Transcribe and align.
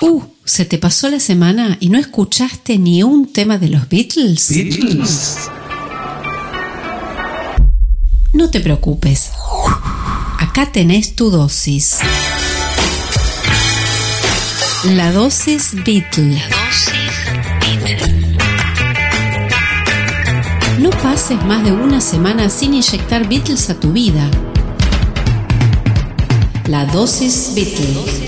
Uh, 0.00 0.22
¿se 0.44 0.64
te 0.64 0.78
pasó 0.78 1.08
la 1.08 1.18
semana 1.18 1.76
y 1.80 1.88
no 1.88 1.98
escuchaste 1.98 2.78
ni 2.78 3.02
un 3.02 3.32
tema 3.32 3.58
de 3.58 3.68
los 3.68 3.88
Beatles? 3.88 4.48
Beatles. 4.48 5.50
No 8.32 8.50
te 8.50 8.60
preocupes. 8.60 9.30
Acá 10.38 10.70
tenés 10.70 11.16
tu 11.16 11.30
dosis. 11.30 11.98
La 14.84 15.10
dosis 15.10 15.72
Beatle. 15.84 16.40
No 20.78 20.90
pases 20.90 21.44
más 21.44 21.64
de 21.64 21.72
una 21.72 22.00
semana 22.00 22.48
sin 22.48 22.74
inyectar 22.74 23.28
Beatles 23.28 23.68
a 23.70 23.80
tu 23.80 23.92
vida. 23.92 24.30
La 26.68 26.84
dosis 26.84 27.52
Beatle. 27.56 28.27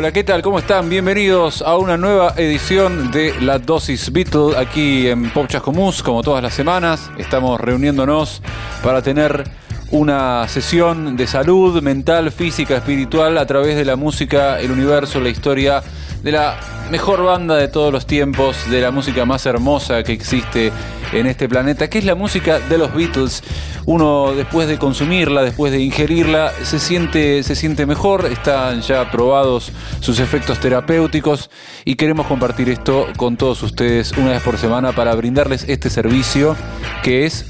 Hola, 0.00 0.12
¿qué 0.12 0.24
tal? 0.24 0.40
¿Cómo 0.40 0.58
están? 0.58 0.88
Bienvenidos 0.88 1.60
a 1.60 1.76
una 1.76 1.98
nueva 1.98 2.32
edición 2.38 3.10
de 3.10 3.38
La 3.42 3.58
Dosis 3.58 4.10
Beatle 4.10 4.56
aquí 4.56 5.06
en 5.06 5.28
Pop 5.28 5.46
Chascomús, 5.46 6.02
como 6.02 6.22
todas 6.22 6.42
las 6.42 6.54
semanas. 6.54 7.10
Estamos 7.18 7.60
reuniéndonos 7.60 8.40
para 8.82 9.02
tener 9.02 9.44
una 9.90 10.46
sesión 10.48 11.16
de 11.16 11.26
salud 11.26 11.82
mental, 11.82 12.30
física, 12.30 12.76
espiritual 12.76 13.38
a 13.38 13.46
través 13.46 13.76
de 13.76 13.84
la 13.84 13.96
música, 13.96 14.60
el 14.60 14.70
universo, 14.70 15.20
la 15.20 15.28
historia 15.28 15.82
de 16.22 16.32
la 16.32 16.58
mejor 16.90 17.22
banda 17.22 17.56
de 17.56 17.68
todos 17.68 17.92
los 17.92 18.06
tiempos, 18.06 18.70
de 18.70 18.80
la 18.80 18.90
música 18.90 19.24
más 19.24 19.46
hermosa 19.46 20.02
que 20.02 20.12
existe 20.12 20.72
en 21.12 21.26
este 21.26 21.48
planeta, 21.48 21.88
que 21.88 21.98
es 21.98 22.04
la 22.04 22.14
música 22.14 22.60
de 22.60 22.78
los 22.78 22.94
Beatles. 22.94 23.42
Uno 23.86 24.32
después 24.32 24.68
de 24.68 24.78
consumirla, 24.78 25.42
después 25.42 25.72
de 25.72 25.80
ingerirla, 25.80 26.52
se 26.62 26.78
siente, 26.78 27.42
se 27.42 27.56
siente 27.56 27.86
mejor, 27.86 28.26
están 28.26 28.82
ya 28.82 29.10
probados 29.10 29.72
sus 30.00 30.20
efectos 30.20 30.60
terapéuticos 30.60 31.50
y 31.84 31.96
queremos 31.96 32.26
compartir 32.26 32.68
esto 32.68 33.08
con 33.16 33.36
todos 33.36 33.62
ustedes 33.62 34.12
una 34.12 34.30
vez 34.30 34.42
por 34.42 34.58
semana 34.58 34.92
para 34.92 35.14
brindarles 35.14 35.64
este 35.68 35.90
servicio 35.90 36.54
que 37.02 37.26
es 37.26 37.46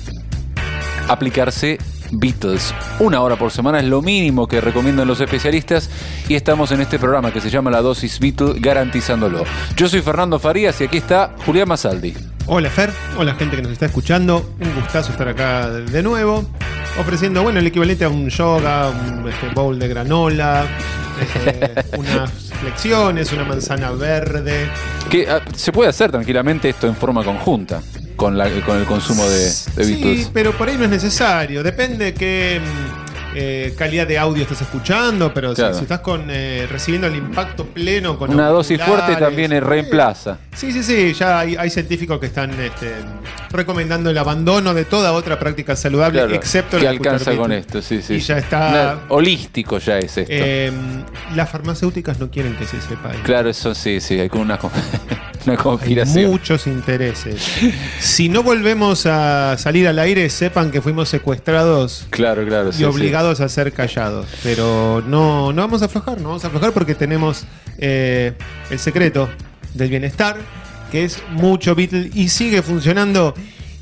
aplicarse 1.08 1.78
Beatles. 2.12 2.74
Una 2.98 3.20
hora 3.20 3.36
por 3.36 3.50
semana 3.50 3.78
es 3.78 3.86
lo 3.86 4.02
mínimo 4.02 4.46
que 4.46 4.60
recomiendan 4.60 5.08
los 5.08 5.20
especialistas 5.20 5.90
y 6.28 6.34
estamos 6.34 6.72
en 6.72 6.80
este 6.80 6.98
programa 6.98 7.32
que 7.32 7.40
se 7.40 7.50
llama 7.50 7.70
La 7.70 7.82
Dosis 7.82 8.20
Beatle 8.20 8.54
garantizándolo. 8.58 9.44
Yo 9.76 9.88
soy 9.88 10.02
Fernando 10.02 10.38
Farías 10.38 10.80
y 10.80 10.84
aquí 10.84 10.98
está 10.98 11.34
Julián 11.44 11.68
Masaldi. 11.68 12.14
Hola 12.46 12.70
Fer, 12.70 12.90
hola 13.16 13.34
gente 13.34 13.56
que 13.56 13.62
nos 13.62 13.72
está 13.72 13.86
escuchando, 13.86 14.54
un 14.58 14.74
gustazo 14.74 15.12
estar 15.12 15.28
acá 15.28 15.68
de 15.70 16.02
nuevo, 16.02 16.44
ofreciendo, 16.98 17.42
bueno, 17.42 17.60
el 17.60 17.66
equivalente 17.66 18.04
a 18.04 18.08
un 18.08 18.28
yoga, 18.28 18.88
un 18.88 19.28
este, 19.28 19.48
bowl 19.54 19.78
de 19.78 19.86
granola, 19.86 20.66
unas 21.98 22.30
flexiones, 22.60 23.32
una 23.32 23.44
manzana 23.44 23.90
verde. 23.92 24.68
Que 25.08 25.28
ah, 25.28 25.42
se 25.54 25.72
puede 25.72 25.90
hacer 25.90 26.10
tranquilamente 26.10 26.68
esto 26.68 26.86
en 26.86 26.96
forma 26.96 27.24
conjunta 27.24 27.82
con, 28.16 28.36
la, 28.36 28.50
con 28.66 28.78
el 28.78 28.84
consumo 28.84 29.24
de, 29.24 29.44
de. 29.44 29.84
Sí, 29.84 30.28
pero 30.32 30.52
por 30.52 30.68
ahí 30.68 30.76
no 30.76 30.84
es 30.84 30.90
necesario, 30.90 31.62
depende 31.62 32.12
qué 32.12 32.60
mm, 32.60 32.89
eh, 33.34 33.74
calidad 33.76 34.06
de 34.06 34.18
audio 34.18 34.42
estás 34.42 34.60
escuchando, 34.62 35.32
pero 35.32 35.50
si- 35.50 35.56
Claro. 35.62 35.74
si, 35.74 35.82
estás 35.82 36.00
con 36.00 36.24
eh, 36.28 36.66
recibiendo 36.70 37.06
el 37.06 37.16
impacto 37.16 37.64
pleno 37.66 38.18
con 38.18 38.30
Una 38.32 38.48
dosis 38.48 38.80
fuerte 38.82 39.16
también 39.16 39.52
es 39.52 39.62
reemplaza. 39.62 40.38
Sí, 40.54 40.72
sí, 40.72 40.82
sí, 40.82 41.12
ya 41.14 41.38
hay, 41.40 41.56
hay 41.56 41.70
científicos 41.70 42.18
que 42.18 42.26
están 42.26 42.50
este, 42.60 42.92
recomendando 43.50 44.10
el 44.10 44.18
abandono 44.18 44.74
de 44.74 44.84
toda 44.84 45.12
otra 45.12 45.38
práctica 45.38 45.76
saludable, 45.76 46.18
Claro, 46.20 46.34
excepto 46.34 46.78
que 46.78 46.84
la 46.84 46.90
alcanza 46.90 47.36
con 47.36 47.52
esto, 47.52 47.80
sí, 47.82 48.02
sí. 48.02 48.14
Y 48.14 48.20
ya 48.20 48.38
está- 48.38 48.68
Una- 48.68 48.98
holístico 49.08 49.78
ya 49.78 49.98
es 49.98 50.16
esto. 50.18 50.32
Eh, 50.34 50.72
las 51.34 51.48
farmacéuticas 51.50 52.18
no 52.18 52.30
quieren 52.30 52.56
que 52.56 52.64
se 52.66 52.80
sepa. 52.80 53.12
eso. 53.12 53.22
claro, 53.22 53.48
eso 53.50 53.74
sí, 53.74 54.00
sí, 54.00 54.18
hay 54.18 54.28
como 54.28 54.42
una, 54.42 54.58
una 55.46 55.56
Hay 56.14 56.26
muchos 56.26 56.66
intereses. 56.66 57.40
si 58.00 58.28
no 58.28 58.42
volvemos 58.42 59.06
a 59.06 59.56
salir 59.58 59.88
al 59.88 59.98
aire, 59.98 60.28
sepan 60.30 60.70
que 60.70 60.80
fuimos 60.82 61.08
secuestrados 61.08 62.06
Claro, 62.10 62.44
claro. 62.46 62.68
y 62.68 62.72
sí, 62.72 62.78
sí. 62.78 62.84
obligados 62.84 63.40
a 63.40 63.48
ser 63.48 63.72
callados. 63.72 64.26
Pero 64.42 65.02
no, 65.06 65.52
no 65.52 65.62
vamos 65.62 65.82
a 65.82 65.86
aflojar, 65.86 66.20
no 66.20 66.28
vamos 66.28 66.44
a 66.44 66.48
aflojar 66.48 66.72
porque 66.72 66.94
tenemos 66.94 67.44
eh, 67.78 68.34
el 68.70 68.78
secreto 68.78 69.28
del 69.74 69.88
bienestar, 69.88 70.36
que 70.90 71.04
es 71.04 71.22
mucho 71.30 71.74
Beatle 71.74 72.10
y 72.14 72.28
sigue 72.28 72.62
funcionando. 72.62 73.34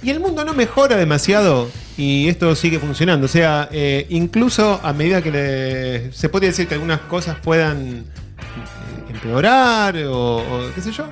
Y 0.03 0.11
el 0.11 0.21
mundo 0.21 0.45
no 0.45 0.55
mejora 0.55 0.97
demasiado 0.97 1.69
y 1.97 2.29
esto 2.29 2.55
sigue 2.55 2.79
funcionando. 2.79 3.27
O 3.27 3.29
sea, 3.29 3.69
eh, 3.73 4.07
incluso 4.11 4.79
a 4.85 4.93
medida 4.93 5.21
que 5.23 5.33
le- 5.33 6.13
se 6.13 6.29
puede 6.29 6.47
decir 6.47 6.69
que 6.69 6.75
algunas 6.75 7.01
cosas 7.01 7.37
puedan 7.43 8.05
eh, 8.05 9.11
empeorar 9.11 9.97
o, 10.05 10.37
o 10.37 10.71
qué 10.75 10.81
sé 10.81 10.93
yo, 10.93 11.09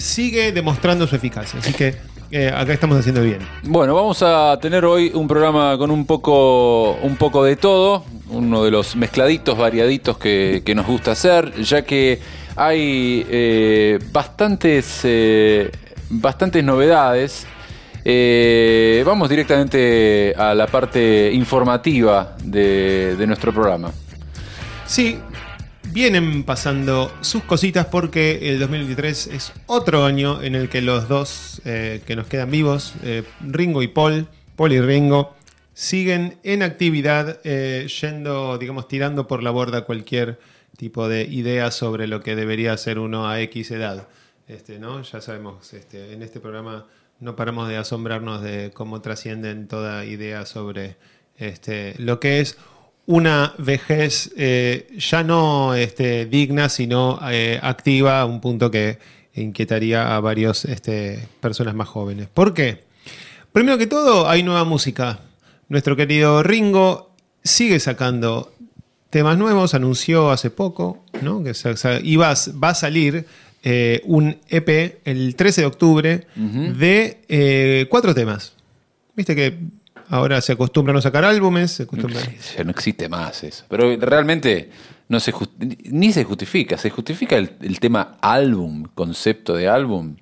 sigue 0.00 0.52
demostrando 0.52 1.06
su 1.06 1.16
eficacia. 1.16 1.60
Así 1.60 1.72
que 1.72 1.94
eh, 2.30 2.52
acá 2.54 2.72
estamos 2.72 2.98
haciendo 2.98 3.22
bien. 3.22 3.40
Bueno, 3.62 3.94
vamos 3.94 4.22
a 4.22 4.58
tener 4.60 4.84
hoy 4.84 5.10
un 5.14 5.26
programa 5.26 5.76
con 5.76 5.90
un 5.90 6.06
poco, 6.06 6.92
un 7.02 7.16
poco 7.16 7.44
de 7.44 7.56
todo, 7.56 8.04
uno 8.30 8.64
de 8.64 8.70
los 8.70 8.96
mezcladitos, 8.96 9.58
variaditos 9.58 10.16
que, 10.18 10.62
que 10.64 10.74
nos 10.74 10.86
gusta 10.86 11.12
hacer, 11.12 11.52
ya 11.62 11.82
que 11.82 12.20
hay 12.56 13.26
eh, 13.28 13.98
bastantes, 14.12 15.00
eh, 15.04 15.70
bastantes 16.08 16.62
novedades. 16.62 17.46
Eh, 18.04 19.02
vamos 19.04 19.28
directamente 19.28 20.34
a 20.36 20.54
la 20.54 20.66
parte 20.66 21.30
informativa 21.32 22.36
de, 22.42 23.16
de 23.16 23.26
nuestro 23.26 23.52
programa. 23.52 23.90
Sí, 24.86 25.18
vienen 25.92 26.44
pasando 26.44 27.12
sus 27.20 27.42
cositas 27.44 27.86
porque 27.86 28.50
el 28.50 28.58
2023 28.60 29.26
es 29.28 29.52
otro 29.66 30.04
año 30.04 30.42
en 30.42 30.54
el 30.54 30.68
que 30.68 30.82
los 30.82 31.08
dos 31.08 31.60
eh, 31.64 32.02
que 32.06 32.16
nos 32.16 32.26
quedan 32.26 32.50
vivos, 32.50 32.94
eh, 33.02 33.24
Ringo 33.40 33.82
y 33.82 33.88
Paul, 33.88 34.28
Paul 34.56 34.72
y 34.72 34.80
Ringo, 34.80 35.34
siguen 35.74 36.38
en 36.42 36.62
actividad, 36.62 37.40
eh, 37.44 37.88
yendo, 38.00 38.58
digamos, 38.58 38.88
tirando 38.88 39.26
por 39.26 39.42
la 39.42 39.50
borda 39.50 39.84
cualquier 39.84 40.38
tipo 40.76 41.08
de 41.08 41.24
idea 41.24 41.70
sobre 41.70 42.06
lo 42.06 42.20
que 42.20 42.36
debería 42.36 42.72
hacer 42.72 42.98
uno 42.98 43.28
a 43.28 43.40
X 43.40 43.70
edad. 43.70 44.08
Este, 44.46 44.78
¿no? 44.78 45.02
Ya 45.02 45.20
sabemos, 45.20 45.72
este, 45.74 46.12
en 46.12 46.22
este 46.22 46.40
programa 46.40 46.86
no 47.20 47.36
paramos 47.36 47.68
de 47.68 47.76
asombrarnos 47.76 48.42
de 48.42 48.70
cómo 48.72 49.00
trascienden 49.00 49.68
toda 49.68 50.04
idea 50.04 50.46
sobre 50.46 50.96
este, 51.36 51.94
lo 51.98 52.18
que 52.20 52.40
es 52.40 52.58
una 53.06 53.54
vejez 53.58 54.32
eh, 54.36 54.88
ya 54.98 55.22
no 55.24 55.74
este, 55.74 56.26
digna, 56.26 56.68
sino 56.68 57.18
eh, 57.30 57.58
activa, 57.62 58.24
un 58.24 58.40
punto 58.40 58.70
que 58.70 58.98
inquietaría 59.34 60.14
a 60.16 60.20
varios 60.20 60.64
este, 60.64 61.26
personas 61.40 61.74
más 61.74 61.88
jóvenes. 61.88 62.28
¿Por 62.32 62.54
qué? 62.54 62.84
Primero 63.52 63.78
que 63.78 63.86
todo, 63.86 64.28
hay 64.28 64.42
nueva 64.42 64.64
música. 64.64 65.20
Nuestro 65.68 65.96
querido 65.96 66.42
Ringo 66.42 67.10
sigue 67.42 67.80
sacando 67.80 68.52
temas 69.08 69.36
nuevos, 69.38 69.74
anunció 69.74 70.30
hace 70.30 70.50
poco, 70.50 71.02
¿no? 71.22 71.42
Que 71.42 71.52
iba 72.04 72.30
a- 72.30 72.34
va 72.62 72.68
a 72.70 72.74
salir 72.74 73.26
eh, 73.62 74.00
un 74.04 74.36
EP 74.48 75.00
el 75.04 75.34
13 75.36 75.62
de 75.62 75.66
octubre 75.66 76.26
de 76.78 77.20
eh, 77.28 77.86
cuatro 77.90 78.14
temas. 78.14 78.52
Viste 79.16 79.34
que 79.36 79.58
ahora 80.10 80.40
se 80.40 80.52
acostumbra 80.52 80.92
a 80.92 80.94
no 80.94 81.00
sacar 81.00 81.24
álbumes, 81.24 81.70
se 81.70 81.86
no 82.64 82.70
existe 82.70 83.08
más 83.08 83.42
eso. 83.44 83.64
Pero 83.68 83.96
realmente 83.96 84.70
no 85.08 85.18
se 85.20 85.32
just- 85.32 85.52
ni 85.58 86.12
se 86.12 86.24
justifica. 86.24 86.76
Se 86.76 86.90
justifica 86.90 87.36
el, 87.36 87.52
el 87.62 87.80
tema 87.80 88.18
álbum, 88.20 88.84
concepto 88.94 89.54
de 89.54 89.68
álbum. 89.68 90.16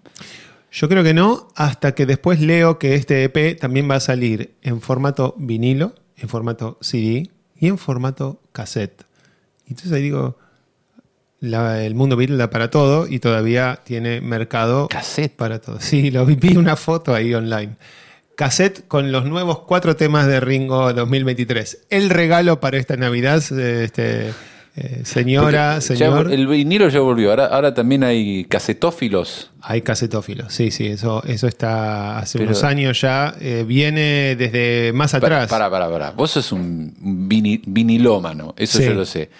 Yo 0.71 0.89
creo 0.89 1.03
que 1.03 1.15
no, 1.15 1.49
hasta 1.57 1.93
que 1.95 2.05
después 2.07 2.41
leo 2.41 2.79
que 2.79 2.95
este 2.95 3.25
EP 3.25 3.59
también 3.59 3.91
va 3.91 3.97
a 3.97 4.01
salir 4.01 4.55
en 4.63 4.81
formato 4.81 5.35
vinilo, 5.39 5.95
en 6.17 6.29
formato 6.29 6.79
CD 6.81 7.31
y 7.59 7.67
en 7.69 7.79
formato 7.79 8.41
cassette. 8.53 9.05
Entonces 9.67 9.93
ahí 9.93 10.03
digo, 10.03 10.39
la- 11.41 11.85
el 11.85 11.95
mundo 11.95 12.17
Beatle 12.17 12.37
da 12.37 12.51
para 12.51 12.71
todo 12.71 13.07
y 13.09 13.19
todavía 13.21 13.81
tiene 13.85 14.21
mercado 14.21 14.89
Cassette. 14.89 15.35
para 15.37 15.61
todo. 15.61 15.81
Sí, 15.81 16.11
lo 16.11 16.27
vi, 16.27 16.35
vi 16.35 16.57
una 16.57 16.77
foto 16.77 17.15
ahí 17.15 17.33
online. 17.35 17.77
Cassette 18.43 18.87
con 18.87 19.11
los 19.11 19.25
nuevos 19.25 19.59
cuatro 19.67 19.97
temas 19.97 20.29
de 20.29 20.39
Ringo 20.39 20.93
2023. 20.93 21.87
El 21.91 22.09
regalo 22.09 22.61
para 22.61 22.79
esta 22.79 22.97
Navidad, 22.97 23.43
eh, 23.51 23.83
este, 23.83 24.29
eh, 24.77 25.01
señora, 25.03 25.79
Porque 25.81 25.97
señor. 25.99 26.29
ya 26.29 26.35
el 26.37 26.47
vinilo 26.47 26.89
ya 26.89 27.01
volvió. 27.01 27.31
Ahora, 27.31 27.47
ahora 27.47 27.75
también 27.75 28.05
hay 28.05 28.45
casetófilos. 28.45 29.51
Hay 29.61 29.83
casetófilos, 29.83 30.53
sí, 30.55 30.71
sí, 30.71 30.87
eso, 30.87 31.21
eso 31.25 31.49
está 31.49 32.21
hace 32.21 32.39
Pero- 32.39 32.51
unos 32.51 32.63
años 32.63 33.01
ya, 33.01 33.35
eh, 33.41 33.65
viene 33.67 34.37
desde 34.37 34.93
más 34.93 35.15
atrás. 35.15 35.49
para, 35.51 35.69
para, 35.69 35.91
para. 35.91 36.13
Vos 36.13 36.31
sos 36.31 36.53
un 36.53 36.95
vini- 37.29 37.63
vinilómano, 37.67 38.55
eso 38.57 38.79
Sí. 38.79 38.85
yo 38.85 38.95
lo 38.95 39.05
sé. 39.05 39.31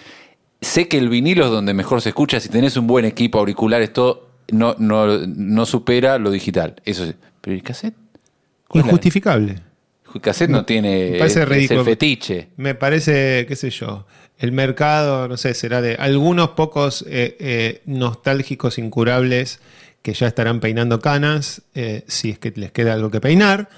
sé 0.59 0.89
que 0.89 0.97
el 0.97 1.07
vinilo 1.07 1.45
es 1.45 1.51
donde 1.51 1.73
mejor 1.73 2.01
se 2.01 2.09
escucha. 2.09 2.41
Si 2.41 2.49
tenés 2.49 2.75
un 2.75 2.85
buen 2.85 3.05
equipo, 3.05 3.39
auriculares, 3.39 3.93
todo, 3.93 4.27
no, 4.51 4.75
no, 4.77 5.25
no 5.25 5.65
supera 5.65 6.17
lo 6.17 6.31
digital. 6.31 6.75
Eso 6.83 7.05
sí. 7.05 7.13
Pero 7.39 7.55
el 7.55 7.63
cassette. 7.63 7.93
¿Cuál 8.69 8.81
es 8.81 8.85
la- 8.85 8.91
Injustificable. 8.91 9.55
Cassette 10.21 10.49
no 10.49 10.65
tiene. 10.65 11.11
me 11.11 11.17
parece 11.19 11.39
es- 11.39 11.43
es 11.43 11.49
ridículo. 11.49 11.79
el 11.81 11.85
fetiche. 11.85 12.47
Me 12.57 12.73
parece, 12.75 13.45
qué 13.47 13.55
sé 13.57 13.69
yo, 13.69 14.07
el 14.39 14.51
mercado, 14.53 15.27
no 15.27 15.35
sé, 15.37 15.53
será 15.53 15.81
de 15.81 15.95
algunos 15.95 16.51
pocos 16.51 17.03
eh, 17.07 17.35
eh, 17.39 17.81
nostálgicos 17.85 18.77
incurables 18.79 19.59
que 20.01 20.13
ya 20.13 20.27
estarán 20.27 20.61
peinando 20.61 20.99
canas, 20.99 21.61
eh, 21.75 22.05
si 22.07 22.29
es 22.31 22.39
que 22.39 22.51
les 22.55 22.71
queda 22.71 22.93
algo 22.93 23.11
que 23.11 23.19
peinar. 23.19 23.69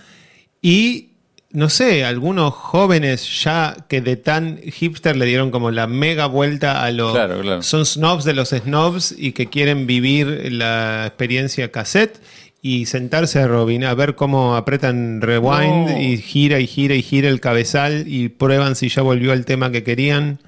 Y, 0.61 1.10
no 1.53 1.69
sé, 1.69 2.03
algunos 2.05 2.53
jóvenes 2.53 3.43
ya 3.43 3.75
que 3.87 4.01
de 4.01 4.15
tan 4.15 4.57
hipster 4.61 5.15
le 5.15 5.25
dieron 5.25 5.51
como 5.51 5.71
la 5.71 5.87
mega 5.87 6.25
vuelta 6.27 6.83
a 6.83 6.91
lo... 6.91 7.11
Claro, 7.13 7.41
claro. 7.41 7.61
Son 7.63 7.85
snobs 7.85 8.23
de 8.23 8.33
los 8.33 8.49
snobs 8.49 9.13
y 9.17 9.33
que 9.33 9.47
quieren 9.47 9.87
vivir 9.87 10.51
la 10.51 11.05
experiencia 11.07 11.71
cassette 11.71 12.19
y 12.61 12.85
sentarse 12.85 13.39
a 13.39 13.47
Robin 13.47 13.83
a 13.83 13.93
ver 13.95 14.15
cómo 14.15 14.55
apretan 14.55 15.19
rewind 15.21 15.89
No. 15.89 15.99
y 16.01 16.17
gira 16.17 16.59
y 16.59 16.67
gira 16.67 16.95
y 16.95 17.01
gira 17.01 17.27
el 17.27 17.39
cabezal 17.39 18.03
y 18.07 18.29
prueban 18.29 18.75
si 18.75 18.87
ya 18.89 19.01
volvió 19.01 19.31
al 19.31 19.45
tema 19.45 19.71
que 19.71 19.83
querían. 19.83 20.39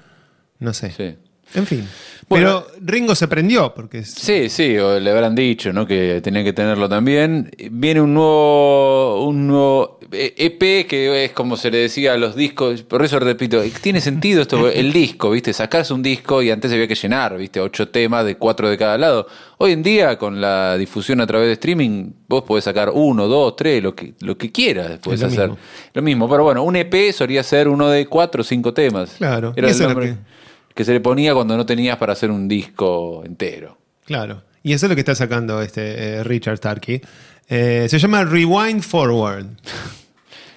No 0.60 0.72
sé. 0.72 0.92
Sí. 0.92 1.14
En 1.54 1.66
fin. 1.66 1.86
Bueno. 2.28 2.64
Pero 2.66 2.80
Ringo 2.84 3.14
se 3.14 3.28
prendió 3.28 3.72
porque 3.74 3.98
es- 3.98 4.10
Sí, 4.12 4.48
sí, 4.48 4.76
o 4.78 4.98
le 4.98 5.10
habrán 5.10 5.34
dicho, 5.34 5.72
¿no? 5.72 5.86
Que 5.86 6.20
tenía 6.22 6.42
que 6.44 6.52
tenerlo 6.52 6.88
también. 6.88 7.50
Viene 7.70 8.00
un 8.00 8.14
nuevo, 8.14 9.26
un 9.26 9.46
nuevo 9.46 9.98
EP 10.12 10.86
que 10.86 11.24
es 11.24 11.32
como 11.32 11.56
se 11.56 11.70
le 11.70 11.78
decía 11.78 12.12
a 12.14 12.16
los 12.16 12.36
discos. 12.36 12.82
Por 12.82 13.04
eso 13.04 13.18
repito, 13.18 13.62
tiene 13.82 14.00
sentido 14.00 14.42
esto, 14.42 14.68
el 14.70 14.92
disco, 14.92 15.30
¿viste? 15.30 15.52
Sacarse 15.52 15.92
un 15.92 16.02
disco 16.02 16.42
y 16.42 16.50
antes 16.50 16.72
había 16.72 16.86
que 16.86 16.94
llenar, 16.94 17.36
¿viste? 17.36 17.60
Ocho 17.60 17.88
temas 17.88 18.24
de 18.24 18.36
cuatro 18.36 18.68
de 18.68 18.78
cada 18.78 18.96
lado. 18.98 19.26
Hoy 19.58 19.72
en 19.72 19.82
día, 19.82 20.18
con 20.18 20.40
la 20.40 20.76
difusión 20.76 21.20
a 21.20 21.26
través 21.26 21.46
de 21.48 21.52
streaming, 21.54 22.10
vos 22.28 22.42
podés 22.44 22.64
sacar 22.64 22.90
uno, 22.92 23.26
dos, 23.28 23.56
tres, 23.56 23.82
lo 23.82 23.94
que, 23.94 24.14
lo 24.20 24.36
que 24.36 24.50
quieras 24.52 24.98
podés 25.02 25.20
lo 25.20 25.26
hacer. 25.28 25.48
mismo. 25.50 25.58
Lo 25.94 26.02
mismo, 26.02 26.28
pero 26.28 26.44
bueno, 26.44 26.62
un 26.62 26.76
EP 26.76 27.12
solía 27.12 27.42
ser 27.42 27.68
uno 27.68 27.88
de 27.88 28.06
cuatro 28.06 28.40
o 28.42 28.44
cinco 28.44 28.72
temas. 28.74 29.14
Claro, 29.18 29.52
Era 29.56 29.68
el 29.68 29.74
eso 29.74 29.86
nombre 29.88 30.16
que 30.74 30.84
se 30.84 30.92
le 30.92 31.00
ponía 31.00 31.34
cuando 31.34 31.56
no 31.56 31.64
tenías 31.64 31.96
para 31.98 32.12
hacer 32.14 32.30
un 32.30 32.48
disco 32.48 33.22
entero. 33.24 33.78
Claro. 34.04 34.42
Y 34.62 34.72
eso 34.72 34.86
es 34.86 34.90
lo 34.90 34.96
que 34.96 35.00
está 35.02 35.14
sacando 35.14 35.60
este 35.62 36.16
eh, 36.16 36.24
Richard 36.24 36.56
Starkey. 36.56 37.00
Eh, 37.48 37.86
se 37.88 37.98
llama 37.98 38.24
Rewind 38.24 38.82
Forward. 38.82 39.46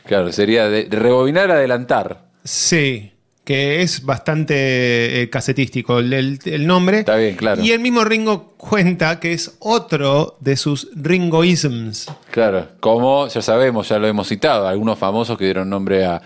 Claro, 0.05 0.31
sería 0.31 0.69
de, 0.69 0.87
rebobinar, 0.89 1.51
adelantar. 1.51 2.27
Sí, 2.41 3.11
que 3.43 3.81
es 3.81 4.05
bastante 4.05 5.21
eh, 5.21 5.29
casetístico 5.29 5.99
el, 5.99 6.13
el- 6.13 6.39
el 6.45 6.65
nombre. 6.65 6.99
Está 6.99 7.17
bien, 7.17 7.35
claro. 7.35 7.61
Y 7.61 7.71
el 7.73 7.81
mismo 7.81 8.05
Ringo 8.05 8.53
cuenta 8.55 9.19
que 9.19 9.33
es 9.33 9.57
otro 9.59 10.37
de 10.39 10.55
sus 10.55 10.87
Ringoisms. 10.95 12.07
Claro, 12.31 12.69
como 12.79 13.27
ya 13.27 13.41
sabemos, 13.41 13.89
ya 13.89 13.99
lo 13.99 14.07
hemos 14.07 14.29
citado, 14.29 14.65
algunos 14.65 14.97
famosos 14.97 15.37
que 15.37 15.43
dieron 15.43 15.69
nombre 15.69 16.05
a, 16.05 16.21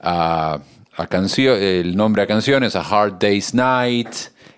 a, 0.00 0.58
a 0.96 1.06
cancio- 1.06 1.54
el 1.56 1.96
nombre 1.96 2.22
a 2.22 2.26
canciones, 2.26 2.74
a 2.76 2.80
Hard 2.80 3.18
Day's 3.18 3.54
Night, 3.54 4.08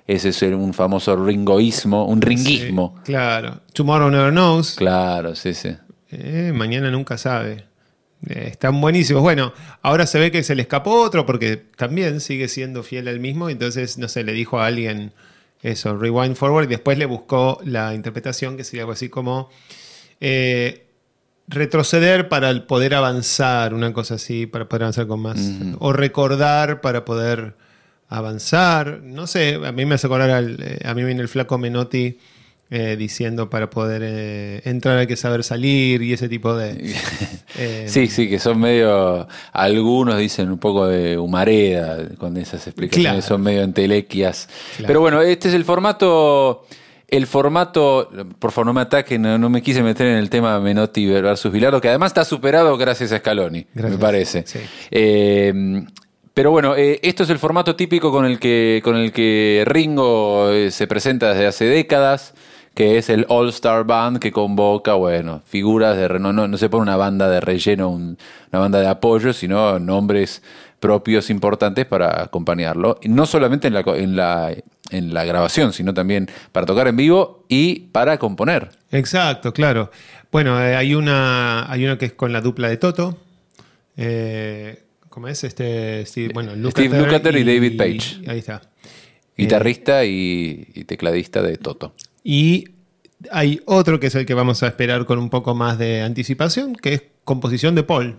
ese 0.07 0.29
es 0.31 0.43
un 0.43 0.73
famoso 0.73 1.17
ringoísmo, 1.17 2.07
un 2.07 2.21
ringuismo. 2.21 2.95
Sí, 2.99 3.13
claro. 3.13 3.61
Tomorrow 3.73 4.11
Never 4.11 4.31
Knows. 4.33 4.75
Claro, 4.77 5.35
sí, 5.35 5.53
sí. 5.55 5.77
Eh, 6.11 6.53
mañana 6.55 6.91
nunca 6.91 7.19
sabe. 7.19 7.67
Eh, 8.27 8.49
están 8.51 8.81
buenísimos. 8.81 9.23
Bueno, 9.23 9.53
ahora 9.83 10.07
se 10.07 10.19
ve 10.19 10.31
que 10.31 10.43
se 10.43 10.55
le 10.55 10.63
escapó 10.63 10.93
otro 11.03 11.27
porque 11.27 11.57
también 11.77 12.21
sigue 12.21 12.49
siendo 12.49 12.83
fiel 12.83 13.07
al 13.09 13.21
mismo. 13.21 13.51
Entonces, 13.51 13.99
no 13.99 14.09
sé, 14.09 14.25
le 14.25 14.33
dijo 14.33 14.59
a 14.59 14.67
alguien 14.67 15.13
eso, 15.63 15.97
rewind 15.97 16.37
forward, 16.37 16.65
y 16.65 16.69
después 16.69 16.97
le 16.99 17.07
buscó 17.07 17.61
la 17.65 17.95
interpretación 17.95 18.57
que 18.57 18.65
sería 18.65 18.83
algo 18.83 18.93
así 18.93 19.09
como 19.09 19.51
eh, 20.21 20.87
retroceder 21.49 22.29
para 22.29 22.67
poder 22.67 22.95
avanzar, 22.95 23.75
una 23.75 23.93
cosa 23.93 24.15
así, 24.17 24.47
para 24.47 24.69
poder 24.69 24.85
avanzar 24.85 25.07
con 25.07 25.21
más. 25.21 25.39
O 25.79 25.93
recordar 25.93 26.81
para 26.81 27.05
poder 27.05 27.55
avanzar. 28.09 29.01
No 29.03 29.27
sé, 29.27 29.59
a 29.65 29.73
mí 29.73 29.85
me 29.87 29.95
hace 29.97 30.07
acordar, 30.07 30.31
al, 30.31 30.57
eh, 30.63 30.79
a 30.85 30.95
mí 30.95 31.05
viene 31.05 31.21
el 31.23 31.29
flaco 31.29 31.59
Menotti. 31.59 32.19
eh, 32.71 32.97
diciendo 32.99 33.49
para 33.49 33.71
poder 33.71 34.03
eh, 34.05 34.61
entrar 34.67 34.99
hay 34.99 35.07
que 35.07 35.17
saber 35.17 35.43
salir 35.43 36.03
y 36.03 36.13
ese 36.13 36.29
tipo 36.29 36.55
de... 36.55 36.95
Sí, 37.89 38.07
sí, 38.09 38.29
que 38.29 38.39
son 38.39 38.61
medio, 38.61 39.27
algunos 39.55 40.19
dicen 40.19 40.51
un 40.51 40.59
poco 40.59 40.87
de 40.87 41.17
humareda 41.17 42.11
con 42.19 42.37
esas 42.37 42.67
explicaciones, 42.67 43.25
Claro. 43.25 43.27
son 43.27 43.41
medio 43.41 43.63
entelequias. 43.63 44.49
Claro. 44.77 44.87
Pero 44.87 45.01
bueno, 45.01 45.23
este 45.23 45.49
es 45.49 45.55
el 45.55 45.65
formato, 45.65 46.67
el 47.09 47.27
formato, 47.27 48.11
por 48.39 48.53
favor 48.53 48.67
no 48.67 48.73
me 48.75 48.83
ataquen, 48.83 49.23
no, 49.23 49.39
no 49.39 49.49
me 49.51 49.63
quise 49.63 49.83
meter 49.83 50.07
en 50.09 50.19
el 50.19 50.29
tema 50.31 50.61
Menotti 50.61 51.07
versus 51.07 51.51
Bilardo, 51.51 51.81
que 51.81 51.89
además 51.89 52.11
está 52.11 52.25
superado 52.25 52.77
gracias 52.77 53.13
a 53.13 53.19
Scaloni, 53.19 53.67
Gracias, 53.75 53.99
me 53.99 54.01
parece. 54.01 54.43
sí. 54.47 54.59
Eh, 54.91 55.83
pero 56.35 56.51
bueno, 56.53 56.77
eh, 56.77 57.01
esto 57.03 57.25
es 57.25 57.31
el 57.31 57.39
formato 57.41 57.75
típico 57.75 58.13
con 58.13 58.25
el 58.25 58.39
que, 58.39 58.81
con 58.85 58.95
el 58.97 59.11
que 59.11 59.65
Ringo 59.67 60.51
eh, 60.51 60.71
se 60.71 60.87
presenta 60.87 61.31
desde 61.31 61.47
hace 61.47 61.65
décadas, 61.65 62.33
que 62.75 62.97
es 62.97 63.11
el 63.11 63.27
All 63.29 63.49
Star 63.49 63.83
Band 63.85 64.21
que 64.21 64.31
convoca, 64.31 64.95
bueno, 64.95 65.43
figuras 65.47 65.97
de 65.97 66.07
reno- 66.07 66.33
no, 66.33 66.47
no 66.47 66.57
se 66.57 66.69
pone 66.69 66.83
una 66.83 66.97
banda 66.97 67.29
de 67.29 67.41
relleno, 67.41 67.89
un- 67.89 68.17
una 68.53 68.61
banda 68.61 68.81
de 68.81 68.87
apoyo, 68.87 69.33
sino 69.33 69.81
nombres 69.81 70.43
propios 70.81 71.31
importantes 71.31 71.87
para 71.87 72.23
acompañarlo. 72.23 72.99
No 73.03 73.27
solamente 73.27 73.69
en 73.69 73.75
la, 73.75 73.81
en 73.81 74.17
la, 74.17 74.55
en 74.91 75.15
la 75.15 75.25
grabación, 75.25 75.73
sino 75.73 75.95
también 75.95 76.29
para 76.53 76.67
tocar 76.67 76.89
en 76.89 76.97
vivo 76.97 77.45
y 77.49 77.81
para 77.93 78.19
componer. 78.19 78.71
Exacto, 78.91 79.53
claro. 79.53 79.91
Bueno, 80.31 80.63
eh, 80.63 80.77
hay 80.77 80.95
una 80.95 81.71
hay 81.71 81.85
una 81.85 81.99
que 81.99 82.07
es 82.07 82.13
con 82.13 82.33
la 82.33 82.41
dupla 82.41 82.69
de 82.69 82.77
Toto. 82.77 83.19
Eh, 83.97 84.85
¿Cómo 85.09 85.29
es? 85.29 85.43
Este, 85.43 86.05
Steve, 86.07 86.31
bueno, 86.33 86.53
Steve 86.71 86.99
Lukather 86.99 87.37
y 87.37 87.45
David 87.45 87.77
Page. 87.77 88.31
Ahí 88.31 88.39
está. 88.39 88.63
Guitarrista 89.37 90.05
y, 90.05 90.69
y 90.75 90.85
tecladista 90.85 91.43
de 91.43 91.57
Toto. 91.57 91.95
Y 92.23 92.69
hay 93.33 93.61
otro 93.65 93.99
que 93.99 94.09
es 94.09 94.15
el 94.15 94.27
que 94.27 94.35
vamos 94.35 94.63
a 94.63 94.69
esperar 94.69 95.07
con 95.07 95.19
un 95.19 95.31
poco 95.31 95.55
más 95.55 95.79
de 95.79 96.03
anticipación, 96.03 96.75
que 96.77 96.95
es 96.95 97.03
composición 97.25 97.75
de 97.75 97.83
Paul, 97.83 98.19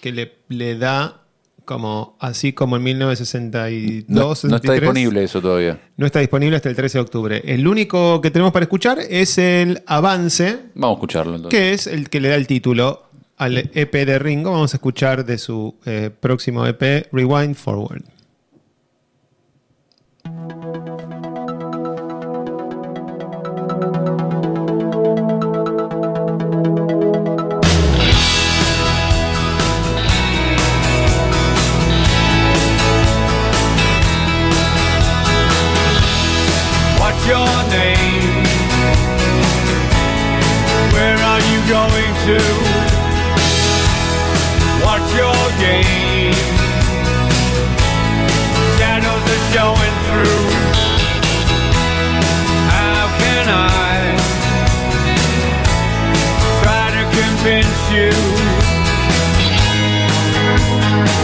que 0.00 0.12
le, 0.12 0.36
le 0.48 0.78
da 0.78 1.22
como 1.68 2.16
así 2.18 2.54
como 2.54 2.76
en 2.76 2.82
1962. 2.82 4.08
No, 4.08 4.20
no 4.22 4.32
está 4.32 4.46
63. 4.46 4.80
disponible 4.80 5.22
eso 5.22 5.42
todavía. 5.42 5.78
No 5.98 6.06
está 6.06 6.20
disponible 6.20 6.56
hasta 6.56 6.70
el 6.70 6.74
13 6.76 6.96
de 6.96 7.02
octubre. 7.02 7.42
El 7.44 7.68
único 7.68 8.22
que 8.22 8.30
tenemos 8.30 8.54
para 8.54 8.62
escuchar 8.64 8.98
es 8.98 9.36
el 9.36 9.82
avance, 9.86 10.60
Vamos 10.74 10.96
a 10.96 10.98
escucharlo 10.98 11.36
entonces. 11.36 11.60
que 11.60 11.72
es 11.74 11.86
el 11.86 12.08
que 12.08 12.20
le 12.20 12.30
da 12.30 12.36
el 12.36 12.46
título 12.46 13.02
al 13.36 13.58
EP 13.58 13.92
de 13.92 14.18
Ringo. 14.18 14.52
Vamos 14.52 14.72
a 14.72 14.78
escuchar 14.78 15.26
de 15.26 15.36
su 15.36 15.74
eh, 15.84 16.08
próximo 16.18 16.64
EP, 16.66 17.06
Rewind 17.12 17.54
Forward. 17.54 18.02
Convince 57.48 57.90
you 57.90 58.10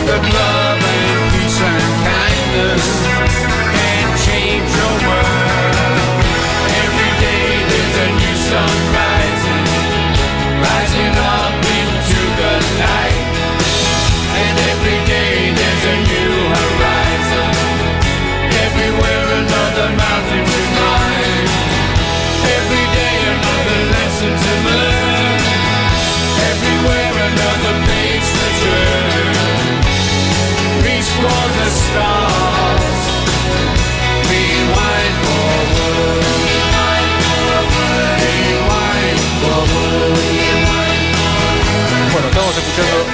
that 0.06 0.22
love 0.32 0.43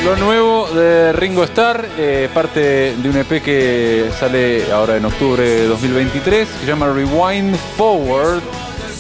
lo 0.04 0.16
nuevo 0.16 0.68
de 0.70 1.12
Ringo 1.12 1.44
Starr, 1.44 1.86
eh, 1.98 2.28
parte 2.32 2.96
de 2.96 3.08
un 3.08 3.16
EP 3.16 3.42
que 3.42 4.10
sale 4.18 4.72
ahora 4.72 4.96
en 4.96 5.04
octubre 5.04 5.42
de 5.42 5.66
2023, 5.66 6.48
que 6.48 6.58
se 6.58 6.66
llama 6.66 6.92
Rewind 6.92 7.54
Forward. 7.76 8.40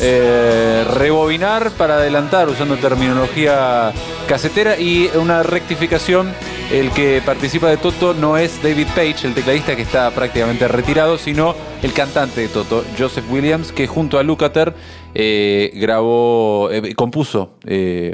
Eh, 0.02 0.84
rebobinar 0.94 1.70
para 1.72 1.96
adelantar 1.96 2.48
usando 2.48 2.76
terminología 2.76 3.92
casetera 4.26 4.78
y 4.78 5.10
una 5.14 5.42
rectificación. 5.42 6.32
El 6.70 6.90
que 6.92 7.20
participa 7.24 7.68
de 7.68 7.76
Toto 7.76 8.14
no 8.14 8.36
es 8.36 8.62
David 8.62 8.86
Page, 8.94 9.26
el 9.26 9.34
tecladista 9.34 9.74
que 9.74 9.82
está 9.82 10.10
prácticamente 10.10 10.68
retirado, 10.68 11.18
sino 11.18 11.54
el 11.82 11.92
cantante 11.92 12.42
de 12.42 12.48
Toto, 12.48 12.84
Joseph 12.98 13.24
Williams, 13.30 13.72
que 13.72 13.86
junto 13.86 14.18
a 14.18 14.22
Lukather 14.22 14.74
eh, 15.14 15.72
grabó, 15.74 16.70
compuso 16.94 17.54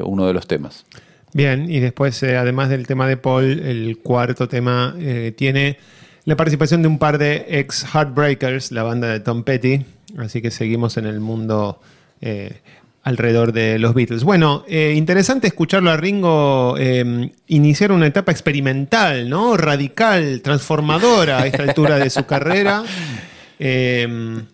uno 0.03 0.27
de 0.27 0.33
los 0.33 0.47
temas. 0.47 0.87
Bien, 1.33 1.71
y 1.71 1.81
después, 1.81 2.23
eh, 2.23 2.37
además 2.37 2.69
del 2.69 2.87
tema 2.87 3.07
de 3.07 3.17
Paul, 3.17 3.45
el 3.45 3.99
cuarto 3.99 4.49
tema 4.49 4.95
eh, 4.99 5.35
tiene 5.37 5.79
la 6.25 6.37
participación 6.37 6.83
de 6.83 6.89
un 6.89 6.99
par 6.99 7.19
de 7.19 7.47
ex 7.49 7.85
Heartbreakers, 7.85 8.73
la 8.73 8.83
banda 8.83 9.09
de 9.09 9.21
Tom 9.21 9.45
Petty. 9.45 9.85
Así 10.19 10.41
que 10.41 10.51
seguimos 10.51 10.97
en 10.97 11.07
el 11.07 11.21
mundo 11.21 11.81
eh, 12.21 12.61
alrededor 13.07 13.53
de 13.53 13.79
los 13.79 13.95
Beatles. 13.95 14.25
Bueno, 14.25 14.65
eh, 14.67 14.95
interesante 14.97 15.47
escucharlo 15.47 15.93
a 15.93 15.97
Ringo 15.97 16.75
eh, 16.77 17.31
iniciar 17.47 17.93
una 17.93 18.09
etapa 18.09 18.33
experimental, 18.33 19.29
¿no? 19.29 19.57
Radical, 19.57 20.41
transformadora 20.43 21.43
a 21.43 21.47
esta 21.47 21.63
altura 21.63 21.99
de 21.99 22.11
su 22.11 22.27
carrera. 22.27 22.83
Eh, 23.59 24.07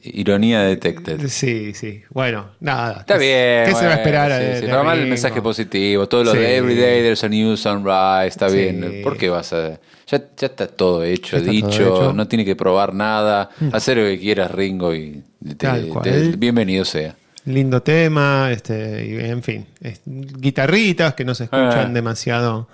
Ironía 0.05 0.63
detected. 0.63 1.27
sí, 1.29 1.75
sí. 1.75 2.03
Bueno, 2.11 2.51
nada. 2.61 3.01
Está 3.01 3.17
bien. 3.19 3.65
¿Qué 3.67 3.75
se 3.75 3.87
va 3.87 3.93
a 3.93 3.97
esperar? 3.97 4.31
sí, 4.33 4.39
de- 4.47 4.55
sí, 4.57 4.63
pero 4.65 4.77
además 4.77 4.99
el 4.99 5.07
mensaje 5.09 5.43
positivo, 5.43 6.07
todo 6.09 6.25
lo 6.25 6.33
Sí. 6.33 6.39
de 6.39 6.57
Every 6.57 6.77
day 6.77 7.03
there's 7.03 7.25
a 7.25 7.29
new 7.29 7.57
sunrise, 7.57 8.29
está 8.29 8.49
bien. 8.49 9.01
¿Por 9.03 9.17
qué 9.17 9.29
vas 9.29 9.53
a.? 9.53 9.81
Ya, 10.07 10.23
ya 10.37 10.47
está 10.47 10.67
todo 10.69 11.03
hecho, 11.05 11.39
todo 11.41 11.51
dicho, 11.51 11.69
hecho. 11.69 12.13
Mm. 12.13 12.17
no 12.17 12.29
tiene 12.29 12.45
que 12.45 12.55
probar 12.55 12.95
nada. 12.95 13.51
Hacer 13.73 13.97
lo 13.97 14.05
que 14.05 14.19
quieras, 14.21 14.51
Ringo, 14.51 14.95
y 14.95 15.23
te- 15.59 16.37
bienvenido 16.37 16.85
sea. 16.85 17.17
Lindo 17.45 17.83
tema, 17.83 18.51
este, 18.53 19.05
y 19.05 19.15
en 19.19 19.43
fin, 19.43 19.67
es- 19.81 20.01
guitarritas 20.07 21.15
que 21.15 21.25
no 21.25 21.35
se 21.35 21.45
escuchan 21.45 21.91
Ah. 21.91 21.93
demasiado. 21.93 22.69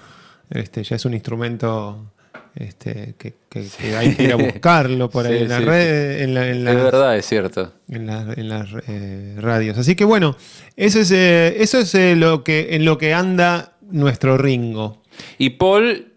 Este, 0.51 0.83
ya 0.83 0.97
es 0.97 1.05
un 1.07 1.15
instrumento 1.15 2.13
este, 2.59 3.15
que, 3.19 3.35
que- 3.49 3.67
que 3.81 3.97
hay 3.97 4.15
que 4.15 4.25
ir 4.25 4.33
a 4.33 4.37
buscarlo 4.37 5.09
por 5.09 5.27
ahí 5.27 5.37
Sí, 5.39 5.43
en 5.45 5.49
la 5.49 5.59
sí. 5.59 5.65
red, 5.65 6.21
en, 6.23 6.35
la- 6.35 6.49
en 6.49 6.57
Es 6.59 6.75
las- 6.75 6.85
verdad, 6.85 7.17
es 7.17 7.27
cierto. 7.27 7.73
en 7.89 8.07
la- 8.07 8.33
en 8.37 8.49
las 8.49 8.69
eh, 8.89 9.35
radios. 9.39 9.79
Así 9.79 9.95
que 9.95 10.05
bueno, 10.05 10.37
eso 10.77 11.01
es, 11.01 11.11
eh, 11.11 11.57
eso 11.63 11.79
es 11.79 11.95
eh, 11.95 12.17
lo 12.17 12.45
que, 12.45 12.75
en 12.77 12.85
lo 12.85 12.99
que 12.99 13.15
anda 13.15 13.73
nuestro 13.91 14.37
Ringo. 14.37 15.03
Y 15.39 15.51
Paul, 15.51 16.13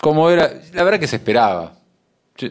como 0.00 0.30
era, 0.30 0.50
la 0.72 0.82
verdad 0.82 0.98
que 1.00 1.06
se 1.06 1.16
esperaba. 1.16 1.74
Yo- 2.36 2.48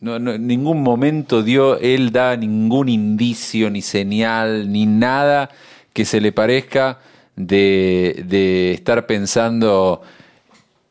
no, 0.00 0.18
no- 0.18 0.32
en 0.32 0.46
ningún 0.46 0.82
momento 0.82 1.42
dio, 1.42 1.78
él 1.78 2.12
da 2.12 2.36
ningún 2.36 2.88
indicio, 2.88 3.70
ni 3.70 3.82
señal, 3.82 4.70
ni 4.70 4.84
nada 4.86 5.48
que 5.92 6.04
se 6.04 6.20
le 6.20 6.32
parezca 6.32 6.98
de, 7.36 8.24
de 8.26 8.72
estar 8.72 9.06
pensando 9.06 10.02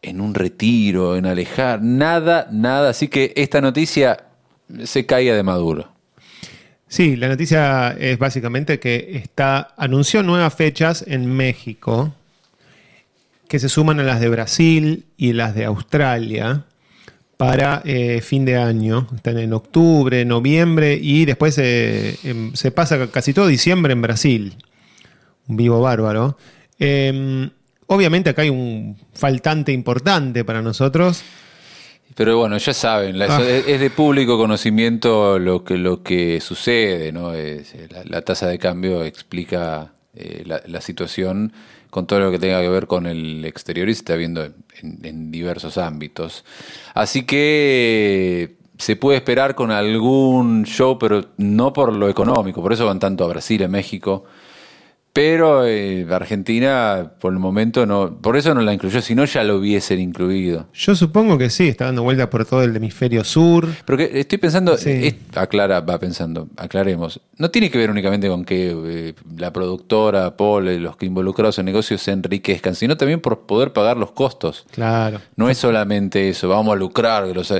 en 0.01 0.21
un 0.21 0.33
retiro, 0.33 1.15
en 1.15 1.25
alejar, 1.25 1.81
nada, 1.81 2.47
nada. 2.51 2.89
Así 2.89 3.07
que 3.07 3.33
esta 3.35 3.61
noticia 3.61 4.25
se 4.83 5.05
caía 5.05 5.35
de 5.35 5.43
maduro. 5.43 5.91
Sí, 6.87 7.15
la 7.15 7.29
noticia 7.29 7.95
es 7.97 8.17
básicamente 8.17 8.79
que 8.79 9.15
está, 9.15 9.73
anunció 9.77 10.23
nuevas 10.23 10.53
fechas 10.53 11.05
en 11.07 11.25
México 11.25 12.13
que 13.47 13.59
se 13.59 13.69
suman 13.69 13.99
a 13.99 14.03
las 14.03 14.19
de 14.19 14.29
Brasil 14.29 15.05
y 15.17 15.33
las 15.33 15.55
de 15.55 15.65
Australia 15.65 16.65
para 17.37 17.81
eh, 17.85 18.21
fin 18.21 18.45
de 18.45 18.57
año. 18.57 19.07
Están 19.15 19.37
en 19.39 19.51
octubre, 19.51 20.23
noviembre 20.25 20.97
y 21.01 21.25
después 21.25 21.57
eh, 21.57 22.17
em, 22.23 22.53
se 22.53 22.71
pasa 22.71 23.07
casi 23.07 23.33
todo 23.33 23.47
diciembre 23.47 23.93
en 23.93 24.01
Brasil. 24.01 24.55
Un 25.47 25.57
vivo 25.57 25.81
bárbaro. 25.81 26.37
Em, 26.77 27.49
obviamente 27.93 28.29
acá 28.29 28.41
hay 28.43 28.49
un 28.49 28.95
faltante 29.13 29.71
importante 29.71 30.43
para 30.45 30.61
nosotros. 30.61 31.23
Pero 32.15 32.37
bueno, 32.37 32.57
ya 32.57 32.73
saben, 32.73 33.17
la- 33.19 33.37
Ah. 33.37 33.41
es, 33.41 33.79
de 33.79 33.89
público 33.89 34.37
conocimiento 34.37 35.39
lo 35.39 35.63
que, 35.63 35.77
lo 35.77 36.03
que 36.03 36.39
sucede, 36.41 37.11
¿no? 37.11 37.33
Es, 37.33 37.73
eh, 37.73 37.87
la, 37.89 38.03
la 38.05 38.21
tasa 38.21 38.47
de 38.47 38.57
cambio 38.59 39.03
explica 39.03 39.93
eh, 40.15 40.43
la, 40.45 40.61
la 40.65 40.81
situación 40.81 41.53
con 41.89 42.07
todo 42.07 42.19
lo 42.19 42.31
que 42.31 42.39
tenga 42.39 42.59
que 42.61 42.69
ver 42.69 42.87
con 42.87 43.05
el 43.05 43.43
exterior 43.45 43.87
y 43.89 43.93
se 43.93 43.99
está 43.99 44.15
viendo 44.15 44.43
en, 44.45 44.53
en 45.03 45.31
diversos 45.31 45.77
ámbitos. 45.77 46.43
Así 46.93 47.23
que 47.23 48.55
se 48.77 48.95
puede 48.95 49.17
esperar 49.17 49.55
con 49.55 49.71
algún 49.71 50.63
show, 50.65 50.97
pero 50.99 51.25
no 51.37 51.71
por 51.71 51.93
lo 51.95 52.09
económico, 52.09 52.61
por 52.61 52.73
eso 52.73 52.85
van 52.85 52.99
tanto 52.99 53.23
a 53.23 53.27
Brasil, 53.27 53.63
a 53.63 53.67
México. 53.67 54.25
Pero 55.13 55.65
eh, 55.67 56.07
Argentina, 56.09 57.11
por 57.19 57.33
el 57.33 57.39
momento, 57.39 57.85
no, 57.85 58.17
por 58.21 58.37
eso 58.37 58.55
no 58.55 58.61
la 58.61 58.73
incluyó, 58.73 59.01
si 59.01 59.13
no 59.13 59.25
ya 59.25 59.43
lo 59.43 59.57
hubiesen 59.57 59.99
incluido. 59.99 60.67
Yo 60.73 60.95
supongo 60.95 61.37
que 61.37 61.49
sí, 61.49 61.67
está 61.67 61.85
dando 61.85 62.03
vuelta 62.03 62.29
por 62.29 62.45
todo 62.45 62.63
el 62.63 62.73
hemisferio 62.73 63.25
sur. 63.25 63.67
Pero 63.85 63.97
que 63.97 64.19
estoy 64.21 64.37
pensando, 64.37 64.77
Sí. 64.77 64.89
es- 64.89 65.15
aclara, 65.35 65.81
va 65.81 65.99
pensando, 65.99 66.47
aclaremos. 66.55 67.19
No 67.37 67.51
tiene 67.51 67.69
que 67.69 67.77
ver 67.77 67.91
únicamente 67.91 68.29
con 68.29 68.45
que 68.45 68.73
eh, 68.85 69.13
la 69.37 69.51
productora, 69.51 70.37
Paul, 70.37 70.69
eh, 70.69 70.79
los 70.79 70.95
que 70.95 71.07
involucrados 71.07 71.59
en 71.59 71.65
negocios 71.65 72.01
se 72.01 72.11
enriquezcan, 72.11 72.73
sino 72.75 72.95
también 72.95 73.19
por 73.19 73.41
poder 73.41 73.73
pagar 73.73 73.97
los 73.97 74.13
costos. 74.13 74.65
Claro. 74.71 75.19
No 75.35 75.49
es 75.49 75.57
solamente 75.57 76.29
eso, 76.29 76.47
vamos 76.47 76.71
a 76.73 76.77
lucrar, 76.77 77.27
que 77.27 77.33
los- 77.33 77.53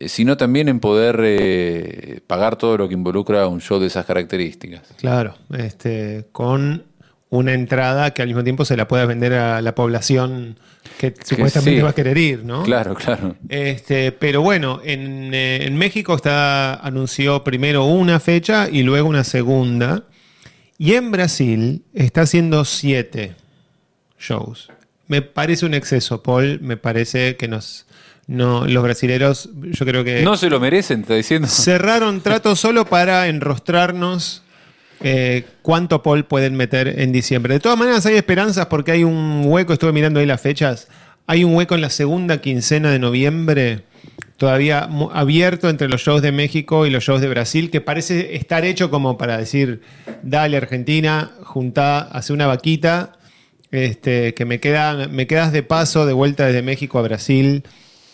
sino 0.00 0.36
también 0.36 0.68
en 0.68 0.80
poder 0.80 1.20
eh, 1.22 2.20
pagar 2.26 2.56
todo 2.56 2.76
lo 2.78 2.88
que 2.88 2.94
involucra 2.94 3.46
un 3.48 3.60
show 3.60 3.78
de 3.80 3.86
esas 3.86 4.06
características. 4.06 4.82
Claro, 4.98 5.34
este, 5.52 6.26
con 6.32 6.84
una 7.30 7.52
entrada 7.52 8.12
que 8.12 8.22
al 8.22 8.28
mismo 8.28 8.42
tiempo 8.42 8.64
se 8.64 8.76
la 8.76 8.88
pueda 8.88 9.04
vender 9.06 9.34
a 9.34 9.60
la 9.60 9.74
población 9.74 10.58
que 10.98 11.14
supuestamente 11.22 11.78
sí. 11.78 11.82
va 11.82 11.90
a 11.90 11.94
querer 11.94 12.16
ir, 12.16 12.44
¿no? 12.44 12.62
Claro, 12.62 12.94
claro. 12.94 13.36
Este, 13.48 14.12
pero 14.12 14.40
bueno, 14.40 14.80
en, 14.82 15.34
eh, 15.34 15.64
en 15.66 15.76
México 15.76 16.14
está, 16.14 16.74
anunció 16.74 17.44
primero 17.44 17.84
una 17.84 18.18
fecha 18.20 18.68
y 18.70 18.82
luego 18.82 19.08
una 19.08 19.24
segunda. 19.24 20.04
Y 20.78 20.94
en 20.94 21.10
Brasil 21.10 21.84
está 21.92 22.22
haciendo 22.22 22.64
siete 22.64 23.34
shows. 24.18 24.70
Me 25.06 25.22
parece 25.22 25.66
un 25.66 25.74
exceso, 25.74 26.22
Paul. 26.22 26.60
Me 26.60 26.76
parece 26.76 27.36
que 27.36 27.48
nos, 27.48 27.86
no, 28.28 28.66
los 28.66 28.82
brasileros, 28.82 29.48
yo 29.54 29.86
creo 29.86 30.04
que 30.04 30.22
No 30.22 30.36
se 30.36 30.50
lo 30.50 30.60
merecen, 30.60 31.00
está 31.00 31.14
diciendo. 31.14 31.48
cerraron 31.48 32.20
trato 32.20 32.54
solo 32.56 32.84
para 32.84 33.26
enrostrarnos 33.26 34.42
eh, 35.00 35.46
cuánto 35.62 36.02
Paul 36.02 36.26
pueden 36.26 36.54
meter 36.54 37.00
en 37.00 37.10
diciembre. 37.10 37.54
De 37.54 37.60
todas 37.60 37.78
maneras, 37.78 38.04
hay 38.04 38.16
esperanzas 38.16 38.66
porque 38.66 38.92
hay 38.92 39.02
un 39.02 39.44
hueco, 39.46 39.72
estuve 39.72 39.92
mirando 39.92 40.20
ahí 40.20 40.26
las 40.26 40.42
fechas, 40.42 40.88
hay 41.26 41.42
un 41.42 41.54
hueco 41.54 41.74
en 41.74 41.80
la 41.80 41.88
segunda 41.88 42.42
quincena 42.42 42.90
de 42.90 42.98
noviembre, 42.98 43.84
todavía 44.36 44.90
abierto 45.14 45.70
entre 45.70 45.88
los 45.88 46.02
shows 46.02 46.20
de 46.20 46.30
México 46.30 46.84
y 46.84 46.90
los 46.90 47.04
shows 47.04 47.22
de 47.22 47.30
Brasil, 47.30 47.70
que 47.70 47.80
parece 47.80 48.36
estar 48.36 48.62
hecho 48.66 48.90
como 48.90 49.16
para 49.16 49.38
decir, 49.38 49.80
dale 50.22 50.58
Argentina, 50.58 51.30
juntá, 51.44 52.00
hace 52.00 52.34
una 52.34 52.46
vaquita, 52.46 53.14
este, 53.70 54.34
que 54.34 54.44
me, 54.44 54.60
queda, 54.60 55.08
me 55.08 55.26
quedas 55.26 55.50
de 55.50 55.62
paso 55.62 56.04
de 56.04 56.12
vuelta 56.12 56.44
desde 56.44 56.60
México 56.60 56.98
a 56.98 57.02
Brasil. 57.02 57.62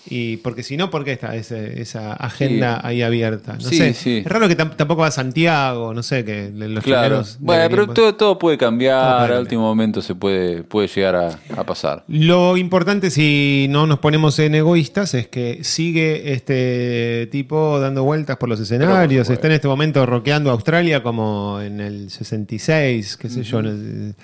Y 0.06 0.36
porque 0.38 0.62
si 0.62 0.76
no, 0.76 0.90
¿por 0.90 1.02
qué 1.02 1.12
está 1.12 1.34
ese- 1.34 1.80
esa 1.80 2.12
agenda 2.12 2.76
Sí. 2.76 2.80
ahí 2.88 3.02
abierta? 3.02 3.54
No 3.54 3.60
Sí, 3.60 3.76
sé. 3.78 3.94
sí. 3.94 4.18
Es 4.18 4.26
raro 4.26 4.48
que 4.48 4.56
tam- 4.56 4.76
tampoco 4.76 5.00
va 5.00 5.06
a 5.08 5.10
Santiago, 5.10 5.94
no 5.94 6.02
sé, 6.02 6.26
que 6.26 6.50
los 6.54 6.84
Claro. 6.84 7.22
Bueno, 7.38 7.64
pero 7.70 7.86
todo, 7.88 8.14
todo 8.14 8.38
puede 8.38 8.58
cambiar, 8.58 9.32
al 9.32 9.40
último 9.40 9.62
momento 9.62 10.02
se 10.02 10.14
puede, 10.14 10.62
puede 10.62 10.88
llegar 10.88 11.16
a, 11.16 11.28
a 11.56 11.64
pasar. 11.64 12.04
Lo 12.08 12.58
importante, 12.58 13.10
si 13.10 13.66
no 13.70 13.86
nos 13.86 13.98
ponemos 13.98 14.38
en 14.40 14.54
egoístas, 14.54 15.14
es 15.14 15.26
que 15.28 15.64
sigue 15.64 16.34
este 16.34 17.26
tipo 17.32 17.80
dando 17.80 18.04
vueltas 18.04 18.36
por 18.36 18.50
los 18.50 18.60
escenarios. 18.60 19.30
Está 19.30 19.46
en 19.46 19.54
este 19.54 19.68
momento 19.68 20.04
rockeando 20.04 20.50
Australia 20.50 21.02
como 21.02 21.60
en 21.62 21.80
el 21.80 22.10
66, 22.10 23.16
qué 23.16 23.30
sé 23.30 23.42
yo. 23.42 23.60
en 23.60 23.66
el- 23.66 24.14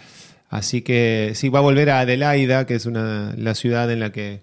Así 0.50 0.82
que 0.82 1.30
sí, 1.34 1.48
va 1.48 1.60
a 1.60 1.62
volver 1.62 1.90
a 1.90 2.00
Adelaida, 2.00 2.66
que 2.66 2.74
es 2.74 2.84
una, 2.84 3.32
la 3.38 3.54
ciudad 3.54 3.90
en 3.90 4.00
la 4.00 4.10
que 4.10 4.40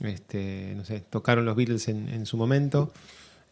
este, 0.00 0.72
no 0.76 0.84
sé, 0.84 1.02
tocaron 1.08 1.44
los 1.44 1.56
Beatles 1.56 1.88
en, 1.88 2.08
en 2.08 2.26
su 2.26 2.36
momento. 2.36 2.92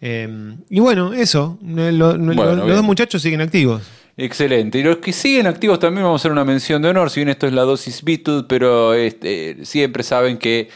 Eh, 0.01 0.57
y 0.71 0.81
bueno, 0.81 1.13
eso. 1.13 1.59
Lo- 1.63 1.91
lo- 1.93 2.17
lo- 2.17 2.35
Bueno, 2.35 2.55
los 2.57 2.65
bien. 2.65 2.77
dos 2.77 2.85
muchachos 2.85 3.21
siguen 3.23 3.41
activos. 3.41 3.83
Excelente. 4.17 4.79
Y 4.79 4.83
los 4.83 4.97
que 4.99 5.13
siguen 5.13 5.47
activos 5.47 5.79
también 5.79 6.05
vamos 6.05 6.21
a 6.21 6.23
hacer 6.23 6.33
una 6.33 6.45
mención 6.45 6.83
de 6.83 6.89
honor, 6.89 7.11
si 7.11 7.21
bien 7.21 7.29
esto 7.31 7.47
es 7.47 7.53
la 7.53 7.63
dosis 7.63 8.03
Beatles, 8.03 8.45
pero 8.49 8.93
este, 8.95 9.65
siempre 9.65 10.03
saben 10.03 10.37
que 10.39 10.69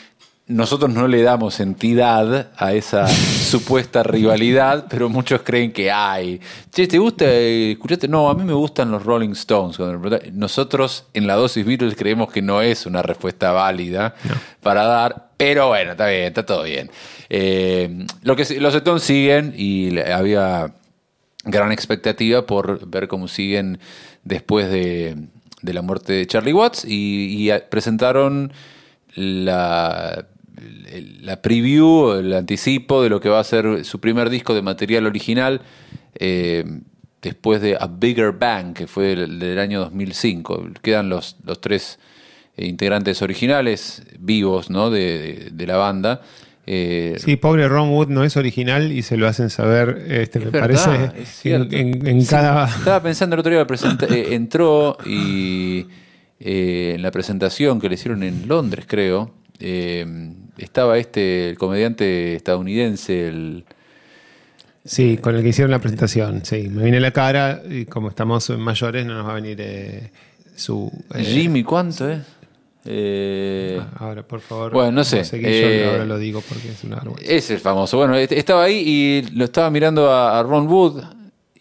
nosotros 0.47 0.91
no 0.93 1.09
le 1.09 1.23
damos 1.23 1.59
entidad 1.61 2.51
a 2.57 2.73
esa 2.75 3.07
supuesta 3.09 4.03
rivalidad, 4.03 4.87
pero 4.89 5.09
muchos 5.09 5.43
creen 5.43 5.73
que 5.73 5.91
hay. 5.91 6.41
Che, 6.71 6.87
¿te 6.87 6.99
gusta? 6.99 7.25
¿Escuchaste? 7.31 8.09
No, 8.09 8.29
a 8.29 8.35
mí 8.35 8.45
me 8.45 8.53
gustan 8.53 8.91
los 8.91 9.05
Rolling 9.05 9.31
Stones. 9.31 9.79
Nosotros 10.33 11.07
en 11.15 11.27
la 11.27 11.35
dosis 11.35 11.65
Beatles 11.65 11.95
creemos 11.97 12.31
que 12.31 12.43
no 12.43 12.61
es 12.61 12.87
una 12.87 13.03
respuesta 13.03 13.53
válida 13.53 14.15
para 14.61 14.85
dar, 14.85 15.31
pero 15.37 15.69
bueno, 15.69 15.93
está 15.93 16.09
bien, 16.09 16.25
está 16.25 16.45
todo 16.45 16.65
bien. 16.65 16.91
Eh, 17.31 18.07
lo 18.23 18.37
que 18.37 18.61
los 18.61 18.75
Stones 18.75 19.03
siguen 19.03 19.55
y 19.57 19.99
había 19.99 20.75
gran 21.45 21.73
expectativa 21.73 22.47
por 22.47 22.87
ver 22.87 23.09
cómo 23.09 23.29
siguen 23.29 23.79
después 24.25 24.71
de, 24.71 25.17
de 25.65 25.73
la 25.73 25.83
muerte 25.83 26.13
de 26.13 26.27
Charlie 26.27 26.53
Watts 26.53 26.85
y, 26.87 27.51
presentaron 27.71 28.53
la, 29.15 30.27
la 31.23 31.41
preview, 31.43 32.13
el 32.13 32.33
anticipo 32.35 33.03
de 33.03 33.09
lo 33.09 33.21
que 33.21 33.29
va 33.29 33.41
a 33.41 33.45
ser 33.45 33.85
su 33.85 34.01
primer 34.01 34.31
disco 34.31 34.55
de 34.55 34.63
material 34.63 35.07
original 35.07 35.61
eh, 36.19 36.65
después 37.23 37.61
de 37.61 37.77
A 37.81 37.87
Bigger 37.87 38.33
Bang, 38.33 38.73
que 38.75 38.87
fue 38.87 39.13
el 39.15 39.39
del 39.39 39.59
año 39.59 39.81
2005. 39.81 40.69
Quedan 40.83 41.09
los, 41.09 41.37
los 41.45 41.61
tres 41.61 41.99
eh, 42.57 42.67
integrantes 42.67 43.23
originales 43.23 44.03
vivos 44.19 44.71
¿no? 44.71 44.91
de, 44.91 45.01
de- 45.19 45.51
de 45.51 45.67
la 45.67 45.77
banda. 45.77 46.21
Eh, 46.67 47.17
Sí, 47.19 47.37
pobre 47.37 47.67
Ron 47.69 47.91
Wood 47.91 48.09
no 48.09 48.25
es 48.25 48.37
original 48.39 48.91
y 48.93 49.03
se 49.03 49.17
lo 49.19 49.27
hacen 49.27 49.51
saber, 49.51 50.07
este, 50.09 50.39
Es 50.39 50.45
me 50.47 50.51
verdad, 50.51 51.13
parece, 51.13 51.55
en, 51.55 51.75
en- 51.75 52.07
en 52.07 52.23
Sí, 52.23 52.29
cada... 52.29 52.67
Estaba 52.69 53.03
pensando 53.03 53.35
el 53.35 53.41
otro 53.41 53.53
día, 53.53 53.67
eh, 54.11 54.29
entró 54.31 54.97
y 55.05 55.87
eh, 56.41 56.93
en 56.97 57.03
la 57.03 57.11
presentación 57.11 57.81
que 57.81 57.89
le 57.89 57.97
hicieron 57.97 58.23
en 58.23 58.49
Londres, 58.49 58.87
creo, 58.89 59.35
eh, 59.61 60.07
estaba 60.59 60.99
este, 60.99 61.51
el 61.51 61.59
comediante 61.59 62.35
estadounidense, 62.37 63.29
el... 63.29 63.65
Sí, 64.85 65.17
con 65.17 65.35
el 65.35 65.43
que 65.43 65.49
hicieron 65.49 65.71
la 65.71 65.79
presentación, 65.79 66.45
sí. 66.45 66.69
Me 66.69 66.83
viene 66.83 67.01
la 67.01 67.11
cara 67.11 67.63
y 67.69 67.87
como 67.87 68.11
estamos 68.11 68.51
mayores 68.51 69.07
no 69.07 69.15
nos 69.15 69.27
va 69.27 69.33
a 69.33 69.35
venir 69.37 69.57
eh, 69.61 70.11
su... 70.55 70.93
eh, 71.15 71.25
Jimmy, 71.25 71.63
¿cuánto 71.65 72.09
es? 72.11 72.21
Eh, 72.85 73.81
Ahora, 73.97 74.23
por 74.23 74.41
favor. 74.41 74.73
Bueno, 74.73 74.93
no 74.93 75.05
sé, 75.05 75.23
eh, 75.33 75.81
yo 75.85 75.91
ahora 75.91 76.05
lo 76.05 76.19
digo 76.19 76.43
porque 76.47 76.69
es 76.69 76.85
una 76.85 76.97
vergüenza. 76.97 77.33
Es 77.33 77.51
el 77.51 77.59
famoso. 77.61 77.97
Bueno, 77.97 78.15
est- 78.17 78.33
estaba 78.33 78.65
ahí 78.65 78.83
y 78.87 79.23
lo 79.35 79.47
estaba 79.47 79.71
mirando 79.71 80.11
a, 80.11 80.39
a 80.39 80.43
Ron 80.43 80.69
Wood 80.69 81.03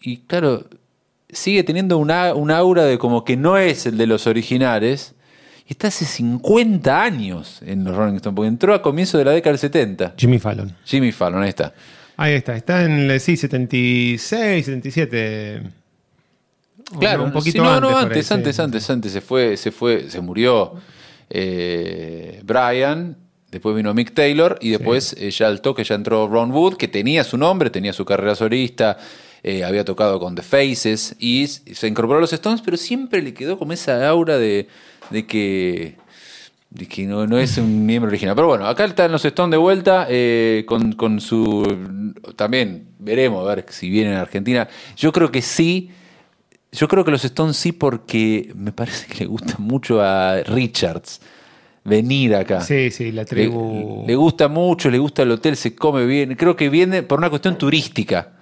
y 0.02 0.18
claro, 0.18 0.66
sigue 1.30 1.64
teniendo 1.64 1.98
una, 2.00 2.34
un 2.34 2.52
aura 2.52 2.84
de 2.84 2.98
como 2.98 3.24
que 3.24 3.38
no 3.38 3.58
es 3.58 3.86
el 3.86 3.98
de 3.98 4.06
los 4.06 4.28
originales. 4.28 5.16
Y 5.68 5.72
está 5.72 5.88
hace 5.88 6.06
50 6.06 7.02
años 7.02 7.62
en 7.66 7.84
los 7.84 7.96
Rolling 7.96 8.16
Stones, 8.16 8.36
porque 8.36 8.48
entró 8.48 8.74
a 8.74 8.82
comienzo 8.82 9.18
de 9.18 9.26
la 9.26 9.32
década 9.32 9.52
del 9.52 9.60
70. 9.60 10.14
Jimmy 10.18 10.40
Fallon. 10.40 10.76
Jimmy 10.86 11.12
Fallon, 11.12 11.42
ahí 11.44 11.50
está. 11.50 11.74
Ahí 12.18 12.34
está, 12.34 12.56
está 12.56 12.84
en 12.84 13.10
el 13.10 13.20
sí, 13.20 13.38
76, 13.38 14.66
77. 14.66 15.62
O 16.96 17.00
Claro, 17.00 17.20
no, 17.20 17.26
un 17.26 17.32
poquito 17.32 17.60
sí, 17.60 17.64
no, 17.64 17.70
antes. 17.74 17.90
no, 17.90 17.98
ahí, 17.98 18.04
antes, 18.06 18.28
sí. 18.28 18.34
antes, 18.34 18.60
antes, 18.60 18.90
antes 18.90 19.12
se 19.12 19.22
fue, 19.22 19.58
se 19.58 19.72
fue, 19.72 20.10
se 20.10 20.22
murió 20.22 20.74
eh, 21.30 22.42
Brian, 22.44 23.18
después 23.50 23.76
vino 23.76 23.94
Mick 23.94 24.14
Taylor 24.14 24.58
y 24.62 24.72
después 24.72 25.16
eh, 25.18 25.32
ya 25.32 25.48
al 25.48 25.62
toque 25.62 25.84
ya 25.84 25.96
entró 25.96 26.28
Ron 26.28 26.52
Wood, 26.52 26.76
que 26.76 26.88
tenía 26.88 27.24
su 27.24 27.38
nombre, 27.38 27.70
tenía 27.70 27.94
su 27.94 28.06
carrera 28.06 28.36
solista, 28.36 28.98
eh, 29.44 29.64
había 29.64 29.84
tocado 29.84 30.20
con 30.20 30.36
The 30.36 30.42
Faces 30.42 31.16
y 31.20 31.48
se 31.48 31.88
incorporó 31.88 32.18
a 32.18 32.22
los 32.22 32.34
Stones, 32.34 32.62
pero 32.62 32.78
siempre 32.78 33.22
le 33.22 33.34
quedó 33.34 33.60
como 33.60 33.74
esa 33.74 34.08
aura 34.08 34.38
de, 34.38 34.68
de 35.10 35.26
que 35.26 35.96
de 36.70 36.88
que 36.88 37.06
no, 37.06 37.28
no 37.28 37.38
es 37.38 37.58
un 37.58 37.86
miembro 37.86 38.10
original. 38.10 38.36
Pero 38.36 38.48
bueno, 38.48 38.66
acá 38.68 38.86
están 38.86 39.12
los 39.12 39.24
Stones 39.24 39.52
de 39.52 39.58
vuelta 39.58 40.08
eh, 40.10 40.64
con, 40.68 40.94
con 40.94 41.22
su... 41.22 42.12
También 42.36 42.88
veremos 43.00 43.48
a 43.48 43.56
ver 43.56 43.66
si 43.70 43.90
vienen 43.90 44.16
a 44.16 44.22
Argentina. 44.22 44.68
Yo 44.98 45.12
creo 45.12 45.32
que 45.32 45.42
sí. 45.42 45.92
Yo 46.72 46.88
creo 46.88 47.06
que 47.06 47.12
los 47.12 47.24
Stones 47.24 47.58
sí 47.58 47.72
porque 47.72 48.52
me 48.56 48.72
parece 48.72 49.06
que 49.06 49.20
le 49.20 49.26
gusta 49.28 49.56
mucho 49.60 50.02
a 50.02 50.42
Richards 50.42 51.22
venir 51.84 52.36
acá. 52.36 52.62
Sí, 52.62 52.90
sí, 52.90 53.12
la 53.12 53.22
Le, 53.22 53.26
tribu. 53.28 54.06
le 54.08 54.16
gusta 54.16 54.48
mucho, 54.48 54.90
le 54.90 54.98
gusta 54.98 55.22
el 55.22 55.32
hotel, 55.32 55.56
se 55.56 55.76
come 55.76 56.06
bien. 56.08 56.34
Creo 56.36 56.56
que 56.56 56.70
viene 56.70 57.04
por 57.04 57.20
una 57.20 57.30
cuestión 57.30 57.58
turística. 57.58 58.33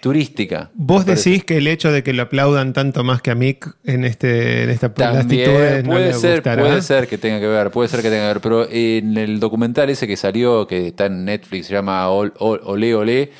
Turística. 0.00 0.70
Vos 0.74 1.04
decís 1.04 1.44
que 1.44 1.58
el 1.58 1.66
hecho 1.66 1.92
de 1.92 2.02
que 2.02 2.12
lo 2.12 2.22
aplaudan 2.22 2.72
tanto 2.72 3.04
más 3.04 3.20
que 3.22 3.30
a 3.30 3.34
Mick 3.34 3.76
en, 3.84 4.04
este, 4.04 4.64
en 4.64 4.70
esta 4.70 4.92
También 4.94 5.82
no 5.84 5.90
puede 5.90 6.14
ser, 6.14 6.42
puede 6.42 6.82
ser 6.82 7.06
que 7.06 7.18
tenga 7.18 7.38
que 7.38 7.46
ver, 7.46 7.70
puede 7.70 7.88
ser 7.88 8.00
que 8.02 8.08
tenga 8.08 8.22
que 8.22 8.28
ver, 8.34 8.40
pero 8.40 8.68
en 8.70 9.16
el 9.18 9.38
documental 9.40 9.90
ese 9.90 10.06
que 10.06 10.16
salió, 10.16 10.66
que 10.66 10.88
está 10.88 11.06
en 11.06 11.24
Netflix, 11.24 11.66
se 11.66 11.74
llama 11.74 12.08
Ol- 12.10 12.32
Ol- 12.38 12.60
Olé 12.64 12.94
Olé, 12.94 13.30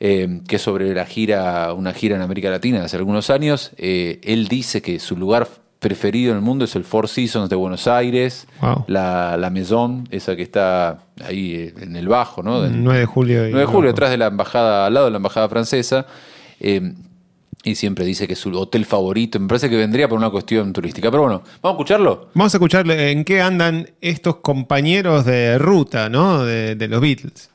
eh, 0.00 0.40
que 0.46 0.56
es 0.56 0.62
sobre 0.62 0.94
la 0.94 1.04
gira, 1.06 1.72
una 1.72 1.92
gira 1.92 2.16
en 2.16 2.22
América 2.22 2.50
Latina 2.50 2.78
de 2.78 2.84
hace 2.84 2.96
algunos 2.96 3.30
años, 3.30 3.72
eh, 3.76 4.20
él 4.22 4.48
dice 4.48 4.80
que 4.80 4.98
su 5.00 5.16
lugar 5.16 5.48
preferido 5.78 6.32
en 6.32 6.38
el 6.38 6.42
mundo 6.42 6.64
es 6.64 6.74
el 6.76 6.84
Four 6.84 7.08
Seasons 7.08 7.48
de 7.48 7.56
Buenos 7.56 7.86
Aires, 7.86 8.46
Wow. 8.60 8.84
la, 8.88 9.36
la 9.36 9.48
Maison, 9.50 10.08
esa 10.10 10.34
que 10.34 10.42
está 10.42 10.98
ahí 11.24 11.54
eh, 11.54 11.74
en 11.80 11.94
el 11.96 12.08
bajo, 12.08 12.42
¿no? 12.42 12.64
En- 12.64 12.82
9 12.82 13.00
de 13.00 13.06
julio. 13.06 13.46
y 13.48 13.52
9 13.52 13.60
de 13.60 13.66
julio, 13.66 13.90
detrás 13.90 14.10
de 14.10 14.16
la 14.18 14.26
embajada, 14.26 14.86
al 14.86 14.94
lado 14.94 15.06
de 15.06 15.12
la 15.12 15.18
embajada 15.18 15.48
francesa. 15.48 16.06
eh, 16.60 16.92
y 17.64 17.74
siempre 17.74 18.04
dice 18.04 18.26
que 18.28 18.34
es 18.34 18.38
su 18.38 18.56
hotel 18.56 18.84
favorito. 18.84 19.38
Me 19.40 19.48
parece 19.48 19.68
que 19.68 19.76
vendría 19.76 20.08
por 20.08 20.16
una 20.16 20.30
cuestión 20.30 20.72
turística. 20.72 21.10
Pero 21.10 21.24
bueno, 21.24 21.42
vamos 21.60 21.74
a 21.74 21.76
escucharlo. 21.76 22.28
Vamos 22.32 22.54
a 22.54 22.56
escucharle 22.56 23.10
en 23.10 23.24
qué 23.24 23.40
andan 23.42 23.90
estos 24.00 24.36
compañeros 24.36 25.24
de 25.24 25.58
ruta, 25.58 26.08
¿no? 26.08 26.44
De, 26.44 26.76
de 26.76 26.88
los 26.88 27.00
Beatles. 27.00 27.50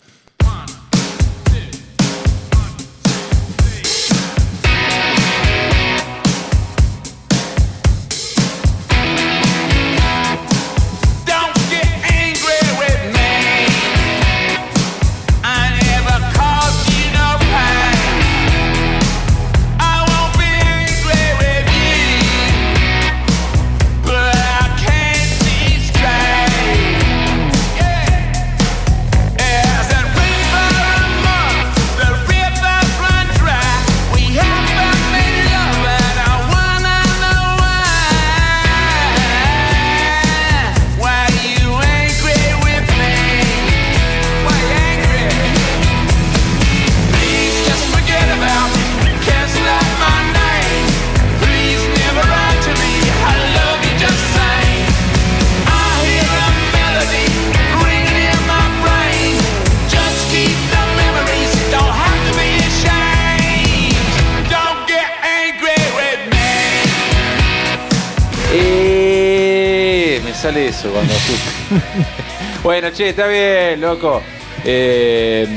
Eso 70.84 70.92
cuando 70.94 71.14
Bueno, 72.64 72.90
che, 72.92 73.10
está 73.10 73.28
bien, 73.28 73.82
loco. 73.82 74.22
Eh, 74.64 75.48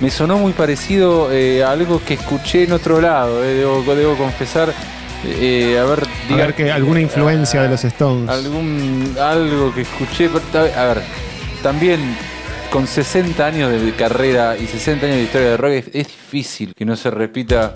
me 0.00 0.10
sonó 0.10 0.38
muy 0.38 0.52
parecido 0.52 1.30
eh, 1.32 1.62
a 1.62 1.72
algo 1.72 2.00
que 2.04 2.14
escuché 2.14 2.64
en 2.64 2.72
otro 2.72 3.00
lado, 3.00 3.44
eh, 3.44 3.54
debo, 3.54 3.82
debo 3.94 4.16
confesar. 4.16 4.72
Eh, 5.24 5.76
a 5.78 5.84
ver, 5.84 6.04
A 6.04 6.28
diga- 6.28 6.46
ver 6.46 6.54
que 6.54 6.70
alguna 6.70 7.00
influencia 7.00 7.60
de 7.62 7.68
los 7.68 7.84
Stones. 7.84 8.30
algún 8.30 9.16
algo 9.20 9.74
que 9.74 9.80
escuché 9.82 10.30
a 10.54 10.84
ver 10.84 11.02
también 11.62 12.00
con 12.70 12.86
60 12.86 13.44
años 13.44 13.70
de 13.82 13.92
carrera 13.94 14.56
y 14.56 14.66
60 14.68 15.06
años 15.06 15.16
de 15.18 15.22
historia 15.24 15.48
de 15.50 15.56
rock 15.56 15.70
es, 15.72 15.86
es 15.92 16.06
difícil 16.06 16.72
que 16.76 16.84
no 16.84 16.94
se 16.96 17.10
repita 17.10 17.72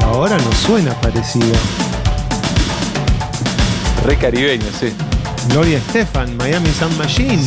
Por 0.00 0.04
ahora 0.04 0.36
no 0.38 0.52
suena 0.66 0.92
parecido. 1.00 1.56
re 4.04 4.16
caribeño 4.16 4.66
sí 4.78 4.92
Gloria 5.48 5.78
Estefan, 5.78 6.36
Miami 6.36 6.70
Sound 6.70 6.96
Machine. 6.98 7.42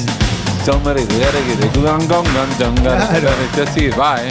Claro. 2.82 3.30
Así 3.64 3.88
va, 3.90 4.22
eh. 4.22 4.30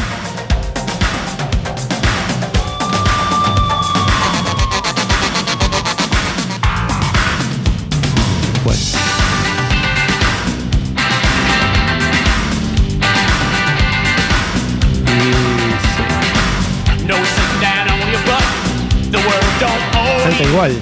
Bueno. 8.65 9.04
I 20.41 20.47
won't 20.57 20.73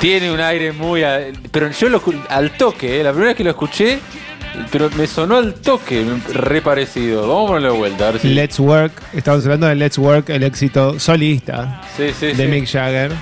Tiene 0.00 0.30
un 0.32 0.40
aire 0.40 0.72
muy. 0.72 1.02
a- 1.02 1.20
pero 1.50 1.70
yo 1.70 1.88
lo 1.88 2.00
escu- 2.00 2.20
al 2.28 2.50
toque, 2.56 3.00
eh, 3.00 3.04
la 3.04 3.10
primera 3.10 3.28
vez 3.30 3.36
que 3.36 3.44
lo 3.44 3.50
escuché, 3.50 3.98
pero 4.70 4.88
me 4.96 5.06
sonó 5.06 5.36
al 5.36 5.54
toque, 5.54 6.04
re 6.32 6.60
parecido. 6.62 7.22
Vamos 7.28 7.44
a 7.44 7.46
ponerlo 7.48 7.72
de 7.72 7.78
vuelta, 7.78 8.08
a 8.08 8.10
ver 8.12 8.20
si. 8.20 8.28
Let's 8.34 8.58
Work. 8.60 8.92
Estamos 9.14 9.44
hablando 9.44 9.66
de 9.66 9.74
Let's 9.76 9.98
Work, 9.98 10.30
el 10.30 10.42
éxito 10.42 10.98
solista 11.00 11.82
sí, 11.96 12.12
sí, 12.18 12.26
de 12.28 12.34
sí. 12.36 12.46
Mick 12.46 12.66
Jagger. 12.66 13.12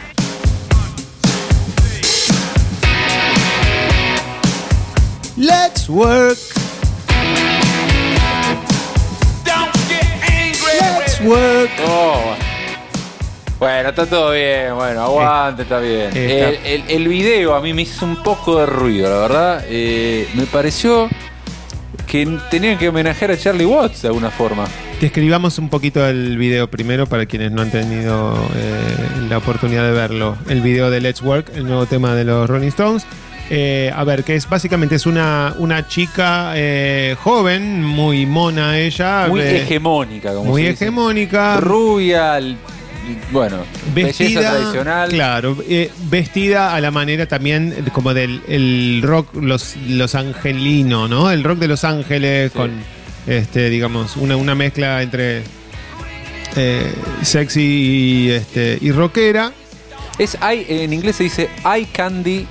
Let's 5.36 5.88
Work. 5.88 6.38
don't 9.44 9.72
get 9.88 10.04
angry 10.30 10.76
Let's 10.80 11.20
Work. 11.20 11.70
Oh, 11.80 12.36
bueno, 13.62 13.88
está 13.90 14.06
todo 14.06 14.32
bien, 14.32 14.74
bueno, 14.74 15.02
aguante, 15.02 15.62
está 15.62 15.78
bien. 15.78 16.08
está- 16.08 16.48
El, 16.48 16.56
el- 16.66 16.84
el 16.88 17.08
video 17.08 17.54
a 17.54 17.60
mí 17.60 17.72
me 17.72 17.82
hizo 17.82 18.04
un 18.04 18.20
poco 18.22 18.58
de 18.58 18.66
ruido, 18.66 19.08
la 19.08 19.18
verdad. 19.20 19.64
Eh, 19.68 20.26
me 20.34 20.46
pareció 20.46 21.08
que 22.08 22.26
tenían 22.50 22.76
que 22.76 22.88
homenajear 22.88 23.30
a 23.30 23.36
Charlie 23.38 23.64
Watts 23.64 24.02
de 24.02 24.08
alguna 24.08 24.30
forma. 24.30 24.64
Describamos 25.00 25.58
un 25.58 25.68
poquito 25.68 26.04
el 26.06 26.36
video 26.38 26.68
primero 26.68 27.06
para 27.06 27.26
quienes 27.26 27.52
no 27.52 27.62
han 27.62 27.70
tenido 27.70 28.34
eh, 28.56 29.26
la 29.28 29.38
oportunidad 29.38 29.84
de 29.84 29.92
verlo. 29.92 30.36
El 30.48 30.60
video 30.60 30.90
de 30.90 31.00
Let's 31.00 31.22
Work, 31.22 31.52
el 31.54 31.64
nuevo 31.64 31.86
tema 31.86 32.14
de 32.16 32.24
los 32.24 32.48
Rolling 32.50 32.68
Stones. 32.68 33.06
Eh, 33.50 33.92
a 33.94 34.02
ver, 34.04 34.24
que 34.24 34.34
es 34.34 34.48
básicamente 34.48 34.96
es 34.96 35.06
una, 35.06 35.54
una 35.58 35.86
chica 35.86 36.52
eh, 36.56 37.14
joven, 37.22 37.84
muy 37.84 38.26
mona 38.26 38.78
ella. 38.78 39.26
Muy 39.28 39.40
eh, 39.40 39.62
hegemónica, 39.62 40.32
como 40.34 40.50
muy 40.50 40.62
se 40.62 40.68
dice. 40.70 40.84
hegemónica. 40.84 41.58
Rubia, 41.60 42.38
bueno, 43.30 43.58
belleza 43.94 44.40
tradicional. 44.40 45.10
Claro, 45.10 45.56
eh, 45.68 45.90
vestida 46.10 46.74
a 46.74 46.80
la 46.80 46.90
manera 46.90 47.26
también 47.26 47.74
como 47.92 48.14
del 48.14 48.42
el 48.48 49.00
rock 49.02 49.34
los, 49.34 49.76
los 49.88 50.14
angelino, 50.14 51.08
¿no? 51.08 51.30
El 51.30 51.44
rock 51.44 51.58
de 51.58 51.68
Los 51.68 51.84
Ángeles 51.84 52.52
Sí. 52.52 52.58
con, 52.58 52.70
este, 53.26 53.70
digamos, 53.70 54.16
una, 54.16 54.36
una 54.36 54.54
mezcla 54.54 55.02
entre 55.02 55.42
eh, 56.56 56.92
sexy 57.22 57.60
y, 57.60 58.30
este, 58.30 58.78
y 58.80 58.90
rockera. 58.92 59.52
Es 60.18 60.36
en 60.42 60.92
inglés 60.92 61.16
se 61.16 61.24
dice 61.24 61.48
eye 61.64 61.86
candy, 61.90 62.46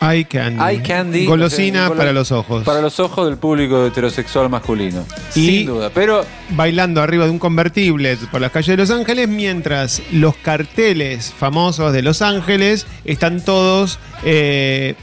Eye 0.00 0.24
candy. 0.26 0.62
eye 0.62 0.82
candy. 0.82 1.26
Golosina 1.26 1.78
o 1.78 1.82
sea, 1.82 1.88
golo- 1.88 1.98
para 1.98 2.12
los 2.12 2.32
ojos. 2.32 2.64
Para 2.64 2.80
los 2.80 3.00
ojos 3.00 3.26
del 3.28 3.38
público 3.38 3.86
heterosexual 3.86 4.48
masculino. 4.50 5.04
Y- 5.34 5.46
Sin 5.46 5.66
duda. 5.66 5.90
Pero 5.94 6.24
bailando 6.50 7.00
arriba 7.02 7.24
de 7.24 7.30
un 7.30 7.38
convertible 7.38 8.16
por 8.30 8.40
las 8.40 8.50
calles 8.52 8.68
de 8.68 8.76
Los 8.76 8.90
Ángeles, 8.90 9.28
mientras 9.28 10.02
los 10.12 10.36
carteles 10.36 11.32
famosos 11.36 11.92
de 11.92 12.02
Los 12.02 12.22
Ángeles 12.22 12.86
están 13.04 13.44
todos 13.44 13.98
eh, 14.24 14.94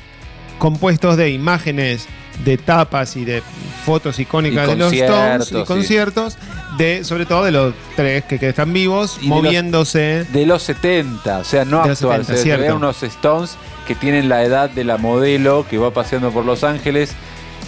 compuestos 0.59 1.17
de 1.17 1.31
imágenes 1.31 2.07
de 2.45 2.57
tapas 2.57 3.15
y 3.15 3.25
de 3.25 3.43
fotos 3.85 4.17
icónicas 4.19 4.67
Y 4.67 4.71
de 4.71 4.75
los 4.77 4.93
Stones 4.93 5.51
y 5.51 5.63
conciertos, 5.65 6.37
de, 6.77 7.03
sobre 7.03 7.25
todo 7.25 7.43
de 7.45 7.51
los 7.51 7.73
tres 7.95 8.23
que, 8.25 8.39
que 8.39 8.49
están 8.49 8.71
vivos, 8.73 9.17
Y 9.21 9.23
de 9.23 9.29
los- 9.29 9.43
moviéndose. 9.43 10.25
de 10.31 10.45
los 10.45 10.63
70, 10.63 11.39
o 11.39 11.43
sea, 11.43 11.65
no 11.65 11.81
actual. 11.81 12.21
70, 12.25 12.25
se 12.35 12.37
cierto. 12.43 12.61
vean 12.63 12.75
unos 12.77 13.03
Stones 13.03 13.57
que 13.87 13.95
tienen 13.95 14.29
la 14.29 14.43
edad 14.43 14.69
de 14.69 14.83
la 14.83 14.97
modelo 14.97 15.65
que 15.69 15.77
va 15.77 15.91
paseando 15.91 16.31
por 16.31 16.45
Los 16.45 16.63
Ángeles 16.63 17.11